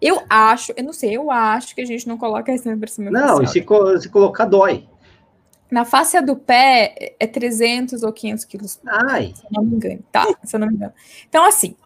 Eu 0.00 0.22
acho, 0.30 0.72
eu 0.78 0.82
não 0.82 0.94
sei, 0.94 1.14
eu 1.14 1.30
acho 1.30 1.74
que 1.74 1.82
a 1.82 1.84
gente 1.84 2.08
não 2.08 2.16
coloca 2.16 2.50
isso 2.54 2.74
na 2.74 2.86
cima. 2.86 3.10
Não, 3.10 3.42
e 3.42 3.46
se, 3.46 3.62
se 4.00 4.08
colocar, 4.08 4.46
dói. 4.46 4.88
Na 5.70 5.84
face 5.84 6.18
do 6.22 6.36
pé 6.36 7.14
é 7.20 7.26
300 7.26 8.02
ou 8.02 8.14
500 8.14 8.44
quilos. 8.46 8.80
Ai. 8.86 9.34
Se 9.36 9.44
eu 9.44 9.50
não 9.52 9.62
me 9.62 9.76
engano, 9.76 10.02
tá? 10.10 10.26
Se 10.42 10.56
eu 10.56 10.60
não 10.60 10.68
me 10.68 10.74
engano. 10.74 10.94
Então, 11.28 11.44
assim. 11.44 11.76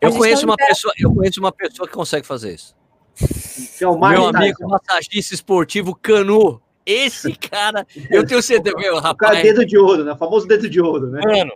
Eu 0.00 0.12
conheço, 0.12 0.44
uma 0.44 0.56
pessoa, 0.56 0.92
eu 0.98 1.14
conheço 1.14 1.38
uma 1.38 1.52
pessoa 1.52 1.86
que 1.86 1.94
consegue 1.94 2.26
fazer 2.26 2.54
isso. 2.54 2.81
É 3.80 3.86
o 3.86 3.98
meu 3.98 4.26
amigo 4.26 4.68
massagista 4.68 5.34
esportivo 5.34 5.94
Canu. 5.94 6.60
Esse 6.84 7.32
cara, 7.38 7.86
eu 8.10 8.26
tenho 8.26 8.42
certeza, 8.42 8.76
meu 8.76 8.98
rapaz. 8.98 9.38
O 9.38 9.42
dedo 9.42 9.64
de 9.64 9.78
ouro, 9.78 10.04
né? 10.04 10.12
O 10.12 10.16
famoso 10.16 10.46
dedo 10.46 10.68
de 10.68 10.80
ouro, 10.80 11.06
né? 11.08 11.20
Mano, 11.24 11.52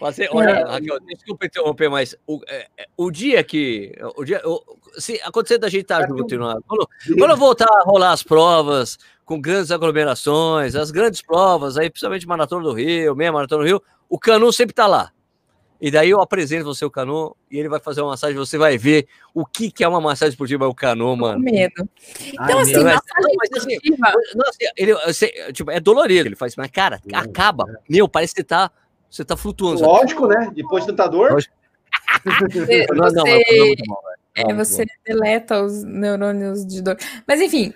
fazer, 0.00 0.28
olha, 0.32 0.50
é. 0.50 0.64
Raquel, 0.64 1.00
desculpa 1.00 1.46
interromper, 1.46 1.88
mas 1.88 2.16
o, 2.26 2.40
é, 2.48 2.66
é, 2.76 2.86
o 2.96 3.10
dia 3.10 3.42
que. 3.44 3.92
O 4.16 4.24
dia, 4.24 4.40
o, 4.44 4.60
se 4.98 5.20
acontecer 5.22 5.58
da 5.58 5.68
gente 5.68 5.82
estar 5.82 6.00
tá 6.00 6.08
junto, 6.08 6.26
quando, 6.66 6.88
quando 7.18 7.36
voltar 7.36 7.68
a 7.70 7.82
rolar 7.84 8.12
as 8.12 8.22
provas 8.22 8.98
com 9.24 9.40
grandes 9.40 9.70
aglomerações, 9.70 10.74
as 10.74 10.90
grandes 10.90 11.20
provas, 11.20 11.76
aí, 11.76 11.90
principalmente 11.90 12.26
Maratona 12.26 12.62
do 12.62 12.72
Rio, 12.72 13.14
meia 13.14 13.32
Maratona 13.32 13.62
do 13.62 13.66
Rio, 13.66 13.82
o 14.08 14.18
Canu 14.18 14.52
sempre 14.52 14.72
está 14.72 14.86
lá. 14.86 15.12
E 15.80 15.90
daí 15.90 16.10
eu 16.10 16.20
apresento 16.20 16.64
você 16.64 16.84
o 16.84 16.90
Canu 16.90 17.36
e 17.50 17.58
ele 17.58 17.68
vai 17.68 17.78
fazer 17.78 18.00
uma 18.00 18.10
massagem, 18.10 18.36
você 18.36 18.56
vai 18.56 18.78
ver 18.78 19.06
o 19.34 19.44
que, 19.44 19.70
que 19.70 19.84
é 19.84 19.88
uma 19.88 20.00
massagem 20.00 20.30
esportiva 20.30 20.64
é 20.64 20.68
o 20.68 20.74
Canu, 20.74 21.14
mano. 21.16 21.38
Medo. 21.38 21.88
Então, 22.32 22.58
Ai, 22.58 22.62
assim, 22.62 22.82
massagem 22.82 23.36
mas, 23.36 23.50
assim, 23.56 23.76
assim, 23.76 24.64
ele, 24.76 24.94
você, 24.94 25.52
tipo, 25.52 25.70
é 25.70 25.78
dolorido, 25.78 26.28
ele 26.28 26.36
faz, 26.36 26.56
mas, 26.56 26.70
cara, 26.70 27.00
acaba. 27.12 27.64
É. 27.70 27.74
Meu, 27.88 28.08
parece 28.08 28.34
que 28.34 28.40
você 28.40 28.46
tá, 28.46 28.70
você 29.10 29.24
tá 29.24 29.36
flutuando. 29.36 29.82
Lógico, 29.82 30.26
né? 30.26 30.50
Depois 30.54 30.84
de 30.84 30.90
tanta 30.90 31.08
dor. 31.08 31.36
Você, 32.24 32.86
não, 32.92 33.08
não, 33.08 33.26
é, 33.26 33.74
é, 34.34 34.54
você 34.54 34.84
deleta 35.04 35.62
os 35.62 35.82
neurônios 35.82 36.66
de 36.66 36.82
dor. 36.82 36.96
Mas, 37.26 37.40
enfim, 37.40 37.72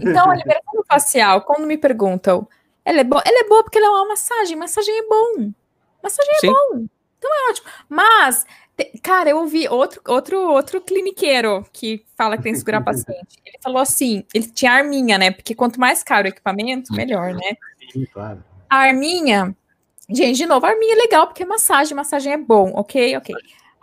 então, 0.00 0.30
a 0.30 0.36
liberação 0.36 0.84
facial, 0.86 1.42
quando 1.42 1.66
me 1.66 1.76
perguntam, 1.76 2.46
ela 2.84 3.00
é, 3.00 3.04
boa, 3.04 3.22
ela 3.24 3.40
é 3.40 3.48
boa 3.48 3.64
porque 3.64 3.78
ela 3.78 3.88
é 3.88 3.90
uma 3.90 4.08
massagem. 4.08 4.56
Massagem 4.56 4.96
é 4.96 5.02
bom. 5.02 5.50
Massagem 6.02 6.34
é 6.34 6.38
Sim. 6.38 6.52
bom. 6.52 6.86
Então 7.24 7.30
é 7.32 7.50
ótimo. 7.50 7.66
Mas, 7.88 8.46
cara, 9.02 9.30
eu 9.30 9.38
ouvi 9.38 9.66
outro, 9.66 10.02
outro, 10.06 10.38
outro 10.40 10.80
cliniqueiro 10.82 11.64
que 11.72 12.04
fala 12.14 12.36
que 12.36 12.42
tem 12.42 12.52
que 12.52 12.58
segurar 12.58 12.82
paciente. 12.84 13.40
Ele 13.44 13.58
falou 13.62 13.80
assim: 13.80 14.24
ele 14.34 14.46
tinha 14.46 14.72
arminha, 14.72 15.16
né? 15.16 15.30
Porque 15.30 15.54
quanto 15.54 15.80
mais 15.80 16.02
caro 16.02 16.26
o 16.26 16.28
equipamento, 16.28 16.92
melhor, 16.92 17.32
né? 17.32 17.56
Sim, 17.90 18.04
claro. 18.12 18.44
A 18.68 18.76
arminha. 18.76 19.56
Gente, 20.10 20.36
de 20.36 20.46
novo, 20.46 20.66
a 20.66 20.68
arminha 20.68 20.94
é 20.94 20.98
legal 20.98 21.26
porque 21.26 21.44
é 21.44 21.46
massagem, 21.46 21.96
massagem 21.96 22.34
é 22.34 22.36
bom, 22.36 22.72
ok? 22.74 23.16
Ok. 23.16 23.34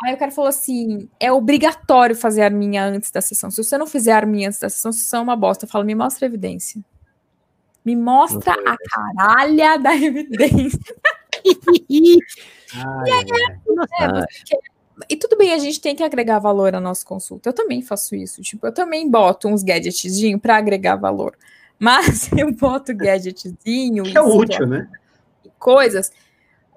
Aí 0.04 0.14
o 0.14 0.18
cara 0.18 0.32
falou 0.32 0.50
assim: 0.50 1.10
é 1.20 1.32
obrigatório 1.32 2.16
fazer 2.16 2.44
a 2.44 2.46
arminha 2.46 2.86
antes 2.86 3.10
da 3.10 3.22
sessão. 3.22 3.50
Se 3.50 3.64
você 3.64 3.76
não 3.76 3.88
fizer 3.88 4.12
a 4.12 4.18
arminha 4.18 4.50
antes 4.50 4.60
da 4.60 4.70
sessão, 4.70 4.92
você 4.92 5.16
é 5.16 5.20
uma 5.20 5.36
bosta. 5.36 5.66
Eu 5.66 5.70
falo, 5.70 5.84
me 5.84 5.96
mostra 5.96 6.28
a 6.28 6.30
evidência. 6.30 6.80
Me 7.84 7.96
mostra 7.96 8.54
a 8.54 8.78
caralha 8.78 9.78
da 9.78 9.96
evidência. 9.98 10.80
Ai, 11.46 13.10
e, 13.10 13.12
aí, 13.12 13.26
é, 14.00 14.08
né, 14.08 14.26
e 15.10 15.16
tudo 15.16 15.38
bem, 15.38 15.54
a 15.54 15.58
gente 15.58 15.80
tem 15.82 15.96
que 15.96 16.04
agregar 16.04 16.40
valor 16.40 16.76
à 16.76 16.80
nossa 16.80 17.06
consulta. 17.06 17.50
Eu 17.50 17.54
também 17.54 17.82
faço 17.82 18.16
isso. 18.16 18.42
Tipo, 18.42 18.68
eu 18.68 18.74
também 18.74 19.10
boto 19.10 19.48
uns 19.48 19.64
gadgetzinhos 19.64 20.42
para 20.42 20.58
agregar 20.58 20.96
valor. 20.96 21.38
Mas 21.80 22.30
eu 22.38 22.52
boto 22.54 22.96
gadgetzinho. 22.96 24.04
Que 24.04 24.18
é 24.18 24.22
útil, 24.22 24.68
né? 24.68 24.90
Coisas 25.58 26.12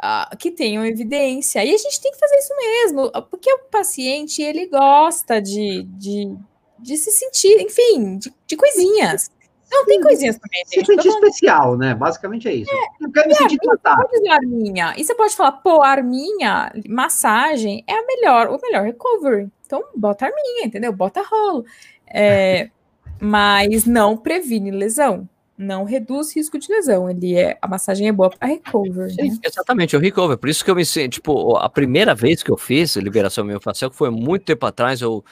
uh, 0.03 0.37
que 0.37 0.51
tenham 0.51 0.85
evidência. 0.85 1.65
E 1.65 1.75
a 1.75 1.79
gente 1.79 2.01
tem 2.01 2.13
que 2.13 2.19
fazer 2.19 2.37
isso 2.37 2.57
mesmo, 2.57 3.11
porque 3.31 3.53
o 3.53 3.59
paciente 3.71 4.43
ele 4.43 4.67
gosta 4.67 5.41
de, 5.41 5.83
de, 5.85 6.35
de 6.79 6.97
se 6.97 7.11
sentir, 7.11 7.61
enfim, 7.61 8.19
de, 8.19 8.33
de 8.47 8.57
coisinhas. 8.57 9.31
Não, 9.75 9.85
tem 9.87 10.01
coisinhas 10.01 10.39
também. 10.39 10.63
Se 10.67 10.85
sentir 10.85 11.09
especial, 11.09 11.77
né? 11.77 11.95
Basicamente 11.95 12.47
é 12.47 12.55
isso. 12.55 12.71
É, 12.71 13.05
eu 13.05 13.11
quero 13.11 13.29
me 13.29 13.35
sentir 13.35 13.59
tratado. 13.59 14.07
Arminha. 14.31 14.95
E 14.97 15.05
você 15.05 15.15
pode 15.15 15.35
falar, 15.35 15.53
pô, 15.53 15.83
arminha, 15.83 16.73
massagem 16.89 17.85
é 17.87 17.93
a 17.93 18.07
melhor, 18.07 18.49
o 18.49 18.61
melhor 18.63 18.85
recovery. 18.85 19.49
Então, 19.67 19.83
bota 19.97 20.27
arminha, 20.27 20.67
entendeu? 20.67 20.93
Bota 20.93 21.23
rolo. 21.23 21.65
É, 22.07 22.71
mas 23.21 23.85
não 23.85 24.17
previne 24.17 24.71
lesão. 24.71 25.29
Não 25.59 25.85
reduz 25.85 26.35
risco 26.35 26.57
de 26.57 26.71
lesão. 26.71 27.11
Ele 27.11 27.37
é, 27.37 27.59
a 27.61 27.67
massagem 27.67 28.07
é 28.07 28.13
boa 28.13 28.31
para 28.31 28.47
recovery. 28.47 29.13
Sim, 29.13 29.31
né? 29.31 29.39
exatamente, 29.43 29.97
o 29.97 30.01
recovery. 30.01 30.39
Por 30.39 30.49
isso 30.49 30.65
que 30.65 30.71
eu 30.71 30.77
me 30.77 30.85
sinto, 30.85 31.15
tipo, 31.15 31.57
a 31.57 31.69
primeira 31.69 32.15
vez 32.15 32.45
que 32.45 32.51
eu 32.51 32.57
fiz 32.57 32.95
liberação 32.95 33.45
miofascial, 33.45 33.91
que 33.91 33.97
foi 33.97 34.11
muito 34.11 34.45
tempo 34.45 34.65
atrás, 34.67 35.01
eu 35.01 35.25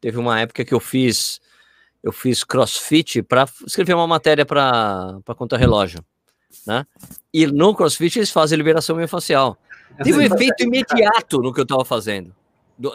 teve 0.00 0.18
uma 0.18 0.40
época 0.40 0.64
que 0.64 0.74
eu 0.74 0.80
fiz 0.80 1.40
eu 2.04 2.12
fiz 2.12 2.44
crossfit 2.44 3.22
para 3.22 3.48
escrever 3.66 3.94
uma 3.94 4.06
matéria 4.06 4.44
para 4.44 5.18
contra 5.38 5.56
relógio. 5.56 6.04
né? 6.66 6.86
E 7.32 7.46
no 7.46 7.74
CrossFit 7.74 8.18
eles 8.18 8.30
fazem 8.30 8.58
liberação 8.58 8.94
miofascial. 8.94 9.58
Teve 10.02 10.18
um 10.18 10.20
efeito 10.20 10.62
imediato 10.64 11.38
no 11.38 11.52
que 11.52 11.60
eu 11.60 11.66
tava 11.66 11.82
fazendo, 11.82 12.36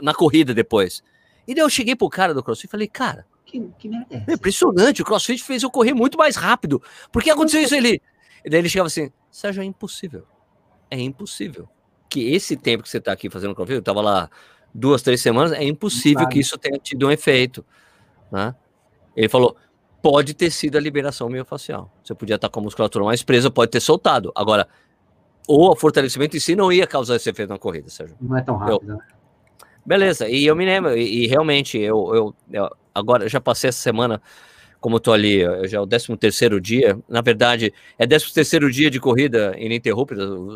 na 0.04 0.14
corrida 0.14 0.54
depois. 0.54 1.04
E 1.48 1.56
daí 1.56 1.64
eu 1.64 1.70
cheguei 1.70 1.96
pro 1.96 2.08
cara 2.08 2.36
do 2.36 2.44
CrossFit 2.44 2.68
e 2.68 2.72
falei, 2.72 2.88
cara, 2.88 3.26
que, 3.44 3.68
que 3.80 3.90
merda 3.90 4.06
é, 4.12 4.26
é 4.28 4.34
impressionante, 4.36 5.02
o 5.02 5.06
CrossFit 5.06 5.44
fez 5.44 5.64
eu 5.64 5.72
correr 5.72 5.96
muito 5.96 6.16
mais 6.16 6.36
rápido. 6.36 6.80
Por 7.12 7.24
que 7.24 7.32
aconteceu 7.32 7.62
isso 7.62 7.74
ali? 7.74 8.00
E 8.46 8.50
daí 8.50 8.60
ele 8.60 8.70
chegava 8.70 8.86
assim, 8.88 9.12
Sérgio, 9.32 9.64
é 9.64 9.66
impossível. 9.66 10.24
É 10.92 11.00
impossível. 11.00 11.68
Que 12.08 12.32
esse 12.32 12.56
tempo 12.56 12.84
que 12.84 12.90
você 12.90 13.02
tá 13.02 13.12
aqui 13.12 13.28
fazendo 13.28 13.56
CrossFit, 13.56 13.78
eu 13.78 13.82
tava 13.82 14.02
lá 14.02 14.30
duas, 14.72 15.02
três 15.02 15.20
semanas, 15.20 15.52
é 15.54 15.64
impossível 15.64 16.28
que 16.28 16.38
isso 16.40 16.60
tenha 16.60 16.78
tido 16.78 17.08
um 17.08 17.12
efeito. 17.12 17.66
Né? 18.32 18.54
Ele 19.20 19.28
falou, 19.28 19.54
pode 20.02 20.34
ter 20.34 20.50
sido 20.50 20.78
a 20.78 20.82
liberação 20.82 21.28
miofascial. 21.28 21.92
Você 22.02 22.16
podia 22.16 22.38
estar 22.38 22.48
com 22.48 22.62
a 22.62 22.64
musculatura 22.64 23.04
mais 23.04 23.22
presa, 23.22 23.52
pode 23.52 23.70
ter 23.70 23.82
soltado. 23.82 24.32
Agora, 24.34 24.66
ou 25.46 25.70
o 25.70 25.76
fortalecimento 25.76 26.38
em 26.38 26.40
si 26.40 26.56
não 26.56 26.72
ia 26.72 26.88
causar 26.88 27.18
esse 27.18 27.30
efeito 27.30 27.50
na 27.50 27.60
corrida, 27.60 27.90
Sérgio. 27.90 28.16
Não 28.22 28.38
é 28.38 28.42
tão 28.42 28.56
rápido, 28.56 28.92
eu, 28.92 28.96
né? 28.96 29.04
Beleza, 29.86 30.30
e 30.30 30.46
eu 30.46 30.56
me 30.56 30.64
lembro, 30.64 30.96
e, 30.96 31.24
e 31.24 31.28
realmente, 31.28 31.78
eu, 31.78 32.16
eu, 32.16 32.36
eu, 32.50 32.70
agora 32.96 33.28
já 33.28 33.42
passei 33.42 33.68
essa 33.68 33.82
semana, 33.82 34.22
como 34.80 34.96
eu 34.96 35.00
tô 35.02 35.12
ali, 35.12 35.42
já 35.68 35.80
é 35.80 35.82
o 35.82 35.88
13 35.88 36.16
terceiro 36.16 36.62
dia, 36.62 36.98
na 37.10 37.22
verdade, 37.22 37.74
é 37.98 38.08
13 38.08 38.34
terceiro 38.34 38.72
dia 38.72 38.90
de 38.90 39.02
corrida 39.02 39.54
ininterrupta, 39.58 40.16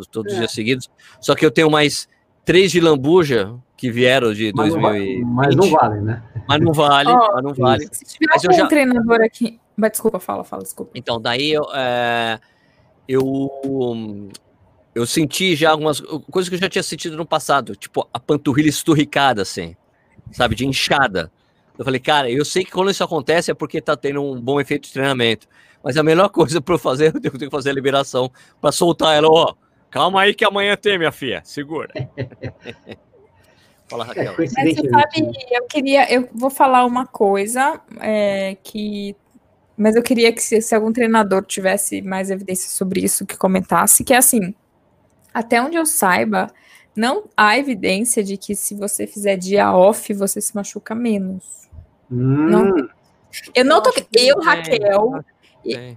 todos 0.09 0.31
os 0.31 0.37
é. 0.37 0.39
dias 0.39 0.51
seguidos, 0.51 0.89
só 1.19 1.35
que 1.35 1.45
eu 1.45 1.51
tenho 1.51 1.69
mais 1.69 2.07
três 2.45 2.71
de 2.71 2.79
lambuja 2.79 3.53
que 3.83 3.91
vieram 3.91 4.33
de 4.33 4.53
mas 4.55 4.73
2020. 4.73 5.19
Não, 5.19 5.27
mas 5.27 5.55
não 5.57 5.69
vale, 5.69 5.99
né? 5.99 6.23
Mas 6.47 6.61
não 6.61 6.71
vale, 6.71 7.09
oh, 7.09 7.33
mas 7.33 7.43
não 7.43 7.53
vale. 7.53 7.89
Se 7.91 8.05
tiver 8.05 8.27
mas 8.33 8.45
algum 8.45 8.57
já... 8.57 8.67
treinador 8.67 9.21
aqui... 9.21 9.59
Mas 9.75 9.91
desculpa, 9.91 10.21
fala, 10.21 10.45
fala, 10.45 10.63
desculpa. 10.63 10.91
Então, 10.95 11.19
daí 11.19 11.51
eu, 11.51 11.65
é, 11.75 12.39
eu, 13.09 14.29
eu 14.95 15.05
senti 15.05 15.53
já 15.57 15.71
algumas 15.71 15.99
coisas 15.99 16.47
que 16.47 16.55
eu 16.55 16.59
já 16.59 16.69
tinha 16.69 16.81
sentido 16.81 17.17
no 17.17 17.25
passado, 17.25 17.75
tipo 17.75 18.07
a 18.13 18.19
panturrilha 18.21 18.69
esturricada, 18.69 19.41
assim, 19.41 19.75
sabe, 20.31 20.55
de 20.55 20.65
inchada. 20.65 21.29
Eu 21.77 21.83
falei, 21.83 21.99
cara, 21.99 22.31
eu 22.31 22.45
sei 22.45 22.63
que 22.63 22.71
quando 22.71 22.89
isso 22.89 23.03
acontece 23.03 23.51
é 23.51 23.53
porque 23.53 23.81
tá 23.81 23.97
tendo 23.97 24.23
um 24.23 24.39
bom 24.39 24.61
efeito 24.61 24.87
de 24.87 24.93
treinamento, 24.93 25.45
mas 25.83 25.97
a 25.97 26.03
melhor 26.03 26.29
coisa 26.31 26.61
para 26.61 26.75
eu 26.75 26.79
fazer, 26.79 27.13
eu 27.13 27.19
tenho 27.19 27.37
que 27.37 27.49
fazer 27.49 27.71
a 27.71 27.73
liberação 27.73 28.31
para 28.61 28.71
soltar 28.71 29.13
ela, 29.13 29.27
ó, 29.27 29.53
calma 29.91 30.21
aí 30.21 30.33
que 30.33 30.45
amanhã 30.45 30.77
tem, 30.77 30.97
minha 30.97 31.11
filha, 31.11 31.41
segura. 31.43 31.91
Fala, 33.93 34.05
Raquel. 34.05 34.33
É, 34.33 34.35
Mas 34.37 34.75
você 34.75 34.89
sabe, 34.89 35.31
eu 35.51 35.67
queria, 35.67 36.11
eu 36.11 36.27
vou 36.33 36.49
falar 36.49 36.85
uma 36.85 37.05
coisa 37.05 37.79
é, 37.99 38.57
que, 38.63 39.15
mas 39.77 39.95
eu 39.95 40.01
queria 40.01 40.33
que 40.33 40.41
se, 40.41 40.61
se, 40.61 40.73
algum 40.73 40.91
treinador 40.91 41.45
tivesse 41.45 42.01
mais 42.01 42.31
evidência 42.31 42.69
sobre 42.69 43.01
isso, 43.01 43.25
que 43.25 43.37
comentasse, 43.37 44.03
que 44.03 44.13
é 44.13 44.17
assim, 44.17 44.53
até 45.33 45.61
onde 45.61 45.77
eu 45.77 45.85
saiba, 45.85 46.51
não 46.95 47.25
há 47.37 47.57
evidência 47.57 48.23
de 48.23 48.35
que 48.35 48.55
se 48.55 48.75
você 48.75 49.05
fizer 49.05 49.37
dia 49.37 49.71
off, 49.75 50.11
você 50.13 50.41
se 50.41 50.55
machuca 50.55 50.95
menos. 50.95 51.69
Hum. 52.11 52.49
Não, 52.49 52.89
eu 53.53 53.65
não 53.65 53.81
tô, 53.81 53.91
eu, 54.13 54.39
Raquel, 54.39 55.23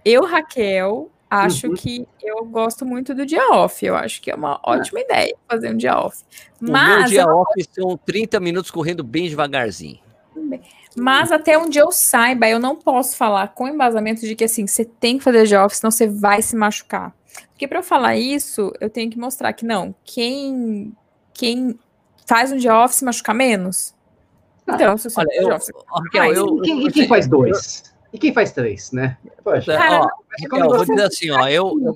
eu, 0.05 0.25
Raquel, 0.25 1.11
acho 1.31 1.69
uhum. 1.69 1.75
que 1.75 2.07
eu 2.23 2.45
gosto 2.45 2.85
muito 2.85 3.15
do 3.15 3.27
dia 3.27 3.51
off. 3.51 3.85
Eu 3.85 3.97
acho 3.97 4.21
que 4.21 4.31
é 4.31 4.35
uma 4.35 4.55
é. 4.55 4.71
ótima 4.71 5.01
é. 5.01 5.03
ideia 5.03 5.37
fazer 5.49 5.71
um 5.73 5.77
dia 5.77 5.99
off. 5.99 6.23
Mas 6.61 6.71
o 6.71 6.99
meu 6.99 7.05
dia 7.09 7.27
off 7.27 7.69
são 7.73 7.97
30 7.97 8.41
minutos 8.41 8.71
correndo 8.71 9.03
bem 9.03 9.29
devagarzinho. 9.29 9.99
Mas 10.97 11.31
até 11.31 11.59
onde 11.59 11.79
eu 11.79 11.93
saiba, 11.93 12.49
eu 12.49 12.59
não 12.59 12.75
posso 12.75 13.17
falar 13.17 13.49
com 13.49 13.69
embasamento 13.69 14.23
de 14.23 14.35
que 14.35 14.45
assim, 14.45 14.67
você 14.67 14.85
tem 14.85 15.19
que 15.19 15.25
fazer 15.25 15.47
dia 15.47 15.63
off, 15.63 15.77
senão 15.77 15.91
você 15.91 16.07
vai 16.07 16.41
se 16.41 16.57
machucar. 16.57 17.15
Porque 17.51 17.69
para 17.69 17.81
eu 17.81 17.83
falar 17.83 18.17
isso, 18.17 18.73
eu 18.81 18.89
tenho 18.89 19.11
que 19.11 19.19
mostrar 19.19 19.53
que 19.53 19.65
não, 19.65 19.95
quem 20.05 20.95
quem 21.35 21.79
faz 22.27 22.51
um 22.51 22.57
dia 22.57 22.75
off 22.75 22.95
se 22.95 23.05
machuca 23.05 23.35
menos. 23.35 23.95
Ah, 24.67 24.75
então, 24.75 24.97
se 24.97 25.11
você 25.11 25.21
olha, 25.21 25.29
eu, 25.33 25.49
off, 25.49 25.71
eu, 26.15 26.63
eu, 26.65 26.65
e 26.65 26.91
quem 26.91 27.07
faz 27.07 27.29
dois? 27.29 27.95
E 28.17 28.19
quem 28.19 28.33
faz 28.33 28.51
três, 28.51 28.93
né? 28.93 29.19
Poxa. 29.45 29.77
Cara, 29.77 30.01
ó, 30.01 30.57
eu 30.57 30.69
vou 30.71 30.87
dizer 30.87 31.03
assim, 31.03 31.31
ó, 31.31 31.47
eu, 31.49 31.95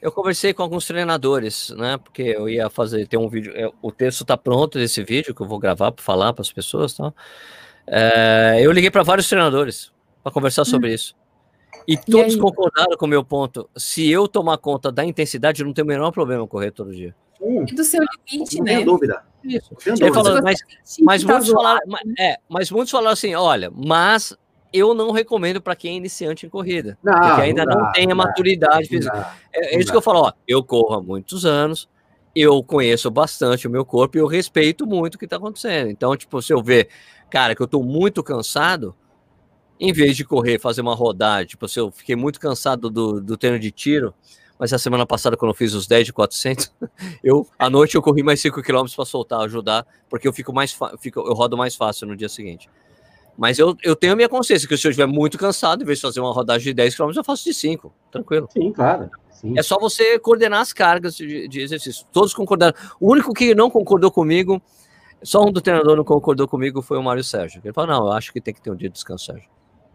eu 0.00 0.12
conversei 0.12 0.54
com 0.54 0.62
alguns 0.62 0.86
treinadores, 0.86 1.70
né? 1.70 1.98
Porque 1.98 2.22
eu 2.22 2.48
ia 2.48 2.70
fazer, 2.70 3.08
tem 3.08 3.18
um 3.18 3.28
vídeo, 3.28 3.52
é, 3.56 3.68
o 3.82 3.90
texto 3.90 4.20
está 4.20 4.36
pronto 4.36 4.78
desse 4.78 5.02
vídeo 5.02 5.34
que 5.34 5.42
eu 5.42 5.48
vou 5.48 5.58
gravar 5.58 5.90
para 5.90 6.04
falar 6.04 6.32
para 6.32 6.42
as 6.42 6.52
pessoas, 6.52 6.94
tá? 6.94 7.12
É, 7.88 8.58
eu 8.60 8.70
liguei 8.70 8.88
para 8.88 9.02
vários 9.02 9.28
treinadores 9.28 9.92
para 10.22 10.30
conversar 10.30 10.62
hum. 10.62 10.66
sobre 10.66 10.94
isso. 10.94 11.16
E 11.88 11.96
todos 11.96 12.34
e 12.34 12.38
concordaram 12.38 12.96
com 12.96 13.06
o 13.06 13.08
meu 13.08 13.24
ponto. 13.24 13.68
Se 13.76 14.08
eu 14.08 14.28
tomar 14.28 14.58
conta 14.58 14.92
da 14.92 15.04
intensidade, 15.04 15.60
eu 15.60 15.66
não 15.66 15.74
tenho 15.74 15.86
o 15.86 15.88
menor 15.88 16.12
problema 16.12 16.46
correr 16.46 16.70
todo 16.70 16.94
dia. 16.94 17.16
Hum, 17.40 17.64
e 17.68 17.74
do 17.74 17.82
seu 17.82 18.00
limite, 18.30 18.58
não 18.58 18.64
né? 18.64 18.76
Não 18.76 18.84
dúvida. 18.84 19.24
Isso. 19.42 19.76
Ele 19.86 20.12
falou, 20.12 20.40
mas, 20.40 20.60
mas, 21.00 21.24
muitos 21.24 21.50
falaram, 21.50 21.80
é, 22.16 22.36
mas 22.48 22.70
muitos 22.70 22.92
falaram 22.92 23.12
assim: 23.12 23.34
olha, 23.34 23.72
mas 23.74 24.36
eu 24.72 24.94
não 24.94 25.10
recomendo 25.10 25.60
para 25.60 25.76
quem 25.76 25.94
é 25.94 25.96
iniciante 25.96 26.46
em 26.46 26.48
corrida, 26.48 26.98
não, 27.02 27.12
porque 27.12 27.42
ainda 27.42 27.64
não, 27.64 27.80
não 27.80 27.92
tem 27.92 28.10
a 28.10 28.14
maturidade 28.14 28.88
física. 28.88 29.34
É, 29.52 29.74
é 29.74 29.78
isso 29.78 29.90
que 29.90 29.96
eu 29.96 30.02
falo, 30.02 30.20
ó, 30.20 30.32
eu 30.46 30.62
corro 30.62 30.94
há 30.94 31.02
muitos 31.02 31.46
anos, 31.46 31.88
eu 32.34 32.62
conheço 32.62 33.10
bastante 33.10 33.66
o 33.66 33.70
meu 33.70 33.84
corpo 33.84 34.16
e 34.16 34.20
eu 34.20 34.26
respeito 34.26 34.86
muito 34.86 35.14
o 35.14 35.18
que 35.18 35.24
está 35.24 35.36
acontecendo. 35.36 35.90
Então, 35.90 36.16
tipo, 36.16 36.40
se 36.42 36.52
eu 36.52 36.62
ver, 36.62 36.88
cara, 37.30 37.54
que 37.54 37.62
eu 37.62 37.66
estou 37.66 37.82
muito 37.82 38.22
cansado, 38.22 38.94
em 39.80 39.92
vez 39.92 40.16
de 40.16 40.24
correr, 40.24 40.58
fazer 40.58 40.80
uma 40.80 40.94
rodada, 40.94 41.46
tipo, 41.46 41.66
se 41.68 41.80
eu 41.80 41.90
fiquei 41.90 42.16
muito 42.16 42.38
cansado 42.38 42.90
do, 42.90 43.20
do 43.20 43.36
treino 43.36 43.58
de 43.58 43.70
tiro, 43.70 44.14
mas 44.58 44.72
a 44.72 44.78
semana 44.78 45.06
passada, 45.06 45.36
quando 45.36 45.52
eu 45.52 45.54
fiz 45.54 45.72
os 45.72 45.86
10 45.86 46.06
de 46.06 46.12
400, 46.12 46.72
eu, 47.22 47.46
à 47.58 47.70
noite 47.70 47.94
eu 47.94 48.02
corri 48.02 48.22
mais 48.22 48.40
5 48.40 48.60
km 48.62 48.84
para 48.94 49.04
soltar, 49.04 49.40
ajudar, 49.42 49.86
porque 50.10 50.26
eu 50.26 50.32
fico 50.32 50.52
mais, 50.52 50.76
fico, 51.00 51.20
eu 51.20 51.32
rodo 51.32 51.56
mais 51.56 51.76
fácil 51.76 52.08
no 52.08 52.16
dia 52.16 52.28
seguinte. 52.28 52.68
Mas 53.38 53.56
eu, 53.56 53.76
eu 53.84 53.94
tenho 53.94 54.14
a 54.14 54.16
minha 54.16 54.28
consciência 54.28 54.66
que 54.66 54.76
se 54.76 54.84
eu 54.84 54.90
estiver 54.90 55.06
muito 55.06 55.38
cansado, 55.38 55.80
em 55.80 55.86
vez 55.86 55.98
de 55.98 56.02
fazer 56.02 56.18
uma 56.18 56.32
rodagem 56.32 56.64
de 56.64 56.74
10 56.74 56.96
km, 56.96 57.12
eu 57.14 57.22
faço 57.22 57.44
de 57.44 57.54
5, 57.54 57.94
tranquilo. 58.10 58.48
Sim, 58.52 58.72
claro. 58.72 59.08
Sim. 59.30 59.56
É 59.56 59.62
só 59.62 59.78
você 59.78 60.18
coordenar 60.18 60.60
as 60.60 60.72
cargas 60.72 61.14
de, 61.14 61.46
de, 61.46 61.60
exercício. 61.60 62.04
Todos 62.12 62.34
concordaram. 62.34 62.74
O 62.98 63.12
único 63.12 63.32
que 63.32 63.54
não 63.54 63.70
concordou 63.70 64.10
comigo, 64.10 64.60
só 65.22 65.44
um 65.44 65.52
do 65.52 65.60
treinador 65.60 65.96
não 65.96 66.02
concordou 66.02 66.48
comigo 66.48 66.82
foi 66.82 66.98
o 66.98 67.02
Mário 67.02 67.22
Sérgio. 67.22 67.60
Ele 67.64 67.72
falou: 67.72 67.88
não, 67.88 68.06
eu 68.06 68.12
acho 68.12 68.32
que 68.32 68.40
tem 68.40 68.52
que 68.52 68.60
ter 68.60 68.72
um 68.72 68.74
dia 68.74 68.88
de 68.88 68.94
descanso, 68.94 69.26
Sérgio. 69.26 69.48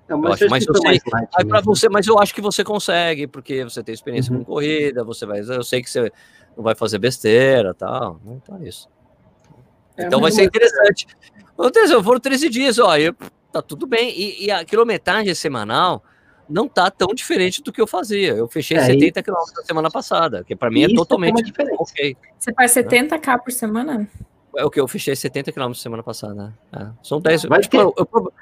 Não, 0.08 0.18
mas, 0.18 0.40
eu 0.40 0.46
acho, 0.46 0.50
mas 0.50 0.66
eu 0.66 0.76
sei, 0.76 1.00
aí 1.36 1.46
para 1.46 1.60
você, 1.60 1.90
mas 1.90 2.08
eu 2.08 2.18
acho 2.20 2.34
que 2.34 2.42
você 2.42 2.64
consegue, 2.64 3.28
porque 3.28 3.66
você 3.66 3.84
tem 3.84 3.94
experiência 3.94 4.32
uhum. 4.32 4.40
com 4.40 4.54
corrida, 4.54 5.04
você 5.04 5.26
vai, 5.26 5.42
eu 5.42 5.64
sei 5.64 5.82
que 5.82 5.90
você 5.90 6.10
não 6.56 6.64
vai 6.64 6.76
fazer 6.76 6.98
besteira, 6.98 7.74
tal. 7.74 8.22
Então 8.26 8.58
é 8.58 8.70
isso. 8.70 8.88
É, 9.98 10.06
então 10.06 10.22
vai 10.22 10.32
ser 10.32 10.44
interessante. 10.44 11.08
Aconteceu, 11.58 12.04
foram 12.04 12.20
13 12.20 12.50
dias, 12.50 12.80
ó, 12.80 12.98
e 12.98 13.14
tá 13.52 13.62
tudo 13.62 13.86
bem. 13.86 14.10
E, 14.10 14.46
e, 14.46 14.52
a 14.52 14.66
quilometragem 14.66 15.34
semanal 15.36 16.04
não 16.50 16.68
tá 16.68 16.90
tão 16.90 17.14
diferente 17.14 17.62
do 17.62 17.72
que 17.72 17.82
eu 17.82 17.88
fazia. 17.88 18.34
Eu 18.34 18.48
fechei 18.48 18.78
é, 18.78 18.86
70 18.86 19.24
km 19.24 19.34
na 19.56 19.64
semana 19.64 19.92
passada, 19.92 20.44
que 20.44 20.56
para 20.56 20.70
mim 20.70 20.84
é 20.84 20.94
totalmente 20.94 21.40
é 21.40 21.44
diferente. 21.44 21.76
ok. 21.80 22.18
Você 22.38 22.54
faz 22.54 22.74
70k 22.74 23.40
por 23.44 23.52
semana? 23.52 24.08
É 24.56 24.66
o 24.66 24.70
que 24.70 24.80
eu 24.80 24.88
fechei 24.88 25.16
70 25.16 25.52
km 25.52 25.74
semana 25.74 26.04
passada. 26.04 26.54
É. 26.72 26.88
São 27.02 27.22
10. 27.22 27.46
Vai 27.46 27.62
tipo, 27.62 27.78
ter... 27.78 27.84
eu, 27.84 27.94
eu, 27.98 28.34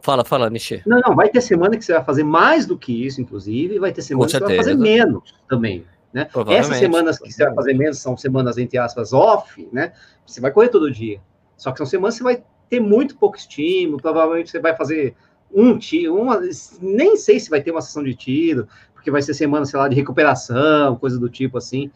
fala, 0.00 0.24
fala, 0.24 0.48
Nishi. 0.48 0.82
Não, 0.86 1.00
não, 1.00 1.14
vai 1.14 1.28
ter 1.28 1.40
semana 1.40 1.76
que 1.76 1.84
você 1.84 1.92
vai 1.92 2.04
fazer 2.04 2.24
mais 2.24 2.66
do 2.66 2.78
que 2.78 3.06
isso, 3.06 3.20
inclusive, 3.20 3.74
e 3.74 3.78
vai 3.78 3.92
ter 3.92 4.02
semana 4.02 4.26
que 4.26 4.32
você 4.32 4.40
vai 4.40 4.56
fazer 4.56 4.74
menos 4.74 5.34
também. 5.48 5.84
Né? 6.12 6.28
Essas 6.48 6.76
semanas 6.76 7.18
que 7.18 7.32
você 7.32 7.44
vai 7.44 7.54
fazer 7.54 7.74
menos 7.74 7.98
são 7.98 8.16
semanas, 8.16 8.58
entre 8.58 8.76
aspas, 8.78 9.14
off, 9.14 9.66
né? 9.72 9.92
Você 10.26 10.40
vai 10.40 10.50
correr 10.50 10.68
todo 10.68 10.90
dia. 10.90 11.20
Só 11.62 11.70
que 11.70 11.78
são 11.78 11.86
semanas 11.86 12.16
você 12.16 12.24
vai 12.24 12.42
ter 12.68 12.80
muito 12.80 13.16
pouco 13.16 13.36
estímulo, 13.36 14.02
provavelmente 14.02 14.50
você 14.50 14.58
vai 14.58 14.74
fazer 14.74 15.14
um 15.54 15.78
tiro, 15.78 16.16
uma, 16.16 16.40
nem 16.80 17.16
sei 17.16 17.38
se 17.38 17.48
vai 17.48 17.62
ter 17.62 17.70
uma 17.70 17.80
sessão 17.80 18.02
de 18.02 18.16
tiro, 18.16 18.66
porque 18.92 19.12
vai 19.12 19.22
ser 19.22 19.32
semana, 19.32 19.64
sei 19.64 19.78
lá, 19.78 19.86
de 19.86 19.94
recuperação, 19.94 20.96
coisa 20.96 21.20
do 21.20 21.28
tipo 21.28 21.58
assim. 21.58 21.88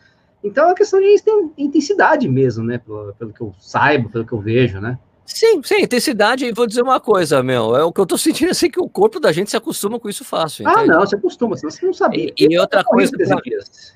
Então 0.44 0.62
é 0.62 0.66
uma 0.68 0.74
questão 0.74 1.00
de 1.00 1.16
intensidade 1.58 2.28
mesmo, 2.28 2.62
né? 2.62 2.78
Pelo, 2.78 3.12
pelo 3.14 3.32
que 3.32 3.40
eu 3.40 3.52
saiba, 3.58 4.08
pelo 4.08 4.24
que 4.24 4.32
eu 4.32 4.40
vejo, 4.40 4.80
né? 4.80 5.00
Sim, 5.26 5.60
sim, 5.64 5.82
intensidade, 5.82 6.46
e 6.46 6.52
vou 6.52 6.66
dizer 6.66 6.82
uma 6.82 7.00
coisa, 7.00 7.42
meu, 7.42 7.76
é 7.76 7.82
o 7.82 7.92
que 7.92 8.00
eu 8.00 8.06
tô 8.06 8.16
sentindo 8.16 8.50
assim 8.50 8.70
que 8.70 8.80
o 8.80 8.88
corpo 8.88 9.18
da 9.18 9.32
gente 9.32 9.50
se 9.50 9.56
acostuma 9.56 9.98
com 9.98 10.08
isso 10.08 10.24
fácil. 10.24 10.66
Ah, 10.68 10.86
não, 10.86 11.04
se 11.04 11.16
acostuma, 11.16 11.56
senão 11.56 11.70
você 11.70 11.84
não 11.84 11.92
sabia. 11.92 12.32
E, 12.38 12.46
e 12.48 12.58
outra 12.58 12.84
coisa. 12.84 13.10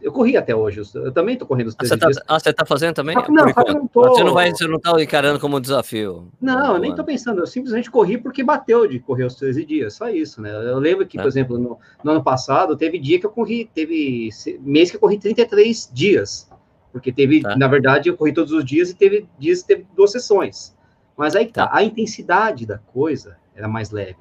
Eu 0.03 0.13
corri 0.13 0.37
até 0.37 0.55
hoje, 0.55 0.83
eu 0.95 1.13
também 1.13 1.37
tô 1.37 1.47
correndo 1.47 1.69
os 1.69 1.75
13 1.77 1.95
ah, 1.95 1.97
você 1.97 2.01
tá, 2.01 2.07
dias. 2.07 2.25
Ah, 2.27 2.41
você 2.41 2.53
tá 2.53 2.67
fazendo 2.67 2.95
também? 2.95 3.17
Ah, 3.17 3.25
não, 3.29 3.45
não 3.45 3.87
tô... 3.87 4.03
Você 4.03 4.25
não 4.25 4.35
vai, 4.35 4.51
você 4.51 4.67
não 4.67 4.79
tá 4.79 5.01
encarando 5.01 5.39
como 5.39 5.57
um 5.57 5.61
desafio. 5.61 6.29
Não, 6.41 6.75
eu 6.75 6.81
nem 6.81 6.95
tô 6.95 7.05
pensando, 7.05 7.41
eu 7.41 7.47
simplesmente 7.47 7.91
corri 7.91 8.19
porque 8.19 8.43
bateu 8.43 8.87
de 8.87 8.99
correr 8.99 9.25
os 9.25 9.37
13 9.37 9.65
dias, 9.65 9.95
só 9.95 10.09
isso, 10.09 10.43
né? 10.43 10.51
Eu 10.51 10.79
lembro 10.79 11.07
que, 11.07 11.19
é. 11.19 11.23
por 11.23 11.29
exemplo, 11.29 11.59
no, 11.59 11.79
no, 12.03 12.11
ano 12.11 12.25
passado, 12.25 12.77
teve 12.77 12.99
dia 12.99 13.21
que 13.21 13.27
eu 13.27 13.31
corri, 13.31 13.71
teve 13.73 14.29
mês 14.61 14.91
que 14.91 14.97
eu 14.97 15.01
corri 15.01 15.19
33 15.19 15.91
dias. 15.93 16.51
Porque 16.93 17.13
teve, 17.13 17.41
tá. 17.41 17.57
na 17.57 17.69
verdade, 17.69 18.09
eu 18.09 18.17
corri 18.17 18.33
todos 18.33 18.53
os 18.53 18.65
dias 18.65 18.91
e 18.91 18.95
teve 18.95 19.29
dias 19.39 19.63
que 19.63 19.69
teve 19.69 19.87
duas 19.95 20.11
sessões. 20.11 20.75
Mas 21.21 21.37
aí 21.37 21.49
tá, 21.49 21.69
a 21.71 21.85
intensidade 21.85 22.65
da 22.65 22.79
coisa 22.79 23.37
era 23.55 23.69
mais 23.69 23.91
leve. 23.91 24.17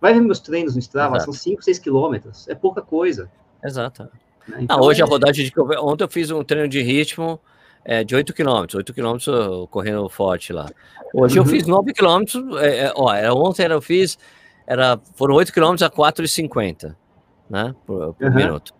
Vai 0.00 0.12
ver 0.12 0.20
meus 0.20 0.40
treinos 0.40 0.74
no 0.74 0.80
Strava, 0.80 1.14
Exato. 1.14 1.32
são 1.32 1.40
5, 1.40 1.62
6 1.62 1.78
quilômetros, 1.78 2.48
é 2.48 2.54
pouca 2.56 2.82
coisa. 2.82 3.30
Exato. 3.62 4.10
Né? 4.48 4.56
Então, 4.62 4.76
ah, 4.76 4.82
hoje 4.84 5.00
é... 5.00 5.04
a 5.04 5.06
rodagem 5.06 5.44
de. 5.44 5.52
Ontem 5.78 6.02
eu 6.02 6.08
fiz 6.08 6.32
um 6.32 6.42
treino 6.42 6.66
de 6.66 6.82
ritmo 6.82 7.38
é, 7.84 8.02
de 8.02 8.16
8 8.16 8.34
km, 8.34 8.66
8 8.74 8.92
km 8.92 9.68
correndo 9.70 10.08
forte 10.08 10.52
lá. 10.52 10.68
Hoje 11.14 11.38
uhum. 11.38 11.46
eu 11.46 11.48
fiz 11.48 11.64
9 11.64 11.92
km, 11.92 12.24
é, 12.58 12.86
é, 12.86 12.92
ó, 12.96 13.14
era, 13.14 13.32
ontem 13.32 13.64
eu 13.64 13.80
fiz, 13.80 14.18
era, 14.66 14.98
foram 15.14 15.36
8 15.36 15.52
km 15.52 15.74
a 15.84 15.90
4,50 15.90 16.96
né, 17.48 17.72
por, 17.86 18.14
por 18.14 18.26
uhum. 18.26 18.34
minuto. 18.34 18.74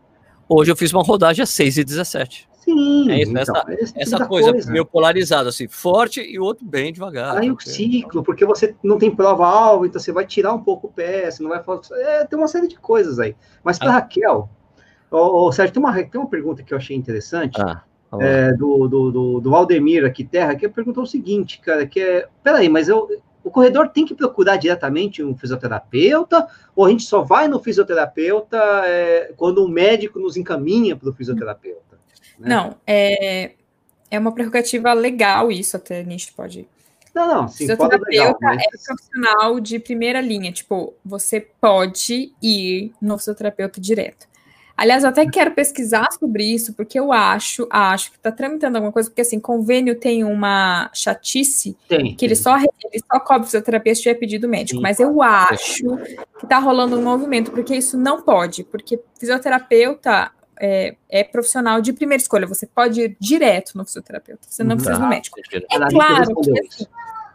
Hoje 0.49 0.73
eu 0.73 0.77
fiz 0.77 0.93
uma 0.93 1.05
rodagem 1.05 1.45
a 1.45 1.47
6,17. 1.47 2.49
Sim, 2.73 3.11
é 3.11 3.23
isso, 3.23 3.31
então, 3.31 3.62
essa, 3.68 3.93
essa 3.97 4.27
coisa, 4.27 4.53
coisa, 4.53 4.70
meio 4.70 4.85
polarizada, 4.85 5.49
assim, 5.49 5.68
forte 5.68 6.20
e 6.20 6.39
outro 6.39 6.64
bem 6.64 6.93
devagar. 6.93 7.37
Aí 7.37 7.49
porque... 7.49 7.68
o 7.68 7.73
ciclo, 7.73 8.23
porque 8.23 8.45
você 8.45 8.75
não 8.83 8.99
tem 8.99 9.11
prova 9.11 9.47
alva, 9.47 9.87
então 9.87 10.01
você 10.01 10.12
vai 10.12 10.27
tirar 10.27 10.53
um 10.53 10.62
pouco 10.62 10.87
o 10.87 10.93
pé, 10.93 11.31
você 11.31 11.43
não 11.43 11.51
vai 11.51 11.62
falar. 11.62 11.81
É, 11.93 12.25
tem 12.25 12.39
uma 12.39 12.49
série 12.49 12.68
de 12.68 12.79
coisas 12.79 13.18
aí. 13.18 13.37
Mas 13.62 13.79
para 13.79 13.91
ah. 13.91 13.93
Raquel, 13.95 14.49
ô, 15.11 15.51
Sérgio, 15.53 15.75
tem 15.75 15.83
uma, 15.83 15.93
tem 15.95 16.20
uma 16.20 16.31
pergunta 16.31 16.62
que 16.62 16.73
eu 16.73 16.79
achei 16.79 16.97
interessante. 16.97 17.61
Ah. 17.61 17.83
É, 18.20 18.53
do, 18.53 18.87
do, 18.89 19.11
do, 19.11 19.41
do 19.41 19.55
Aldemir 19.55 20.05
aqui, 20.05 20.23
Terra, 20.23 20.55
que 20.55 20.68
perguntou 20.68 21.05
o 21.05 21.07
seguinte, 21.07 21.59
cara, 21.61 21.87
que 21.87 21.99
é, 21.99 22.29
peraí, 22.43 22.68
mas 22.68 22.87
eu, 22.87 23.09
o 23.45 23.51
corredor 23.51 23.89
tem 23.89 24.05
que 24.05 24.14
procurar 24.14 24.57
diretamente 24.57 25.23
um 25.23 25.37
fisioterapeuta, 25.37 26.47
ou 26.77 26.85
a 26.85 26.91
gente 26.91 27.05
só 27.05 27.23
vai 27.23 27.49
no 27.49 27.59
fisioterapeuta 27.59 28.57
é, 28.85 29.33
quando 29.37 29.64
um 29.64 29.68
médico 29.68 30.18
nos 30.18 30.37
encaminha 30.37 30.97
para 30.97 31.09
o 31.09 31.12
fisioterapeuta? 31.12 31.91
Né? 32.43 32.49
Não, 32.49 32.76
é, 32.86 33.53
é 34.11 34.18
uma 34.18 34.32
prerrogativa 34.32 34.93
legal 34.93 35.51
isso, 35.51 35.76
até 35.76 36.05
gente 36.05 36.32
pode. 36.32 36.68
Não, 37.14 37.26
não, 37.26 37.49
sim, 37.49 37.59
fisioterapeuta 37.59 38.11
legal, 38.11 38.38
mas... 38.40 38.62
é 38.62 38.86
profissional 38.86 39.61
de 39.61 39.78
primeira 39.78 40.20
linha, 40.20 40.51
tipo, 40.51 40.95
você 41.05 41.40
pode 41.40 42.32
ir 42.43 42.93
no 43.01 43.16
fisioterapeuta 43.18 43.80
direto. 43.80 44.26
Aliás, 44.76 45.05
eu 45.05 45.11
até 45.11 45.24
quero 45.28 45.53
pesquisar 45.53 46.11
sobre 46.12 46.45
isso, 46.45 46.72
porque 46.72 46.99
eu 46.99 47.12
acho, 47.12 47.68
acho 47.70 48.11
que 48.11 48.16
está 48.16 48.32
tramitando 48.32 48.76
alguma 48.76 48.93
coisa, 48.93 49.09
porque 49.09 49.20
assim, 49.20 49.38
convênio 49.38 49.95
tem 49.95 50.24
uma 50.24 50.90
chatice 50.95 51.76
tem, 51.88 52.16
que 52.16 52.24
ele 52.24 52.34
só, 52.34 52.57
ele 52.59 53.03
só 53.11 53.20
cobre 53.20 53.45
fisioterapia 53.45 53.95
se 53.95 54.03
tiver 54.03 54.14
pedido 54.14 54.49
médico. 54.49 54.78
Sim, 54.78 54.82
mas 54.82 54.99
eu 54.99 55.22
acho 55.22 55.99
que 56.38 56.45
está 56.45 56.59
rolando 56.59 56.99
um 56.99 57.03
movimento, 57.03 57.53
porque 57.53 57.76
isso 57.76 57.97
não 57.99 58.22
pode, 58.22 58.64
porque 58.64 58.99
fisioterapeuta 59.18 60.32
é, 60.61 60.97
é, 61.09 61.25
profissional 61.25 61.81
de 61.81 61.93
primeira 61.93 62.21
escolha. 62.21 62.47
Você 62.47 62.67
pode 62.67 63.01
ir 63.01 63.17
direto 63.21 63.77
no 63.77 63.85
fisioterapeuta, 63.85 64.47
você 64.49 64.63
não 64.63 64.77
precisa 64.77 64.99
do 64.99 65.07
médico. 65.07 65.39
É 65.41 65.91
claro 65.91 66.35
que, 66.37 66.61
assim, 66.61 66.87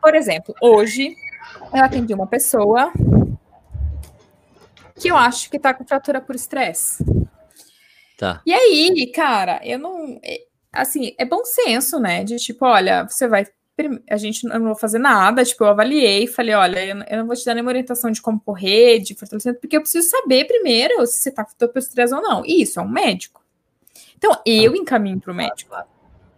por 0.01 0.15
exemplo, 0.15 0.55
hoje 0.61 1.15
eu 1.73 1.83
atendi 1.83 2.13
uma 2.13 2.27
pessoa 2.27 2.91
que 4.95 5.09
eu 5.09 5.15
acho 5.15 5.49
que 5.49 5.59
tá 5.59 5.73
com 5.73 5.85
fratura 5.85 6.19
por 6.21 6.35
estresse. 6.35 7.03
Tá. 8.17 8.41
E 8.45 8.53
aí, 8.53 9.11
cara, 9.13 9.61
eu 9.63 9.77
não. 9.77 10.19
É, 10.23 10.41
assim, 10.73 11.13
é 11.17 11.25
bom 11.25 11.45
senso, 11.45 11.99
né? 11.99 12.23
De 12.23 12.37
tipo, 12.37 12.65
olha, 12.65 13.03
você 13.03 13.27
vai 13.27 13.45
a 14.09 14.17
gente 14.17 14.45
não 14.47 14.59
vou 14.61 14.75
fazer 14.75 14.97
nada, 14.97 15.45
tipo, 15.45 15.63
eu 15.63 15.67
avaliei, 15.67 16.25
falei, 16.25 16.55
olha, 16.55 17.05
eu 17.09 17.17
não 17.17 17.27
vou 17.27 17.35
te 17.35 17.45
dar 17.45 17.53
nenhuma 17.53 17.71
orientação 17.71 18.09
de 18.09 18.21
como 18.21 18.39
correr, 18.39 18.99
de 18.99 19.13
fortalecimento, 19.13 19.59
porque 19.59 19.77
eu 19.77 19.81
preciso 19.81 20.09
saber 20.09 20.45
primeiro 20.45 21.05
se 21.05 21.19
você 21.19 21.31
tá 21.31 21.45
com 21.45 21.79
estresse 21.79 22.13
ou 22.13 22.21
não. 22.21 22.43
E 22.45 22.61
isso 22.61 22.79
é 22.79 22.83
um 22.83 22.89
médico. 22.89 23.43
Então, 24.17 24.31
eu 24.45 24.73
ah. 24.73 24.77
encaminho 24.77 25.19
para 25.19 25.31
o 25.31 25.35
médico. 25.35 25.75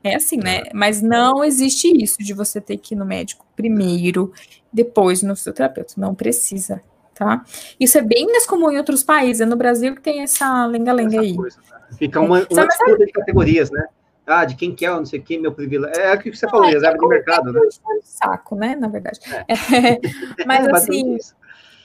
É 0.04 0.16
assim, 0.16 0.38
né? 0.38 0.64
Mas 0.74 1.02
não 1.02 1.44
existe 1.44 1.88
isso 2.02 2.20
de 2.20 2.34
você 2.34 2.62
ter 2.62 2.78
que 2.78 2.94
ir 2.94 2.98
no 2.98 3.06
médico 3.06 3.46
primeiro, 3.56 4.32
depois 4.72 5.22
no 5.22 5.36
fisioterapeuta. 5.36 5.94
Não 5.98 6.16
precisa, 6.16 6.82
tá? 7.14 7.44
Isso 7.80 7.98
é 7.98 8.02
bem 8.02 8.26
mais 8.28 8.46
comum 8.46 8.72
em 8.72 8.78
outros 8.78 9.04
países. 9.04 9.42
É 9.42 9.46
no 9.46 9.58
Brasil 9.58 9.96
que 9.96 10.02
tem 10.02 10.22
essa 10.22 10.66
lenga-lenga 10.66 11.20
aí. 11.20 11.36
Coisa, 11.36 11.58
né? 11.70 11.80
Fica 11.98 12.20
uma, 12.20 12.48
uma 12.50 12.68
disputa 12.68 13.06
de 13.06 13.12
categorias, 13.12 13.70
né? 13.72 13.88
Ah, 14.30 14.46
de 14.46 14.56
quem 14.56 14.74
quer, 14.74 14.86
é, 14.86 14.90
não 14.92 15.06
sei 15.06 15.20
quem, 15.20 15.40
meu 15.40 15.52
privilégio. 15.52 16.02
É 16.02 16.14
o 16.14 16.20
que 16.20 16.32
você 16.32 16.48
falou, 16.48 16.68
é, 16.68 16.72
reserva 16.72 16.98
de 16.98 17.08
mercado, 17.08 17.52
né? 17.52 17.62
saco, 18.04 18.56
né, 18.56 18.76
na 18.76 18.88
verdade. 18.88 19.20
É. 19.48 20.00
É, 20.40 20.46
mas 20.46 20.68
assim, 20.68 21.18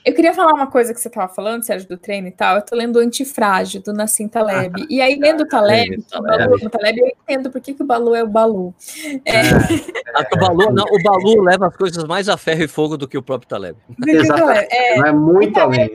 eu 0.05 0.13
queria 0.13 0.33
falar 0.33 0.53
uma 0.53 0.67
coisa 0.67 0.93
que 0.93 0.99
você 0.99 1.07
estava 1.07 1.27
falando, 1.33 1.63
Sérgio, 1.63 1.89
do 1.89 1.97
treino 1.97 2.27
e 2.27 2.31
tal. 2.31 2.57
Eu 2.57 2.61
tô 2.61 2.75
lendo 2.75 2.97
o 2.97 2.99
Antifrágil, 2.99 3.81
do 3.81 3.91
Nassim 3.91 4.27
Taleb. 4.27 4.73
Ah, 4.75 4.79
tá. 4.79 4.87
E 4.87 5.01
aí, 5.01 5.17
lendo 5.19 5.41
o 5.41 5.47
Taleb, 5.47 5.95
é, 5.95 6.17
o 6.17 6.21
Balu, 6.21 6.55
o 6.55 6.69
Taleb, 6.69 6.99
eu 6.99 7.07
entendo 7.07 7.49
por 7.49 7.59
que, 7.59 7.73
que 7.73 7.81
o 7.81 7.85
Balu 7.85 8.13
é 8.13 8.23
o 8.23 8.27
Balu. 8.27 8.73
É. 9.25 9.39
é. 9.39 9.43
O, 10.31 10.39
Balu 10.39 10.71
não, 10.71 10.83
o 10.83 11.03
Balu 11.03 11.41
leva 11.41 11.67
as 11.67 11.75
coisas 11.75 12.03
mais 12.03 12.29
a 12.29 12.37
ferro 12.37 12.61
e 12.61 12.67
fogo 12.67 12.97
do 12.97 13.07
que 13.07 13.17
o 13.17 13.23
próprio 13.23 13.49
Taleb. 13.49 13.77
Exatamente. 14.07 14.67
É, 14.69 14.97
não 14.99 15.07
é 15.07 15.11
muito 15.11 15.59
além. 15.59 15.89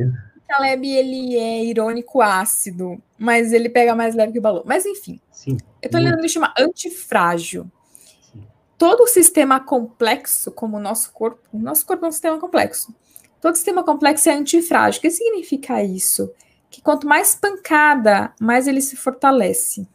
Taleb, 0.50 0.84
ele 0.84 1.36
é 1.36 1.64
irônico 1.64 2.20
ácido, 2.20 3.00
mas 3.16 3.52
ele 3.52 3.68
pega 3.68 3.94
mais 3.94 4.16
leve 4.16 4.32
que 4.32 4.38
o 4.40 4.42
Balu. 4.42 4.62
Mas 4.66 4.84
enfim, 4.84 5.20
Sim. 5.30 5.56
eu 5.80 5.88
tô 5.88 5.98
lendo 5.98 6.18
ele 6.18 6.28
chama 6.28 6.52
antifrágil. 6.58 7.70
Sim. 8.32 8.44
Todo 8.76 9.06
sistema 9.06 9.60
complexo, 9.60 10.50
como 10.50 10.76
o 10.76 10.80
nosso 10.80 11.12
corpo, 11.12 11.40
o 11.52 11.58
nosso 11.58 11.86
corpo 11.86 12.04
é 12.04 12.08
um 12.08 12.12
sistema 12.12 12.38
complexo. 12.38 12.92
Todo 13.40 13.54
sistema 13.54 13.84
complexo 13.84 14.28
é 14.28 14.32
antifrágil. 14.32 14.98
O 14.98 15.02
que 15.02 15.10
significa 15.10 15.82
isso? 15.82 16.32
Que 16.68 16.82
quanto 16.82 17.06
mais 17.06 17.34
pancada, 17.34 18.32
mais 18.40 18.66
ele 18.66 18.82
se 18.82 18.96
fortalece. 18.96 19.86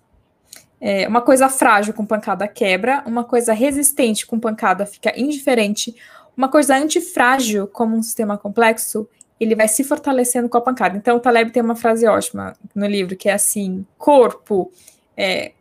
É, 0.80 1.08
uma 1.08 1.22
coisa 1.22 1.50
frágil 1.50 1.94
com 1.94 2.06
pancada 2.06 2.48
quebra, 2.48 3.04
uma 3.06 3.24
coisa 3.24 3.54
resistente 3.54 4.26
com 4.26 4.40
pancada 4.40 4.86
fica 4.86 5.18
indiferente, 5.20 5.96
uma 6.36 6.50
coisa 6.50 6.76
antifrágil, 6.76 7.68
como 7.68 7.96
um 7.96 8.04
sistema 8.04 8.38
complexo, 8.38 9.08
ele 9.40 9.56
vai 9.56 9.68
se 9.68 9.84
fortalecendo 9.84 10.48
com 10.48 10.58
a 10.58 10.62
pancada. 10.62 10.98
Então, 10.98 11.18
o 11.18 11.20
Taleb 11.20 11.52
tem 11.52 11.62
uma 11.62 11.76
frase 11.76 12.08
ótima 12.08 12.54
no 12.74 12.86
livro, 12.86 13.16
que 13.16 13.30
é 13.30 13.34
assim: 13.34 13.86
corpo, 13.98 14.72
é, 15.16 15.54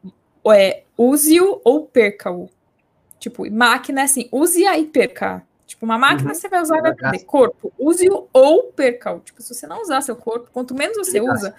é 0.52 0.82
use-o 0.96 1.60
ou 1.64 1.86
perca-o. 1.86 2.48
Tipo, 3.18 3.50
máquina 3.50 4.02
é 4.02 4.04
assim, 4.04 4.28
use-a 4.30 4.78
e 4.78 4.84
perca. 4.84 5.42
Tipo, 5.66 5.86
uma 5.86 5.98
máquina 5.98 6.28
uhum. 6.28 6.34
você 6.34 6.48
vai 6.48 6.62
usar 6.62 6.80
vai 6.80 6.94
perder. 6.94 7.24
Corpo, 7.24 7.72
use-o 7.78 8.28
ou 8.32 8.64
perca-o. 8.64 9.20
Tipo, 9.20 9.42
se 9.42 9.54
você 9.54 9.66
não 9.66 9.82
usar 9.82 10.02
seu 10.02 10.14
corpo, 10.14 10.50
quanto 10.52 10.74
menos 10.74 10.96
você 10.96 11.20
usa, 11.20 11.54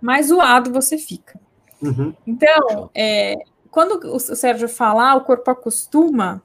mais 0.00 0.28
zoado 0.28 0.72
você 0.72 0.96
fica. 0.96 1.38
Uhum. 1.80 2.14
Então, 2.26 2.90
é, 2.94 3.36
quando 3.70 4.00
o 4.14 4.18
Sérgio 4.18 4.68
fala, 4.68 5.10
ah, 5.10 5.14
o 5.16 5.20
corpo 5.20 5.50
acostuma, 5.50 6.42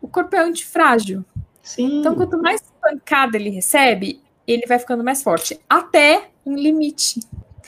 o 0.00 0.08
corpo 0.08 0.36
é 0.36 0.40
antifrágil. 0.40 1.24
Sim. 1.62 2.00
Então, 2.00 2.14
quanto 2.14 2.40
mais 2.40 2.62
pancada 2.80 3.36
ele 3.36 3.50
recebe, 3.50 4.20
ele 4.52 4.66
vai 4.66 4.78
ficando 4.78 5.04
mais 5.04 5.22
forte, 5.22 5.60
até 5.68 6.30
um 6.44 6.54
limite. 6.54 7.20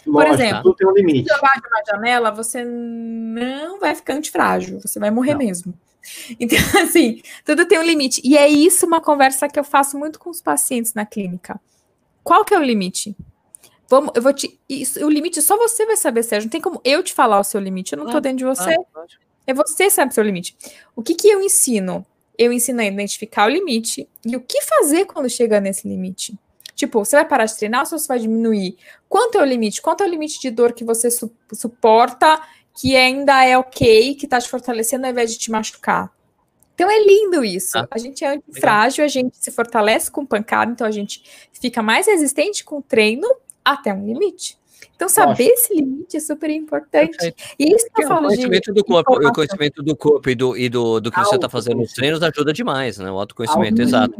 Lógico, 0.06 0.12
Por 0.12 0.26
exemplo, 0.26 0.74
tem 0.74 0.86
um 0.86 0.92
limite. 0.92 1.28
se 1.28 1.34
jogar 1.34 1.60
de 1.60 1.66
uma 1.66 1.82
janela, 1.86 2.30
você 2.30 2.64
não 2.64 3.78
vai 3.78 3.94
ficar 3.94 4.14
antifrágil, 4.14 4.80
você 4.80 4.98
vai 4.98 5.10
morrer 5.10 5.32
não. 5.32 5.38
mesmo. 5.38 5.74
Então, 6.40 6.58
assim, 6.82 7.22
tudo 7.44 7.66
tem 7.66 7.78
um 7.78 7.84
limite. 7.84 8.20
E 8.24 8.36
é 8.36 8.48
isso 8.48 8.86
uma 8.86 9.00
conversa 9.00 9.48
que 9.48 9.58
eu 9.58 9.64
faço 9.64 9.96
muito 9.96 10.18
com 10.18 10.30
os 10.30 10.40
pacientes 10.40 10.94
na 10.94 11.06
clínica. 11.06 11.60
Qual 12.24 12.44
que 12.44 12.54
é 12.54 12.58
o 12.58 12.62
limite? 12.62 13.16
Vamos, 13.88 14.12
eu 14.14 14.22
vou 14.22 14.32
te. 14.32 14.58
Isso, 14.68 15.04
o 15.04 15.10
limite 15.10 15.42
só 15.42 15.56
você 15.56 15.84
vai 15.86 15.96
saber, 15.96 16.22
Sérgio. 16.22 16.46
Não 16.46 16.50
tem 16.50 16.60
como 16.60 16.80
eu 16.84 17.02
te 17.02 17.12
falar 17.12 17.38
o 17.38 17.44
seu 17.44 17.60
limite. 17.60 17.92
Eu 17.92 17.98
não 17.98 18.06
estou 18.06 18.20
dentro 18.20 18.38
de 18.38 18.44
você. 18.44 18.74
É 19.46 19.52
você 19.52 19.84
que 19.84 19.90
sabe 19.90 20.12
o 20.12 20.14
seu 20.14 20.24
limite. 20.24 20.56
O 20.96 21.02
que, 21.02 21.14
que 21.14 21.28
eu 21.28 21.42
ensino? 21.42 22.06
Eu 22.38 22.52
ensino 22.52 22.80
a 22.80 22.84
identificar 22.84 23.46
o 23.46 23.50
limite 23.50 24.08
e 24.24 24.34
o 24.34 24.40
que 24.40 24.62
fazer 24.62 25.04
quando 25.04 25.28
chega 25.28 25.60
nesse 25.60 25.86
limite. 25.86 26.38
Tipo, 26.74 27.04
você 27.04 27.16
vai 27.16 27.24
parar 27.24 27.44
de 27.44 27.56
treinar 27.56 27.82
ou 27.82 27.86
você 27.86 28.08
vai 28.08 28.18
diminuir? 28.18 28.76
Quanto 29.08 29.38
é 29.38 29.42
o 29.42 29.44
limite? 29.44 29.82
Quanto 29.82 30.02
é 30.02 30.06
o 30.06 30.10
limite 30.10 30.40
de 30.40 30.50
dor 30.50 30.72
que 30.72 30.84
você 30.84 31.10
su 31.10 31.30
suporta, 31.52 32.40
que 32.74 32.96
ainda 32.96 33.44
é 33.44 33.56
ok, 33.58 34.14
que 34.14 34.26
tá 34.26 34.40
te 34.40 34.48
fortalecendo 34.48 35.04
ao 35.04 35.12
invés 35.12 35.32
de 35.32 35.38
te 35.38 35.50
machucar? 35.50 36.10
Então 36.74 36.90
é 36.90 37.04
lindo 37.04 37.44
isso. 37.44 37.78
Ah, 37.78 37.86
a 37.90 37.98
gente 37.98 38.24
é 38.24 38.40
frágil, 38.52 39.04
a 39.04 39.08
gente 39.08 39.36
se 39.36 39.50
fortalece 39.50 40.10
com 40.10 40.24
pancada, 40.24 40.72
então 40.72 40.86
a 40.86 40.90
gente 40.90 41.22
fica 41.52 41.82
mais 41.82 42.06
resistente 42.06 42.64
com 42.64 42.78
o 42.78 42.82
treino 42.82 43.28
até 43.64 43.92
um 43.92 44.06
limite. 44.06 44.58
Então, 45.02 45.08
saber 45.08 45.48
Nossa. 45.48 45.54
esse 45.54 45.74
limite 45.74 46.16
é 46.16 46.20
super 46.20 46.48
importante. 46.48 47.34
E 47.58 47.74
isso 47.74 47.88
que 47.92 48.04
eu 48.04 48.06
falo 48.06 48.20
o 48.20 48.28
conhecimento 48.28 48.72
de 48.72 48.80
do 48.80 48.84
corpo, 48.84 49.14
o 49.14 49.32
conhecimento 49.32 49.82
do 49.82 49.96
corpo 49.96 50.30
e 50.30 50.34
do, 50.36 50.56
e 50.56 50.68
do, 50.68 51.00
do 51.00 51.10
que 51.10 51.18
você 51.18 51.34
está 51.34 51.48
fazendo 51.48 51.78
nos 51.78 51.92
treinos 51.92 52.22
ajuda 52.22 52.52
demais, 52.52 52.98
né? 52.98 53.10
O 53.10 53.18
autoconhecimento, 53.18 53.82
exato. 53.82 54.14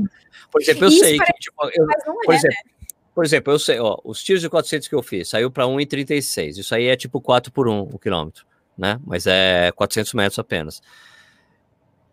Por 0.51 0.61
exemplo, 0.61 0.87
eu 0.87 0.89
isso 0.89 0.99
sei 0.99 1.19
que, 1.19 1.33
tipo, 1.35 1.65
eu, 1.73 1.87
por, 2.25 2.35
é, 2.35 2.37
exemplo, 2.37 2.57
né? 2.65 2.87
por 3.15 3.25
exemplo, 3.25 3.53
eu 3.53 3.59
sei, 3.61 3.79
ó, 3.79 3.97
os 4.03 4.25
tiros 4.25 4.43
de 4.43 4.51
400 4.51 4.89
que 4.89 4.95
eu 4.97 5.03
fiz, 5.05 5.29
saiu 5.29 5.53
para 5.53 5.67
1,36. 5.67 6.59
Isso 6.59 6.75
aí 6.75 6.89
é 6.89 6.97
tipo 6.97 7.21
4 7.21 7.53
por 7.53 7.69
1 7.69 7.83
o 7.83 7.97
quilômetro, 7.97 8.45
né? 8.77 8.99
Mas 9.07 9.29
é 9.29 9.71
400 9.77 10.15
metros 10.15 10.39
apenas. 10.41 10.83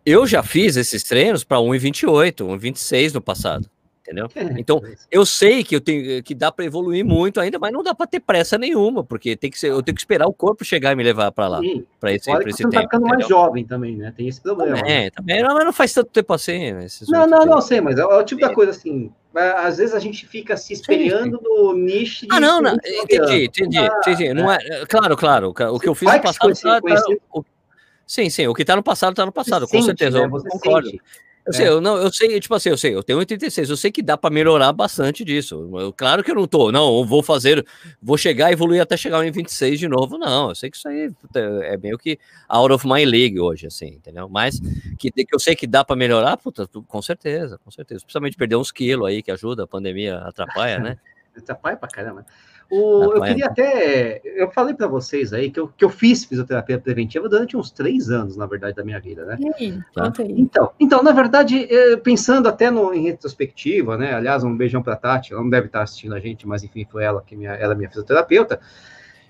Eu 0.06 0.28
já 0.28 0.44
fiz 0.44 0.76
esses 0.76 1.02
treinos 1.02 1.42
para 1.42 1.58
1,28, 1.58 2.36
1,26 2.46 3.14
no 3.14 3.20
passado 3.20 3.68
entendeu? 4.10 4.28
É, 4.34 4.60
então, 4.60 4.82
eu 5.10 5.24
sei 5.24 5.62
que 5.62 5.76
eu 5.76 5.80
tenho 5.80 6.22
que 6.22 6.34
dá 6.34 6.50
para 6.50 6.64
evoluir 6.64 7.04
muito 7.04 7.40
ainda, 7.40 7.58
mas 7.58 7.72
não 7.72 7.82
dá 7.82 7.94
para 7.94 8.06
ter 8.06 8.20
pressa 8.20 8.58
nenhuma, 8.58 9.04
porque 9.04 9.36
tem 9.36 9.50
que 9.50 9.58
ser, 9.58 9.68
eu 9.70 9.82
tenho 9.82 9.94
que 9.94 10.00
esperar 10.00 10.26
o 10.26 10.32
corpo 10.32 10.64
chegar 10.64 10.92
e 10.92 10.96
me 10.96 11.04
levar 11.04 11.30
para 11.32 11.48
lá, 11.48 11.60
para 11.98 12.12
esse, 12.12 12.30
pra 12.30 12.50
esse 12.50 12.58
tempo. 12.58 12.70
Tá 12.70 12.82
ficando 12.82 13.06
entendeu? 13.06 13.18
mais 13.18 13.28
jovem 13.28 13.64
também, 13.64 13.96
né? 13.96 14.12
Tem 14.16 14.28
esse 14.28 14.40
problema. 14.40 14.78
É, 14.78 15.10
também, 15.10 15.42
não, 15.42 15.54
mas 15.54 15.64
não 15.64 15.72
faz 15.72 15.92
tanto 15.92 16.10
tempo 16.10 16.32
assim. 16.32 16.72
Né? 16.72 16.86
Não, 17.08 17.26
não, 17.26 17.46
não, 17.46 17.60
sei, 17.60 17.80
mas 17.80 17.98
é, 17.98 18.02
é, 18.02 18.04
o 18.04 18.24
tipo 18.24 18.40
da 18.40 18.52
coisa 18.52 18.72
assim, 18.72 19.12
às 19.34 19.78
vezes 19.78 19.94
a 19.94 20.00
gente 20.00 20.26
fica 20.26 20.56
se 20.56 20.72
espelhando 20.72 21.38
sim, 21.38 21.44
sim. 21.44 21.62
no 21.62 21.72
nicho. 21.74 22.26
Ah, 22.30 22.40
não, 22.40 22.60
não. 22.60 22.76
Entendi, 22.84 23.44
entendi, 23.44 23.78
ah, 23.78 24.00
entendi. 24.02 24.34
Não 24.34 24.50
é, 24.50 24.58
claro, 24.88 25.16
claro. 25.16 25.48
O 25.50 25.78
que 25.78 25.88
eu 25.88 25.94
fiz 25.94 26.12
no 26.12 26.20
passado. 26.20 26.52
Tá, 26.60 26.80
tá, 26.80 27.02
o, 27.32 27.44
sim, 28.06 28.28
sim. 28.28 28.46
O 28.48 28.54
que 28.54 28.62
está 28.62 28.74
no 28.74 28.82
passado 28.82 29.12
está 29.12 29.24
no 29.24 29.32
passado, 29.32 29.68
com 29.68 29.82
certeza. 29.82 30.18
Né? 30.18 30.26
Eu 30.26 30.30
concordo. 30.44 30.90
Sente. 30.90 31.02
Eu 31.50 31.54
sei, 31.54 31.66
é. 31.66 31.68
eu, 31.68 31.80
não, 31.80 31.96
eu 31.96 32.12
sei, 32.12 32.38
tipo 32.38 32.54
assim, 32.54 32.68
eu 32.68 32.78
sei, 32.78 32.94
eu 32.94 33.02
tenho 33.02 33.18
86, 33.18 33.70
eu 33.70 33.76
sei 33.76 33.90
que 33.90 34.02
dá 34.02 34.16
para 34.16 34.30
melhorar 34.30 34.72
bastante 34.72 35.24
disso. 35.24 35.68
Eu, 35.78 35.92
claro 35.92 36.22
que 36.22 36.30
eu 36.30 36.34
não 36.36 36.46
tô, 36.46 36.70
não, 36.70 36.98
eu 36.98 37.04
vou 37.04 37.22
fazer, 37.22 37.66
vou 38.00 38.16
chegar, 38.16 38.52
evoluir 38.52 38.80
até 38.80 38.96
chegar 38.96 39.24
em 39.26 39.30
26 39.32 39.78
de 39.80 39.88
novo, 39.88 40.16
não. 40.16 40.50
Eu 40.50 40.54
sei 40.54 40.70
que 40.70 40.76
isso 40.76 40.88
aí 40.88 41.10
é 41.34 41.76
meio 41.76 41.98
que 41.98 42.18
out 42.48 42.72
of 42.72 42.86
my 42.86 43.04
league 43.04 43.40
hoje, 43.40 43.66
assim, 43.66 43.88
entendeu? 43.88 44.28
Mas 44.28 44.60
que, 44.96 45.10
que 45.10 45.34
eu 45.34 45.40
sei 45.40 45.56
que 45.56 45.66
dá 45.66 45.84
para 45.84 45.96
melhorar, 45.96 46.36
puta, 46.36 46.68
com 46.68 47.02
certeza, 47.02 47.58
com 47.64 47.70
certeza. 47.70 48.00
Principalmente 48.04 48.36
perder 48.36 48.56
uns 48.56 48.70
quilos 48.70 49.08
aí 49.08 49.22
que 49.22 49.32
ajuda, 49.32 49.64
a 49.64 49.66
pandemia 49.66 50.18
atrapalha, 50.18 50.78
né? 50.78 50.98
atrapalha 51.36 51.76
pra 51.76 51.88
caramba. 51.88 52.24
O, 52.70 53.14
eu 53.14 53.22
queria 53.22 53.46
até. 53.46 54.20
Eu 54.24 54.48
falei 54.52 54.74
para 54.74 54.86
vocês 54.86 55.32
aí 55.32 55.50
que 55.50 55.58
eu, 55.58 55.66
que 55.68 55.84
eu 55.84 55.90
fiz 55.90 56.24
fisioterapia 56.24 56.78
preventiva 56.78 57.28
durante 57.28 57.56
uns 57.56 57.72
três 57.72 58.10
anos, 58.10 58.36
na 58.36 58.46
verdade, 58.46 58.76
da 58.76 58.84
minha 58.84 59.00
vida, 59.00 59.24
né? 59.24 59.36
E 59.40 59.64
aí, 59.64 59.80
tá? 59.92 60.12
Então, 60.28 60.70
então, 60.78 61.02
na 61.02 61.10
verdade, 61.10 61.66
é, 61.68 61.96
pensando 61.96 62.48
até 62.48 62.70
no, 62.70 62.94
em 62.94 63.02
retrospectiva, 63.02 63.98
né? 63.98 64.14
Aliás, 64.14 64.44
um 64.44 64.56
beijão 64.56 64.82
para 64.84 64.94
Tati, 64.94 65.32
ela 65.32 65.42
não 65.42 65.50
deve 65.50 65.66
estar 65.66 65.82
assistindo 65.82 66.14
a 66.14 66.20
gente, 66.20 66.46
mas 66.46 66.62
enfim, 66.62 66.86
foi 66.88 67.02
ela 67.02 67.20
que 67.26 67.34
minha, 67.34 67.50
ela 67.54 67.74
é 67.74 67.76
minha 67.76 67.88
fisioterapeuta. 67.88 68.60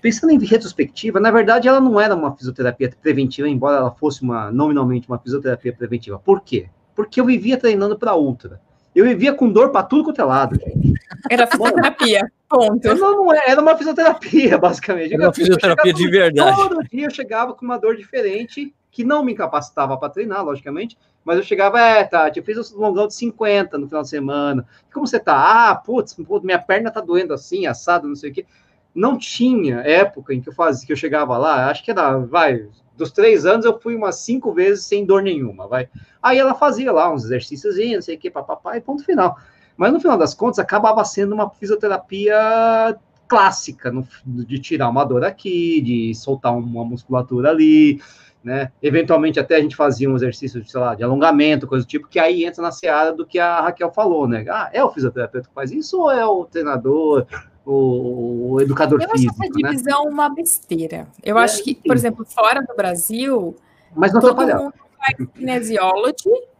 Pensando 0.01 0.31
em 0.31 0.45
retrospectiva, 0.45 1.19
na 1.19 1.31
verdade, 1.31 1.67
ela 1.67 1.79
não 1.79 1.99
era 1.99 2.13
uma 2.13 2.35
fisioterapia 2.35 2.91
preventiva, 3.01 3.49
embora 3.49 3.77
ela 3.77 3.91
fosse 3.91 4.21
uma 4.21 4.51
nominalmente 4.51 5.07
uma 5.07 5.17
fisioterapia 5.17 5.73
preventiva. 5.73 6.19
Por 6.19 6.41
quê? 6.41 6.67
Porque 6.95 7.19
eu 7.19 7.25
vivia 7.25 7.57
treinando 7.57 7.97
para 7.97 8.15
ultra. 8.15 8.61
Eu 8.95 9.05
vivia 9.05 9.33
com 9.33 9.49
dor 9.49 9.69
para 9.69 9.83
tudo 9.83 10.03
quanto 10.03 10.21
é 10.21 10.23
lado, 10.23 10.59
gente. 10.59 10.93
Era 11.29 11.47
fisioterapia, 11.47 12.31
ponto. 12.51 12.95
Não, 12.95 13.25
não 13.25 13.33
era 13.33 13.61
uma 13.61 13.77
fisioterapia, 13.77 14.57
basicamente. 14.59 15.13
Era 15.13 15.23
uma 15.23 15.33
fisioterapia 15.33 15.93
de 15.93 16.09
verdade. 16.09 16.55
Todo 16.55 16.83
dia 16.83 17.05
eu 17.05 17.11
chegava 17.11 17.53
com 17.53 17.63
uma 17.63 17.77
dor 17.77 17.95
diferente, 17.95 18.73
que 18.91 19.05
não 19.05 19.23
me 19.23 19.31
incapacitava 19.31 19.97
para 19.97 20.09
treinar, 20.09 20.43
logicamente, 20.43 20.97
mas 21.23 21.37
eu 21.37 21.43
chegava, 21.43 21.79
é, 21.79 22.03
tá, 22.03 22.29
eu 22.35 22.43
fiz 22.43 22.73
um 22.73 22.79
longão 22.79 23.07
de 23.07 23.13
50 23.13 23.77
no 23.77 23.87
final 23.87 24.01
de 24.01 24.09
semana. 24.09 24.67
Como 24.93 25.07
você 25.07 25.19
tá? 25.19 25.69
Ah, 25.69 25.75
putz, 25.75 26.17
minha 26.43 26.59
perna 26.59 26.91
tá 26.91 26.99
doendo 26.99 27.33
assim, 27.33 27.65
assado, 27.65 28.07
não 28.07 28.15
sei 28.15 28.31
o 28.31 28.33
quê. 28.33 28.45
Não 28.93 29.17
tinha 29.17 29.77
época 29.77 30.33
em 30.33 30.41
que 30.41 30.49
eu 30.49 30.53
fazia, 30.53 30.85
que 30.85 30.91
eu 30.91 30.97
chegava 30.97 31.37
lá, 31.37 31.69
acho 31.69 31.83
que 31.83 31.91
era, 31.91 32.17
vai, 32.17 32.67
dos 32.97 33.11
três 33.11 33.45
anos 33.45 33.65
eu 33.65 33.79
fui 33.79 33.95
umas 33.95 34.17
cinco 34.17 34.51
vezes 34.51 34.83
sem 34.85 35.05
dor 35.05 35.21
nenhuma, 35.23 35.67
vai. 35.67 35.87
Aí 36.21 36.37
ela 36.37 36.53
fazia 36.53 36.91
lá 36.91 37.11
uns 37.11 37.23
exercícios, 37.23 37.77
não 37.77 38.01
sei 38.01 38.15
o 38.15 38.19
que, 38.19 38.29
papapá, 38.29 38.75
e 38.75 38.81
ponto 38.81 39.05
final. 39.05 39.37
Mas 39.81 39.91
no 39.91 39.99
final 39.99 40.15
das 40.15 40.35
contas 40.35 40.59
acabava 40.59 41.03
sendo 41.03 41.33
uma 41.33 41.49
fisioterapia 41.49 42.95
clássica, 43.27 43.91
no, 43.91 44.07
de 44.23 44.59
tirar 44.59 44.87
uma 44.87 45.03
dor 45.03 45.23
aqui, 45.23 45.81
de 45.81 46.13
soltar 46.13 46.55
uma 46.55 46.85
musculatura 46.85 47.49
ali, 47.49 47.99
né? 48.43 48.71
Eventualmente 48.79 49.39
até 49.39 49.55
a 49.55 49.59
gente 49.59 49.75
fazia 49.75 50.07
um 50.07 50.15
exercício 50.15 50.61
de, 50.61 50.69
sei 50.69 50.79
lá, 50.79 50.93
de 50.93 51.03
alongamento, 51.03 51.65
coisa 51.65 51.83
do 51.83 51.89
tipo, 51.89 52.07
que 52.07 52.19
aí 52.19 52.45
entra 52.45 52.61
na 52.61 52.69
seara 52.71 53.11
do 53.11 53.25
que 53.25 53.39
a 53.39 53.59
Raquel 53.61 53.91
falou, 53.91 54.27
né? 54.27 54.45
Ah, 54.51 54.69
é 54.71 54.83
o 54.83 54.91
fisioterapeuta 54.91 55.49
que 55.49 55.55
faz 55.55 55.71
isso 55.71 55.99
ou 55.99 56.11
é 56.11 56.23
o 56.23 56.45
treinador, 56.45 57.25
o, 57.65 58.51
o 58.51 58.61
educador 58.61 59.01
eu 59.01 59.09
físico? 59.09 59.33
Eu 59.33 59.39
acho 59.41 59.51
essa 59.51 59.71
divisão 59.71 60.05
né? 60.05 60.11
uma 60.11 60.29
besteira. 60.29 61.07
Eu 61.23 61.39
é, 61.39 61.43
acho 61.43 61.63
que, 61.63 61.73
sim. 61.73 61.81
por 61.83 61.95
exemplo, 61.95 62.23
fora 62.23 62.61
do 62.61 62.75
Brasil, 62.75 63.55
Mas 63.95 64.13
não 64.13 64.21
todo 64.21 64.39
mundo 64.39 64.71
faz 64.95 65.27
kinesiology, 65.33 66.29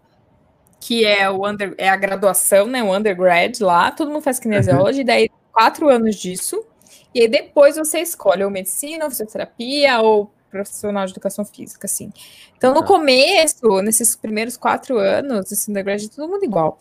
que 0.81 1.05
é, 1.05 1.29
o 1.29 1.47
under, 1.47 1.75
é 1.77 1.87
a 1.87 1.95
graduação, 1.95 2.65
né? 2.65 2.83
O 2.83 2.93
undergrad 2.93 3.57
lá, 3.61 3.91
todo 3.91 4.09
mundo 4.09 4.23
faz 4.23 4.39
kinesiology, 4.39 5.01
uhum. 5.01 5.05
daí 5.05 5.29
quatro 5.53 5.87
anos 5.87 6.15
disso, 6.15 6.65
e 7.13 7.21
aí 7.21 7.27
depois 7.27 7.77
você 7.77 7.99
escolhe 7.99 8.43
ou 8.43 8.49
medicina, 8.49 9.05
ou 9.05 9.11
fisioterapia, 9.11 10.01
ou 10.01 10.31
profissional 10.49 11.05
de 11.05 11.11
educação 11.11 11.45
física, 11.45 11.85
assim. 11.85 12.11
Então, 12.57 12.73
no 12.73 12.81
tá. 12.81 12.87
começo, 12.87 13.81
nesses 13.83 14.15
primeiros 14.15 14.57
quatro 14.57 14.97
anos, 14.97 15.51
esse 15.51 15.69
undergrad, 15.69 16.03
é 16.03 16.07
todo 16.07 16.27
mundo 16.27 16.43
igual. 16.43 16.79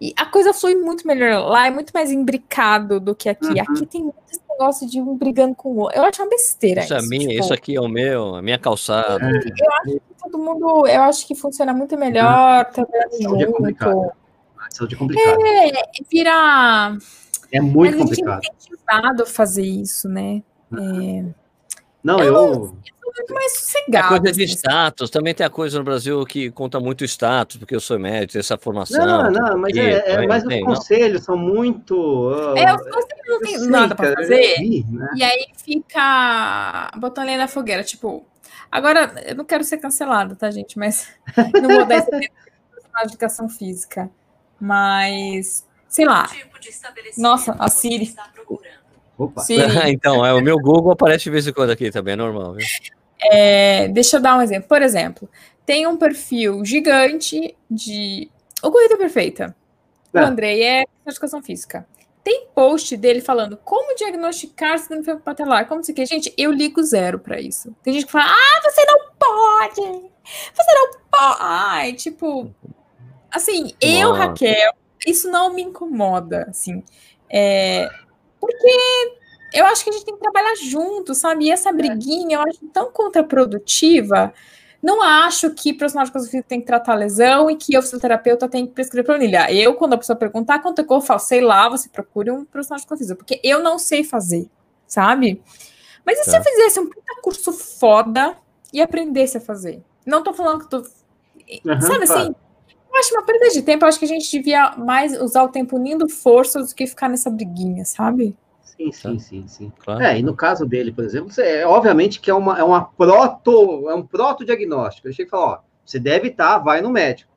E 0.00 0.12
a 0.16 0.26
coisa 0.26 0.52
flui 0.54 0.74
muito 0.74 1.06
melhor 1.06 1.46
lá, 1.46 1.66
é 1.66 1.70
muito 1.70 1.92
mais 1.92 2.10
imbricado 2.10 2.98
do 2.98 3.14
que 3.14 3.28
aqui. 3.28 3.46
Uhum. 3.46 3.60
Aqui 3.60 3.86
tem 3.86 4.02
muito 4.02 4.16
esse 4.30 4.40
negócio 4.50 4.88
de 4.88 5.00
um 5.00 5.16
brigando 5.16 5.54
com 5.54 5.68
o 5.68 5.76
outro. 5.80 5.98
Eu 5.98 6.04
acho 6.04 6.22
uma 6.22 6.30
besteira. 6.30 6.82
Isso, 6.82 6.96
isso, 6.96 7.08
minha, 7.08 7.28
tipo... 7.28 7.40
isso 7.40 7.54
aqui 7.54 7.76
é 7.76 7.80
o 7.80 7.88
meu, 7.88 8.34
a 8.36 8.42
minha 8.42 8.58
calçada. 8.58 9.24
Eu 9.24 9.72
acho 9.72 10.00
todo 10.24 10.38
mundo, 10.38 10.86
eu 10.86 11.02
acho 11.02 11.26
que 11.26 11.34
funciona 11.34 11.72
muito 11.72 11.96
melhor, 11.96 12.64
trabalhando 12.66 13.22
junto. 13.22 13.42
É 13.42 13.46
complicado. 13.46 14.12
Saúde 14.70 14.94
é 14.94 14.98
complicado. 14.98 15.38
É, 15.46 15.72
vira. 16.10 16.96
É 17.52 17.60
muito 17.60 17.98
Mas 17.98 18.02
complicado. 18.02 18.30
A 18.30 18.42
gente 18.42 18.50
é 18.50 18.56
incentivado 18.56 19.22
a 19.22 19.26
fazer 19.26 19.62
isso, 19.64 20.08
né? 20.08 20.42
É... 20.72 21.24
Não, 22.02 22.20
eu. 22.20 22.34
eu 22.34 22.76
muito 23.16 23.34
mais 23.34 23.52
sossegado. 23.52 24.14
É 24.14 24.20
coisa 24.20 24.36
de 24.36 24.44
assim. 24.44 24.54
status, 24.54 25.10
também 25.10 25.34
tem 25.34 25.46
a 25.46 25.50
coisa 25.50 25.78
no 25.78 25.84
Brasil 25.84 26.24
que 26.26 26.50
conta 26.50 26.80
muito 26.80 27.04
status, 27.04 27.56
porque 27.56 27.74
eu 27.74 27.80
sou 27.80 27.98
médico, 27.98 28.38
essa 28.38 28.58
formação. 28.58 29.06
Não, 29.06 29.30
não, 29.30 29.58
mas 29.58 29.76
é, 29.76 30.12
é 30.12 30.26
mas 30.26 30.44
os 30.44 30.60
conselhos 30.60 31.20
não. 31.20 31.24
são 31.24 31.36
muito. 31.36 31.94
Uh, 31.94 32.56
é, 32.56 32.74
os 32.74 32.82
conselhos 32.82 33.28
não 33.28 33.40
tem 33.40 33.58
nada 33.68 33.94
para 33.94 34.14
fazer. 34.14 34.56
Vi, 34.58 34.84
né? 34.90 35.08
E 35.16 35.22
aí 35.22 35.46
fica 35.56 36.90
botando 36.98 37.28
ali 37.28 37.36
na 37.36 37.48
fogueira, 37.48 37.84
tipo. 37.84 38.26
Agora, 38.74 39.14
eu 39.24 39.36
não 39.36 39.44
quero 39.44 39.62
ser 39.62 39.78
cancelada, 39.78 40.34
tá, 40.34 40.50
gente? 40.50 40.76
Mas 40.76 41.08
não 41.62 41.68
vou 41.68 41.86
dar 41.86 41.98
esse 41.98 42.10
tempo 42.10 42.34
de 43.04 43.04
educação 43.04 43.48
física. 43.48 44.10
Mas, 44.60 45.64
sei 45.88 46.04
lá. 46.04 46.26
Tipo 46.26 46.58
Nossa, 47.16 47.54
a 47.56 47.68
Siri. 47.68 48.12
Opa. 49.16 49.44
então, 49.86 50.26
é, 50.26 50.34
o 50.34 50.40
meu 50.40 50.58
Google 50.58 50.90
aparece 50.90 51.22
de 51.22 51.30
vez 51.30 51.46
em 51.46 51.52
quando 51.52 51.70
aqui 51.70 51.88
também, 51.92 52.14
é 52.14 52.16
normal. 52.16 52.54
Viu? 52.54 52.66
É, 53.22 53.86
deixa 53.86 54.16
eu 54.16 54.20
dar 54.20 54.36
um 54.36 54.42
exemplo. 54.42 54.68
Por 54.68 54.82
exemplo, 54.82 55.30
tem 55.64 55.86
um 55.86 55.96
perfil 55.96 56.64
gigante 56.64 57.56
de. 57.70 58.28
O 58.60 58.72
Corrida 58.72 58.96
Perfeita. 58.96 59.54
O 60.12 60.18
é. 60.18 60.24
Andrei 60.24 60.64
é 60.64 60.84
educação 61.06 61.40
física. 61.40 61.86
Tem 62.24 62.48
post 62.54 62.96
dele 62.96 63.20
falando 63.20 63.58
como 63.58 63.94
diagnosticar 63.94 64.78
síndrome 64.78 65.20
patelar, 65.20 65.68
como 65.68 65.84
se 65.84 65.92
que. 65.92 66.06
Gente, 66.06 66.32
eu 66.38 66.50
ligo 66.50 66.82
zero 66.82 67.18
para 67.18 67.38
isso. 67.38 67.76
Tem 67.82 67.92
gente 67.92 68.06
que 68.06 68.12
fala, 68.12 68.24
ah, 68.30 68.60
você 68.62 68.82
não 68.86 68.98
pode! 69.18 70.10
Você 70.54 70.74
não 70.74 70.90
pode! 71.10 71.38
Ai, 71.40 71.92
tipo. 71.92 72.50
Assim, 73.30 73.74
eu, 73.78 74.12
Raquel, 74.12 74.72
isso 75.06 75.30
não 75.30 75.52
me 75.52 75.62
incomoda, 75.62 76.46
assim. 76.48 76.82
É, 77.30 77.88
porque 78.40 79.18
eu 79.52 79.66
acho 79.66 79.84
que 79.84 79.90
a 79.90 79.92
gente 79.92 80.06
tem 80.06 80.14
que 80.14 80.20
trabalhar 80.20 80.54
junto, 80.56 81.14
sabe? 81.14 81.44
E 81.44 81.50
essa 81.50 81.70
é. 81.70 81.72
briguinha 81.72 82.38
eu 82.38 82.42
acho 82.42 82.66
tão 82.72 82.90
contraprodutiva. 82.90 84.32
Não 84.84 85.02
acho 85.02 85.48
que 85.54 85.72
profissional 85.72 86.04
de 86.04 86.10
educação 86.10 86.42
tem 86.42 86.60
que 86.60 86.66
tratar 86.66 86.94
lesão 86.94 87.50
e 87.50 87.56
que 87.56 87.76
o 87.78 87.80
fisioterapeuta 87.80 88.46
tem 88.46 88.66
que 88.66 88.74
prescrever 88.74 89.06
planilha. 89.06 89.50
Eu, 89.50 89.72
quando 89.76 89.94
a 89.94 89.96
pessoa 89.96 90.14
perguntar 90.14 90.58
quanto 90.58 90.82
é 90.82 90.84
que 90.84 90.92
eu 90.92 91.00
faço, 91.00 91.28
sei 91.28 91.40
lá, 91.40 91.70
você 91.70 91.88
procure 91.88 92.30
um 92.30 92.44
profissional 92.44 92.78
de 92.78 92.84
educação 92.84 93.16
porque 93.16 93.40
eu 93.42 93.62
não 93.62 93.78
sei 93.78 94.04
fazer, 94.04 94.46
sabe? 94.86 95.42
Mas 96.04 96.18
e 96.18 96.24
tá. 96.26 96.30
se 96.32 96.36
eu 96.36 96.44
fizesse 96.44 96.80
um 96.80 96.90
curso 97.22 97.50
foda 97.50 98.36
e 98.74 98.82
aprendesse 98.82 99.38
a 99.38 99.40
fazer? 99.40 99.82
Não 100.04 100.22
tô 100.22 100.34
falando 100.34 100.60
que 100.60 100.68
tô. 100.68 100.76
Uhum, 100.76 101.80
sabe 101.80 102.06
tá. 102.06 102.14
assim? 102.18 102.34
Eu 102.92 102.98
acho 102.98 103.14
uma 103.14 103.24
perda 103.24 103.48
de 103.48 103.62
tempo. 103.62 103.86
Eu 103.86 103.88
acho 103.88 103.98
que 103.98 104.04
a 104.04 104.08
gente 104.08 104.30
devia 104.30 104.76
mais 104.76 105.18
usar 105.18 105.44
o 105.44 105.48
tempo 105.48 105.76
unindo 105.76 106.06
forças 106.10 106.68
do 106.68 106.74
que 106.74 106.86
ficar 106.86 107.08
nessa 107.08 107.30
briguinha, 107.30 107.86
sabe? 107.86 108.36
Sim, 108.76 108.90
sim, 108.90 109.14
tá. 109.14 109.18
sim, 109.18 109.44
sim. 109.46 109.72
Claro. 109.78 110.02
É, 110.02 110.18
e 110.18 110.22
no 110.22 110.34
caso 110.34 110.66
dele, 110.66 110.92
por 110.92 111.04
exemplo, 111.04 111.30
é, 111.38 111.66
obviamente 111.66 112.20
que 112.20 112.30
é 112.30 112.34
uma, 112.34 112.58
é 112.58 112.64
uma 112.64 112.84
proto, 112.84 113.88
é 113.88 113.94
um 113.94 114.02
proto-diagnóstico. 114.02 115.08
Eu 115.08 115.12
chego 115.12 115.28
e 115.28 115.30
falo, 115.30 115.44
ó, 115.44 115.58
você 115.84 115.98
deve 115.98 116.28
estar, 116.28 116.54
tá, 116.54 116.58
vai 116.58 116.80
no 116.80 116.90
médico. 116.90 117.32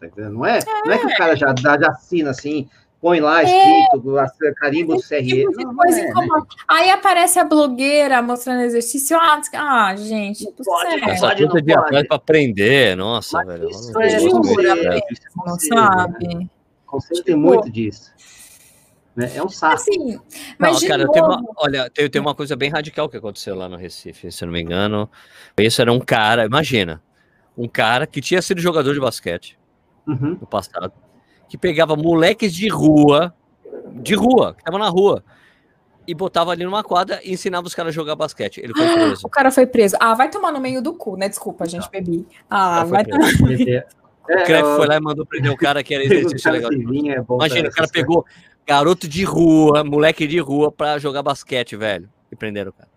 Tá 0.00 0.08
não 0.30 0.46
é, 0.46 0.58
é, 0.58 0.86
não 0.86 0.92
é 0.92 0.98
que 0.98 1.06
o 1.06 1.16
cara 1.16 1.34
já, 1.36 1.52
já 1.56 1.88
assina 1.88 2.30
assim, 2.30 2.68
põe 3.00 3.20
lá 3.20 3.42
é. 3.42 3.44
escrito, 3.44 4.18
é, 4.18 4.54
carimbo 4.54 4.94
do 4.94 5.02
CRE. 5.02 5.24
Tipo 5.24 5.62
não, 5.62 5.72
não 5.72 5.84
é, 5.84 5.90
né? 5.90 6.12
Aí 6.68 6.90
aparece 6.90 7.38
a 7.38 7.44
blogueira 7.44 8.22
mostrando 8.22 8.62
exercício. 8.62 9.16
Ah, 9.16 9.40
ah 9.54 9.96
gente, 9.96 10.44
não 10.44 10.52
pode, 10.52 11.00
não 11.00 11.16
pode, 11.16 11.42
não 11.42 11.50
pode. 11.50 11.72
atrás 11.72 12.06
para 12.06 12.16
aprender, 12.16 12.96
nossa, 12.96 13.38
Mas 13.38 13.46
velho. 13.46 13.70
Isso 13.70 14.00
é, 14.00 14.18
jura, 14.20 15.00
não 15.44 15.58
sabe. 15.58 16.50
Conselho 16.86 17.24
tem 17.24 17.36
muito 17.36 17.70
disso. 17.70 18.10
Né? 19.18 19.32
É 19.34 19.42
um 19.42 19.48
saco. 19.48 19.74
Assim, 19.74 20.16
mas 20.56 20.80
não, 20.80 20.88
cara, 20.88 21.02
novo... 21.02 21.12
tem 21.12 21.22
uma, 21.24 21.42
olha, 21.56 21.90
tem, 21.90 22.08
tem 22.08 22.20
uma 22.22 22.36
coisa 22.36 22.54
bem 22.54 22.70
radical 22.70 23.08
que 23.08 23.16
aconteceu 23.16 23.56
lá 23.56 23.68
no 23.68 23.76
Recife, 23.76 24.30
se 24.30 24.46
não 24.46 24.52
me 24.52 24.62
engano. 24.62 25.10
Esse 25.56 25.80
era 25.82 25.92
um 25.92 25.98
cara, 25.98 26.44
imagina, 26.44 27.02
um 27.56 27.66
cara 27.66 28.06
que 28.06 28.20
tinha 28.20 28.40
sido 28.40 28.60
jogador 28.60 28.94
de 28.94 29.00
basquete 29.00 29.58
uhum. 30.06 30.38
no 30.40 30.46
passado, 30.46 30.92
que 31.48 31.58
pegava 31.58 31.96
moleques 31.96 32.54
de 32.54 32.68
rua, 32.68 33.34
de 33.96 34.14
rua, 34.14 34.54
que 34.54 34.60
estavam 34.60 34.78
na 34.78 34.88
rua, 34.88 35.24
e 36.06 36.14
botava 36.14 36.52
ali 36.52 36.64
numa 36.64 36.84
quadra 36.84 37.18
e 37.24 37.32
ensinava 37.32 37.66
os 37.66 37.74
caras 37.74 37.90
a 37.90 37.92
jogar 37.92 38.14
basquete. 38.14 38.58
Ele 38.58 38.72
foi 38.72 38.88
preso. 38.88 39.26
O 39.26 39.28
cara 39.28 39.50
foi 39.50 39.66
preso. 39.66 39.96
Ah, 39.98 40.14
vai 40.14 40.30
tomar 40.30 40.52
no 40.52 40.60
meio 40.60 40.80
do 40.80 40.94
cu, 40.94 41.16
né? 41.16 41.28
Desculpa, 41.28 41.64
a 41.64 41.66
gente 41.66 41.90
bebi. 41.90 42.24
Ah, 42.48 42.84
vai 42.84 43.04
tomar. 43.04 43.26
É, 44.28 44.42
o 44.42 44.44
Cref 44.44 44.76
foi 44.76 44.86
lá 44.86 44.96
e 44.96 45.00
mandou 45.00 45.24
prender 45.24 45.50
o 45.50 45.56
cara 45.56 45.82
que 45.82 45.94
era 45.94 46.04
exercício 46.04 46.50
legal. 46.52 46.70
É 46.72 46.76
Imagina, 46.76 47.68
o 47.68 47.72
cara 47.72 47.88
pegou 47.88 48.24
garoto 48.66 49.08
de 49.08 49.24
rua, 49.24 49.82
moleque 49.82 50.26
de 50.26 50.38
rua, 50.38 50.70
pra 50.70 50.98
jogar 50.98 51.22
basquete, 51.22 51.74
velho. 51.76 52.08
E 52.30 52.36
prenderam 52.36 52.70
o 52.70 52.72
cara. 52.72 52.88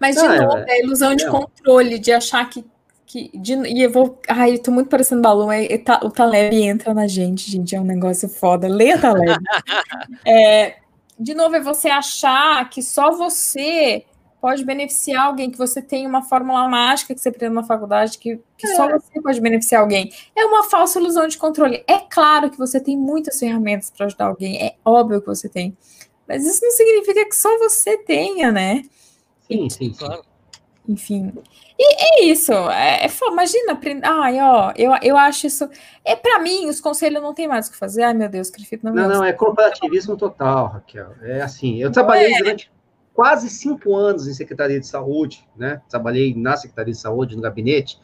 Mas, 0.00 0.16
de 0.16 0.22
ah, 0.22 0.42
novo, 0.42 0.58
é, 0.58 0.72
a 0.72 0.80
ilusão 0.80 1.14
de 1.14 1.28
controle, 1.28 1.98
de 1.98 2.10
achar 2.10 2.48
que. 2.48 2.64
que 3.06 3.30
de, 3.34 3.54
e 3.68 3.82
eu 3.82 3.90
vou. 3.90 4.18
Ai, 4.26 4.54
eu 4.54 4.62
tô 4.62 4.70
muito 4.70 4.88
parecendo 4.88 5.20
balão. 5.20 5.52
É, 5.52 5.66
é, 5.66 5.82
o 6.02 6.10
Taleb 6.10 6.56
entra 6.56 6.94
na 6.94 7.06
gente, 7.06 7.50
gente. 7.50 7.76
É 7.76 7.80
um 7.80 7.84
negócio 7.84 8.28
foda. 8.28 8.66
Lê 8.66 8.96
Taleb. 8.96 9.38
é, 10.26 10.76
de 11.18 11.34
novo, 11.34 11.54
é 11.56 11.60
você 11.60 11.88
achar 11.88 12.68
que 12.70 12.82
só 12.82 13.12
você 13.12 14.04
pode 14.40 14.64
beneficiar 14.64 15.26
alguém, 15.26 15.50
que 15.50 15.58
você 15.58 15.82
tem 15.82 16.06
uma 16.06 16.22
fórmula 16.22 16.66
mágica 16.68 17.14
que 17.14 17.20
você 17.20 17.28
aprendeu 17.28 17.54
na 17.54 17.64
faculdade, 17.64 18.18
que, 18.18 18.40
que 18.56 18.66
é. 18.66 18.74
só 18.74 18.88
você 18.88 19.20
pode 19.20 19.40
beneficiar 19.40 19.82
alguém. 19.82 20.12
É 20.34 20.44
uma 20.44 20.64
falsa 20.64 20.98
ilusão 20.98 21.28
de 21.28 21.36
controle. 21.36 21.84
É 21.86 21.98
claro 21.98 22.50
que 22.50 22.58
você 22.58 22.80
tem 22.80 22.96
muitas 22.96 23.38
ferramentas 23.38 23.90
para 23.90 24.06
ajudar 24.06 24.26
alguém, 24.26 24.60
é 24.62 24.74
óbvio 24.84 25.20
que 25.20 25.26
você 25.26 25.48
tem. 25.48 25.76
Mas 26.26 26.46
isso 26.46 26.64
não 26.64 26.70
significa 26.70 27.28
que 27.28 27.36
só 27.36 27.58
você 27.58 27.98
tenha, 27.98 28.52
né? 28.52 28.82
Sim, 29.48 29.68
sim, 29.68 29.92
claro. 29.92 30.22
Enfim. 30.88 31.32
E 31.78 32.22
é 32.22 32.24
isso. 32.24 32.52
É, 32.52 33.06
é, 33.06 33.10
imagina, 33.28 33.78
ai, 34.02 34.38
ó, 34.40 34.72
eu, 34.76 34.92
eu 35.02 35.16
acho 35.16 35.46
isso. 35.46 35.68
É 36.04 36.14
para 36.14 36.38
mim, 36.38 36.68
os 36.68 36.80
conselhos 36.80 37.22
não 37.22 37.34
tem 37.34 37.48
mais 37.48 37.68
o 37.68 37.72
que 37.72 37.76
fazer. 37.76 38.02
Ai, 38.02 38.14
meu 38.14 38.28
Deus, 38.28 38.50
Crefito 38.50 38.84
não 38.84 38.94
Não, 38.94 39.08
não, 39.08 39.24
é 39.24 39.32
corporativismo 39.32 40.16
total, 40.16 40.66
Raquel. 40.66 41.14
É 41.22 41.40
assim, 41.42 41.80
eu 41.80 41.90
trabalhei 41.90 42.32
é. 42.32 42.38
durante 42.38 42.70
quase 43.20 43.50
cinco 43.50 43.94
anos 43.94 44.26
em 44.26 44.32
Secretaria 44.32 44.80
de 44.80 44.86
Saúde, 44.86 45.46
né? 45.54 45.82
Trabalhei 45.90 46.34
na 46.34 46.56
Secretaria 46.56 46.94
de 46.94 46.98
Saúde, 46.98 47.36
no 47.36 47.42
gabinete. 47.42 48.00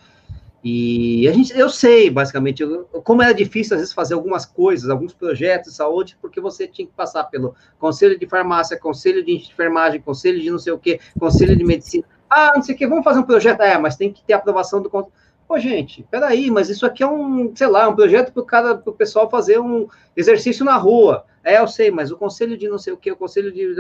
E 0.63 1.27
a 1.27 1.33
gente, 1.33 1.59
eu 1.59 1.71
sei, 1.71 2.11
basicamente, 2.11 2.63
como 3.03 3.23
era 3.23 3.33
difícil 3.33 3.77
às 3.77 3.81
vezes 3.81 3.95
fazer 3.95 4.13
algumas 4.13 4.45
coisas, 4.45 4.91
alguns 4.91 5.15
projetos 5.15 5.71
de 5.71 5.77
saúde, 5.79 6.19
porque 6.21 6.39
você 6.39 6.69
tinha 6.69 6.87
que 6.87 6.93
passar 6.93 7.25
pelo 7.25 7.55
conselho 7.79 8.19
de 8.19 8.27
farmácia, 8.27 8.79
conselho 8.79 9.25
de 9.25 9.33
enfermagem, 9.33 10.03
conselho 10.03 10.39
de 10.39 10.51
não 10.51 10.59
sei 10.59 10.75
o 10.75 10.79
quê, 10.79 11.01
conselho 11.19 11.57
de 11.57 11.65
medicina. 11.65 12.05
Ah, 12.29 12.53
não 12.55 12.63
sei 12.63 12.75
o 12.75 12.79
quê, 12.79 12.87
vamos 12.87 13.03
fazer 13.03 13.21
um 13.21 13.23
projeto. 13.23 13.63
É, 13.63 13.79
mas 13.79 13.97
tem 13.97 14.13
que 14.13 14.23
ter 14.23 14.35
aprovação 14.35 14.83
do 14.83 14.91
conselho. 14.91 15.15
Pô, 15.49 15.59
gente, 15.59 16.07
peraí, 16.11 16.51
mas 16.51 16.69
isso 16.69 16.85
aqui 16.85 17.03
é 17.03 17.07
um, 17.07 17.57
sei 17.57 17.69
lá, 17.69 17.89
um 17.89 17.97
projeto 17.97 18.35
para 18.35 18.43
o 18.43 18.45
cara, 18.45 18.75
para 18.77 18.91
o 18.91 18.95
pessoal 18.95 19.31
fazer 19.31 19.59
um 19.59 19.89
exercício 20.15 20.63
na 20.63 20.77
rua. 20.77 21.25
É, 21.43 21.59
eu 21.59 21.67
sei, 21.67 21.91
mas 21.91 22.11
o 22.11 22.19
conselho 22.19 22.59
de 22.59 22.69
não 22.69 22.77
sei 22.77 22.93
o 22.93 22.99
quê, 22.99 23.13
o 23.13 23.17
conselho 23.17 23.51
de. 23.51 23.75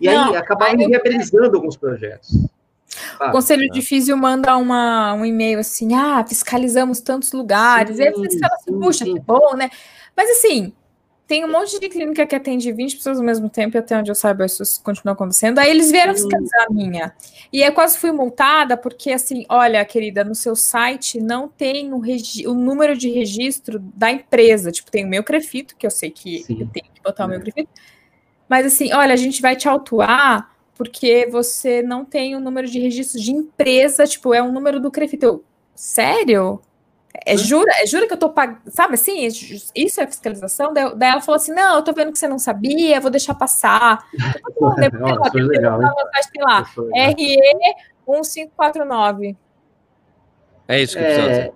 E 0.00 0.08
aí 0.08 0.14
não, 0.14 0.34
acabaram 0.34 0.80
inviabilizando 0.80 1.56
alguns 1.56 1.76
projetos. 1.76 2.30
O 3.20 3.30
Conselho 3.30 3.68
de 3.70 3.82
Físio 3.82 4.16
manda 4.16 4.56
uma, 4.56 5.14
um 5.14 5.24
e-mail 5.24 5.58
assim: 5.58 5.94
ah, 5.94 6.24
fiscalizamos 6.26 7.00
tantos 7.00 7.32
lugares. 7.32 7.96
Sim, 7.96 8.02
e 8.02 8.08
aí 8.08 8.12
você 8.12 8.38
fala 8.38 8.54
assim, 8.54 8.78
puxa, 8.78 9.04
sim. 9.04 9.14
que 9.14 9.20
bom, 9.20 9.54
né? 9.56 9.70
Mas 10.16 10.30
assim, 10.30 10.72
tem 11.26 11.44
um 11.44 11.50
monte 11.50 11.80
de 11.80 11.88
clínica 11.88 12.26
que 12.26 12.34
atende 12.34 12.70
20 12.70 12.96
pessoas 12.96 13.18
ao 13.18 13.24
mesmo 13.24 13.48
tempo, 13.48 13.76
e 13.76 13.78
até 13.78 13.96
onde 13.96 14.10
eu 14.10 14.14
saiba, 14.14 14.44
isso 14.44 14.62
continua 14.82 15.14
acontecendo. 15.14 15.58
Aí 15.58 15.70
eles 15.70 15.90
vieram 15.90 16.12
fiscalizar 16.12 16.66
a 16.68 16.72
minha. 16.72 17.14
E 17.52 17.62
eu 17.62 17.72
quase 17.72 17.98
fui 17.98 18.12
multada, 18.12 18.76
porque 18.76 19.10
assim, 19.10 19.46
olha, 19.48 19.82
querida, 19.84 20.22
no 20.22 20.34
seu 20.34 20.54
site 20.54 21.20
não 21.20 21.48
tem 21.48 21.92
o, 21.92 22.02
o 22.46 22.54
número 22.54 22.96
de 22.96 23.10
registro 23.10 23.78
da 23.78 24.10
empresa. 24.10 24.70
Tipo, 24.70 24.90
tem 24.90 25.04
o 25.04 25.08
meu 25.08 25.24
crefito, 25.24 25.74
que 25.76 25.86
eu 25.86 25.90
sei 25.90 26.10
que 26.10 26.40
Sim. 26.42 26.60
eu 26.60 26.68
tenho 26.68 26.86
que 26.92 27.02
botar 27.02 27.24
o 27.24 27.28
meu 27.28 27.40
é. 27.40 27.64
Mas 28.48 28.66
assim, 28.66 28.92
olha, 28.92 29.12
a 29.12 29.16
gente 29.16 29.40
vai 29.40 29.56
te 29.56 29.68
autuar 29.68 30.54
porque 30.76 31.28
você 31.30 31.82
não 31.82 32.04
tem 32.04 32.34
o 32.34 32.40
número 32.40 32.66
de 32.68 32.80
registro 32.80 33.20
de 33.20 33.30
empresa, 33.30 34.06
tipo, 34.06 34.34
é 34.34 34.42
um 34.42 34.52
número 34.52 34.80
do 34.80 34.90
Crefito. 34.90 35.44
Sério? 35.74 36.60
É 37.24 37.36
jura, 37.36 37.70
é 37.80 37.86
jura 37.86 38.08
que 38.08 38.12
eu 38.12 38.18
tô 38.18 38.28
pagando, 38.30 38.60
sabe 38.66 38.94
assim, 38.94 39.24
isso 39.74 40.00
é 40.00 40.06
fiscalização? 40.06 40.74
Daí 40.74 40.84
ela 41.00 41.20
falou 41.20 41.36
assim, 41.36 41.52
não, 41.52 41.76
eu 41.76 41.82
tô 41.82 41.92
vendo 41.92 42.10
que 42.10 42.18
você 42.18 42.26
não 42.26 42.40
sabia, 42.40 43.00
vou 43.00 43.10
deixar 43.10 43.34
passar. 43.34 44.04
Depois, 44.76 44.76
legal, 45.46 45.92
tem 46.32 46.42
lá, 46.42 46.66
RE 46.92 47.36
1549. 48.06 49.36
É 50.66 50.82
isso 50.82 50.96
que 50.96 51.04
precisa 51.04 51.30
é... 51.30 51.52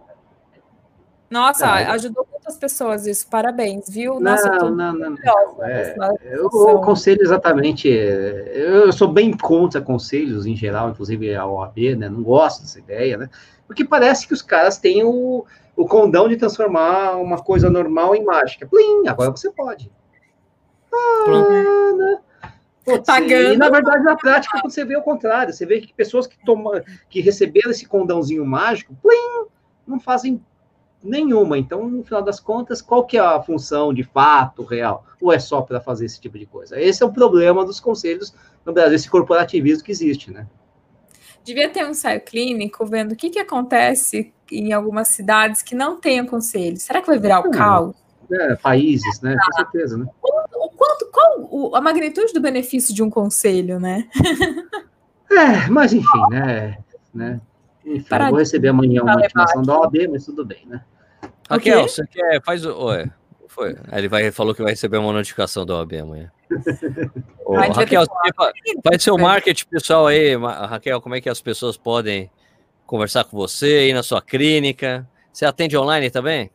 Nossa, 1.29 1.81
é. 1.81 1.87
ajudou 1.87 2.25
muitas 2.49 2.57
pessoas 2.57 3.07
isso, 3.07 3.29
parabéns, 3.29 3.89
viu? 3.89 4.19
Nossa, 4.19 4.49
não, 4.51 4.71
não, 4.71 4.93
não, 4.95 5.11
não. 5.11 5.65
É, 5.65 5.95
eu 6.33 6.47
aconselho 6.79 7.23
exatamente, 7.23 7.89
eu 7.89 8.91
sou 8.93 9.09
bem 9.09 9.37
contra 9.37 9.81
conselhos 9.81 10.47
em 10.47 10.57
geral, 10.57 10.91
inclusive 10.91 11.35
a 11.35 11.47
OAB, 11.47 11.77
né? 11.97 12.09
Não 12.09 12.23
gosto 12.23 12.63
dessa 12.63 12.79
ideia, 12.79 13.19
né? 13.19 13.31
Porque 13.67 13.85
parece 13.85 14.27
que 14.27 14.33
os 14.33 14.41
caras 14.41 14.79
têm 14.79 15.05
o, 15.05 15.45
o 15.77 15.87
condão 15.87 16.27
de 16.27 16.37
transformar 16.37 17.17
uma 17.17 17.39
coisa 17.39 17.69
normal 17.69 18.15
em 18.15 18.25
mágica. 18.25 18.67
Plim, 18.67 19.07
agora 19.07 19.31
você 19.31 19.51
pode. 19.51 19.93
Ah, 20.93 21.93
né? 21.97 22.19
Putz, 22.83 23.05
Pagando. 23.05 23.53
E, 23.53 23.57
na 23.59 23.69
verdade, 23.69 24.03
na 24.03 24.17
prática, 24.17 24.59
você 24.63 24.87
vê 24.87 24.97
o 24.97 25.03
contrário. 25.03 25.53
Você 25.53 25.67
vê 25.67 25.83
que 25.83 25.93
pessoas 25.93 26.27
que, 26.27 26.43
toma, 26.47 26.83
que 27.11 27.21
receberam 27.21 27.71
esse 27.71 27.87
condãozinho 27.87 28.47
mágico, 28.47 28.97
plim, 29.03 29.47
não 29.87 30.01
fazem 30.01 30.41
nenhuma. 31.03 31.59
Então, 31.59 31.89
no 31.89 32.03
final 32.05 32.23
das 32.23 32.41
contas, 32.41 32.83
qual 32.83 33.05
que 33.05 33.17
é 33.17 33.21
a 33.21 33.43
função 33.43 33.93
de 33.93 34.03
fato 34.03 34.65
real? 34.65 35.05
Ou 35.21 35.33
é 35.33 35.39
só 35.39 35.63
para 35.63 35.81
fazer 35.81 36.07
esse 36.07 36.21
tipo 36.21 36.39
de 36.39 36.47
coisa? 36.47 36.81
Esse 36.81 37.03
é 37.03 37.07
o 37.07 37.13
problema 37.13 37.65
dos 37.65 37.81
conselhos 37.81 38.35
no 38.65 38.73
Brasil, 38.73 38.97
esse 38.97 39.11
corporativismo 39.11 39.85
que 39.85 39.93
existe, 39.93 40.31
né? 40.31 40.47
Devia 41.45 41.71
ter 41.71 41.85
um 41.85 41.91
ensaio 41.91 42.21
clínico 42.21 42.85
vendo 42.85 43.13
o 43.13 43.17
que, 43.17 43.31
que 43.31 43.39
acontece 43.39 44.35
em 44.53 44.73
algumas 44.73 45.09
cidades 45.09 45.63
que 45.63 45.75
não 45.75 45.99
têm 45.99 46.25
conselho. 46.27 46.77
Será 46.77 47.01
que 47.01 47.07
vai 47.07 47.19
virar 47.19 47.41
o 47.41 47.51
caos? 47.51 47.97
É, 48.31 48.55
países, 48.57 49.21
né? 49.23 49.35
Com 49.43 49.53
certeza, 49.53 49.97
né? 49.97 50.07
O, 50.23 50.69
quanto, 50.71 51.11
qual 51.11 51.75
a 51.75 51.81
magnitude 51.81 52.35
do 52.35 52.41
benefício 52.41 52.95
de 52.95 53.03
um 53.03 53.09
conselho, 53.09 53.81
né? 53.81 54.07
é, 55.31 55.71
mas 55.71 55.95
enfim, 55.95 56.21
né? 56.31 56.79
né? 57.15 57.41
Enfim, 57.89 58.09
Para 58.09 58.29
vou 58.29 58.39
receber 58.39 58.69
amanhã 58.69 59.03
uma 59.03 59.15
notificação 59.15 59.63
da 59.63 59.79
OAB, 59.79 60.09
mas 60.11 60.25
tudo 60.25 60.45
bem, 60.45 60.67
né? 60.67 60.83
Raquel, 61.49 61.81
okay. 61.81 61.89
você 61.89 62.07
quer. 62.07 62.43
Faz 62.45 62.65
o. 62.65 62.87
Ué, 62.87 63.11
foi. 63.47 63.75
Ele 63.93 64.09
vai, 64.09 64.31
falou 64.31 64.55
que 64.55 64.63
vai 64.63 64.73
receber 64.73 64.99
uma 64.99 65.13
notificação 65.13 65.65
da 65.65 65.77
OAB 65.77 65.95
amanhã. 65.95 66.31
Ô, 67.45 67.55
Raquel, 67.55 68.05
faz 68.85 69.03
seu 69.03 69.17
marketing 69.17 69.67
pessoal 69.67 70.07
aí, 70.07 70.37
Raquel, 70.37 71.01
como 71.01 71.15
é 71.15 71.21
que 71.21 71.29
as 71.29 71.41
pessoas 71.41 71.77
podem 71.77 72.31
conversar 72.87 73.25
com 73.25 73.37
você 73.37 73.67
aí 73.67 73.93
na 73.93 74.03
sua 74.03 74.21
clínica? 74.21 75.09
Você 75.33 75.47
atende 75.47 75.77
online 75.77 76.11
também? 76.11 76.51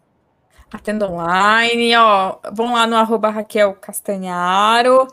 Atendo 0.71 1.05
online, 1.05 1.95
ó. 1.95 2.38
Vão 2.51 2.73
lá 2.73 2.86
no 2.86 2.95
arroba 2.95 3.29
Raquel 3.29 3.73
Castanharo. 3.75 5.07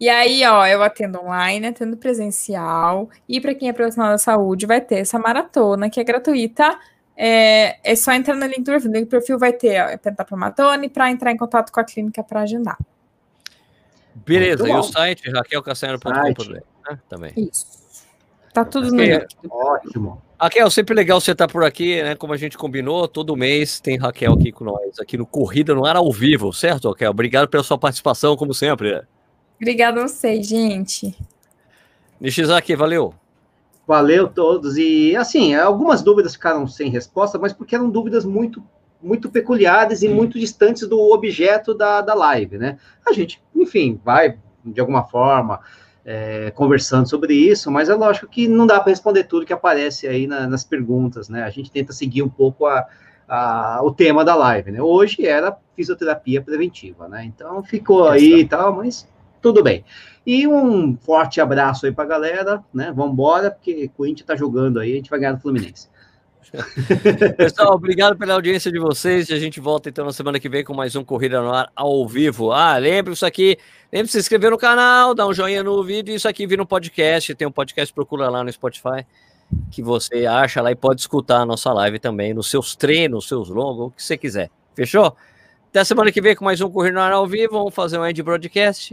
E 0.00 0.08
aí, 0.08 0.42
ó, 0.46 0.66
eu 0.66 0.82
atendo 0.82 1.20
online, 1.20 1.66
atendo 1.66 1.94
presencial. 1.94 3.10
E 3.28 3.38
para 3.38 3.54
quem 3.54 3.68
é 3.68 3.72
profissional 3.72 4.10
da 4.10 4.18
saúde, 4.18 4.64
vai 4.64 4.80
ter 4.80 5.00
essa 5.00 5.18
maratona 5.18 5.90
que 5.90 6.00
é 6.00 6.04
gratuita. 6.04 6.78
É, 7.14 7.78
é 7.84 7.94
só 7.94 8.12
entrar 8.12 8.34
no 8.34 8.46
link 8.46 8.60
do 8.60 8.64
perfil. 8.64 8.90
No 8.90 8.96
link 8.96 9.04
do 9.04 9.10
perfil 9.10 9.38
vai 9.38 9.52
ter 9.52 9.78
ó, 9.78 9.98
tentar 9.98 10.24
para 10.24 10.36
maratona 10.38 10.86
e 10.86 10.88
para 10.88 11.10
entrar 11.10 11.30
em 11.30 11.36
contato 11.36 11.70
com 11.70 11.78
a 11.80 11.84
clínica 11.84 12.24
para 12.24 12.40
agendar. 12.40 12.78
Beleza, 14.14 14.66
e 14.66 14.72
o 14.72 14.82
site 14.82 15.30
raquelcastanheiro.com.br, 15.30 16.54
né? 16.54 16.98
Também. 17.06 17.32
Isso. 17.36 17.66
Tá 18.54 18.64
tudo 18.64 18.90
no 18.90 19.02
link. 19.02 19.26
Ótimo. 19.50 20.22
Raquel, 20.40 20.70
sempre 20.70 20.94
legal 20.94 21.20
você 21.20 21.32
estar 21.32 21.46
tá 21.46 21.52
por 21.52 21.62
aqui, 21.62 22.02
né? 22.02 22.14
Como 22.14 22.32
a 22.32 22.36
gente 22.38 22.56
combinou, 22.56 23.06
todo 23.06 23.36
mês 23.36 23.78
tem 23.80 23.98
Raquel 23.98 24.32
aqui 24.32 24.50
com 24.50 24.64
nós, 24.64 24.98
aqui 24.98 25.18
no 25.18 25.26
Corrida 25.26 25.74
no 25.74 25.84
Ar 25.84 25.96
ao 25.96 26.10
vivo, 26.10 26.50
certo, 26.52 26.88
Raquel? 26.88 27.10
Obrigado 27.10 27.48
pela 27.48 27.62
sua 27.62 27.76
participação, 27.76 28.34
como 28.34 28.54
sempre. 28.54 29.02
Obrigada 29.60 30.00
a 30.00 30.08
vocês, 30.08 30.46
gente. 30.46 31.14
Nishizaki, 32.18 32.74
valeu. 32.74 33.14
Valeu 33.86 34.28
todos. 34.28 34.78
E 34.78 35.14
assim, 35.16 35.54
algumas 35.54 36.02
dúvidas 36.02 36.34
ficaram 36.34 36.66
sem 36.66 36.90
resposta, 36.90 37.38
mas 37.38 37.52
porque 37.52 37.74
eram 37.74 37.90
dúvidas 37.90 38.24
muito 38.24 38.62
muito 39.02 39.30
peculiares 39.30 40.02
e 40.02 40.08
muito 40.08 40.38
distantes 40.38 40.86
do 40.86 41.00
objeto 41.10 41.72
da, 41.72 42.02
da 42.02 42.12
live, 42.12 42.58
né? 42.58 42.78
A 43.06 43.12
gente, 43.14 43.42
enfim, 43.56 43.98
vai 44.04 44.36
de 44.62 44.78
alguma 44.78 45.04
forma 45.04 45.60
é, 46.04 46.50
conversando 46.50 47.08
sobre 47.08 47.34
isso, 47.34 47.70
mas 47.70 47.88
é 47.88 47.94
lógico 47.94 48.26
que 48.26 48.46
não 48.46 48.66
dá 48.66 48.78
para 48.78 48.90
responder 48.90 49.24
tudo 49.24 49.46
que 49.46 49.54
aparece 49.54 50.06
aí 50.06 50.26
na, 50.26 50.46
nas 50.46 50.64
perguntas, 50.64 51.30
né? 51.30 51.42
A 51.44 51.50
gente 51.50 51.70
tenta 51.70 51.94
seguir 51.94 52.22
um 52.22 52.28
pouco 52.28 52.66
a, 52.66 52.86
a, 53.26 53.80
o 53.82 53.90
tema 53.90 54.22
da 54.22 54.34
live, 54.34 54.70
né? 54.70 54.82
Hoje 54.82 55.26
era 55.26 55.56
fisioterapia 55.74 56.42
preventiva, 56.42 57.08
né? 57.08 57.24
Então 57.24 57.62
ficou 57.62 58.06
aí 58.06 58.40
e 58.40 58.44
tal, 58.44 58.76
mas 58.76 59.08
tudo 59.40 59.62
bem. 59.62 59.84
E 60.26 60.46
um 60.46 60.96
forte 60.96 61.40
abraço 61.40 61.86
aí 61.86 61.92
pra 61.92 62.04
galera, 62.04 62.62
né? 62.72 62.92
Vamos 62.94 63.12
embora, 63.12 63.50
porque 63.50 63.86
o 63.86 63.90
Corinthians 63.90 64.26
tá 64.26 64.36
jogando 64.36 64.78
aí, 64.78 64.92
a 64.92 64.96
gente 64.96 65.10
vai 65.10 65.18
ganhar 65.18 65.32
do 65.32 65.40
Fluminense. 65.40 65.88
Pessoal, 67.36 67.74
obrigado 67.74 68.16
pela 68.16 68.34
audiência 68.34 68.72
de 68.72 68.78
vocês. 68.78 69.28
E 69.28 69.34
a 69.34 69.38
gente 69.38 69.60
volta 69.60 69.88
então 69.88 70.04
na 70.04 70.12
semana 70.12 70.40
que 70.40 70.48
vem 70.48 70.64
com 70.64 70.74
mais 70.74 70.96
um 70.96 71.04
Corrida 71.04 71.40
no 71.40 71.52
Ar 71.52 71.70
ao 71.74 72.06
vivo. 72.06 72.50
Ah, 72.50 72.76
lembre 72.76 73.12
isso 73.12 73.24
aqui, 73.24 73.56
lembre 73.92 74.06
de 74.06 74.12
se 74.12 74.18
inscrever 74.18 74.50
no 74.50 74.58
canal, 74.58 75.14
dar 75.14 75.26
um 75.26 75.32
joinha 75.32 75.62
no 75.62 75.82
vídeo. 75.82 76.14
Isso 76.14 76.28
aqui 76.28 76.46
vira 76.46 76.62
um 76.62 76.66
podcast. 76.66 77.34
Tem 77.34 77.46
um 77.46 77.52
podcast, 77.52 77.92
procura 77.94 78.28
lá 78.28 78.42
no 78.42 78.52
Spotify. 78.52 79.06
que 79.70 79.82
você 79.82 80.26
acha 80.26 80.60
lá 80.60 80.70
e 80.70 80.76
pode 80.76 81.00
escutar 81.00 81.40
a 81.40 81.46
nossa 81.46 81.72
live 81.72 81.98
também, 81.98 82.34
nos 82.34 82.50
seus 82.50 82.76
treinos, 82.76 83.26
seus 83.28 83.48
longos, 83.48 83.86
o 83.86 83.90
que 83.90 84.02
você 84.02 84.16
quiser. 84.16 84.50
Fechou? 84.74 85.16
Até 85.70 85.84
semana 85.84 86.10
que 86.10 86.20
vem 86.20 86.34
com 86.34 86.44
mais 86.44 86.60
um 86.60 86.68
Corrida 86.68 87.00
ao 87.00 87.26
Vivo. 87.26 87.52
Vamos 87.52 87.74
fazer 87.74 87.98
um 87.98 88.04
end 88.04 88.20
broadcast. 88.22 88.88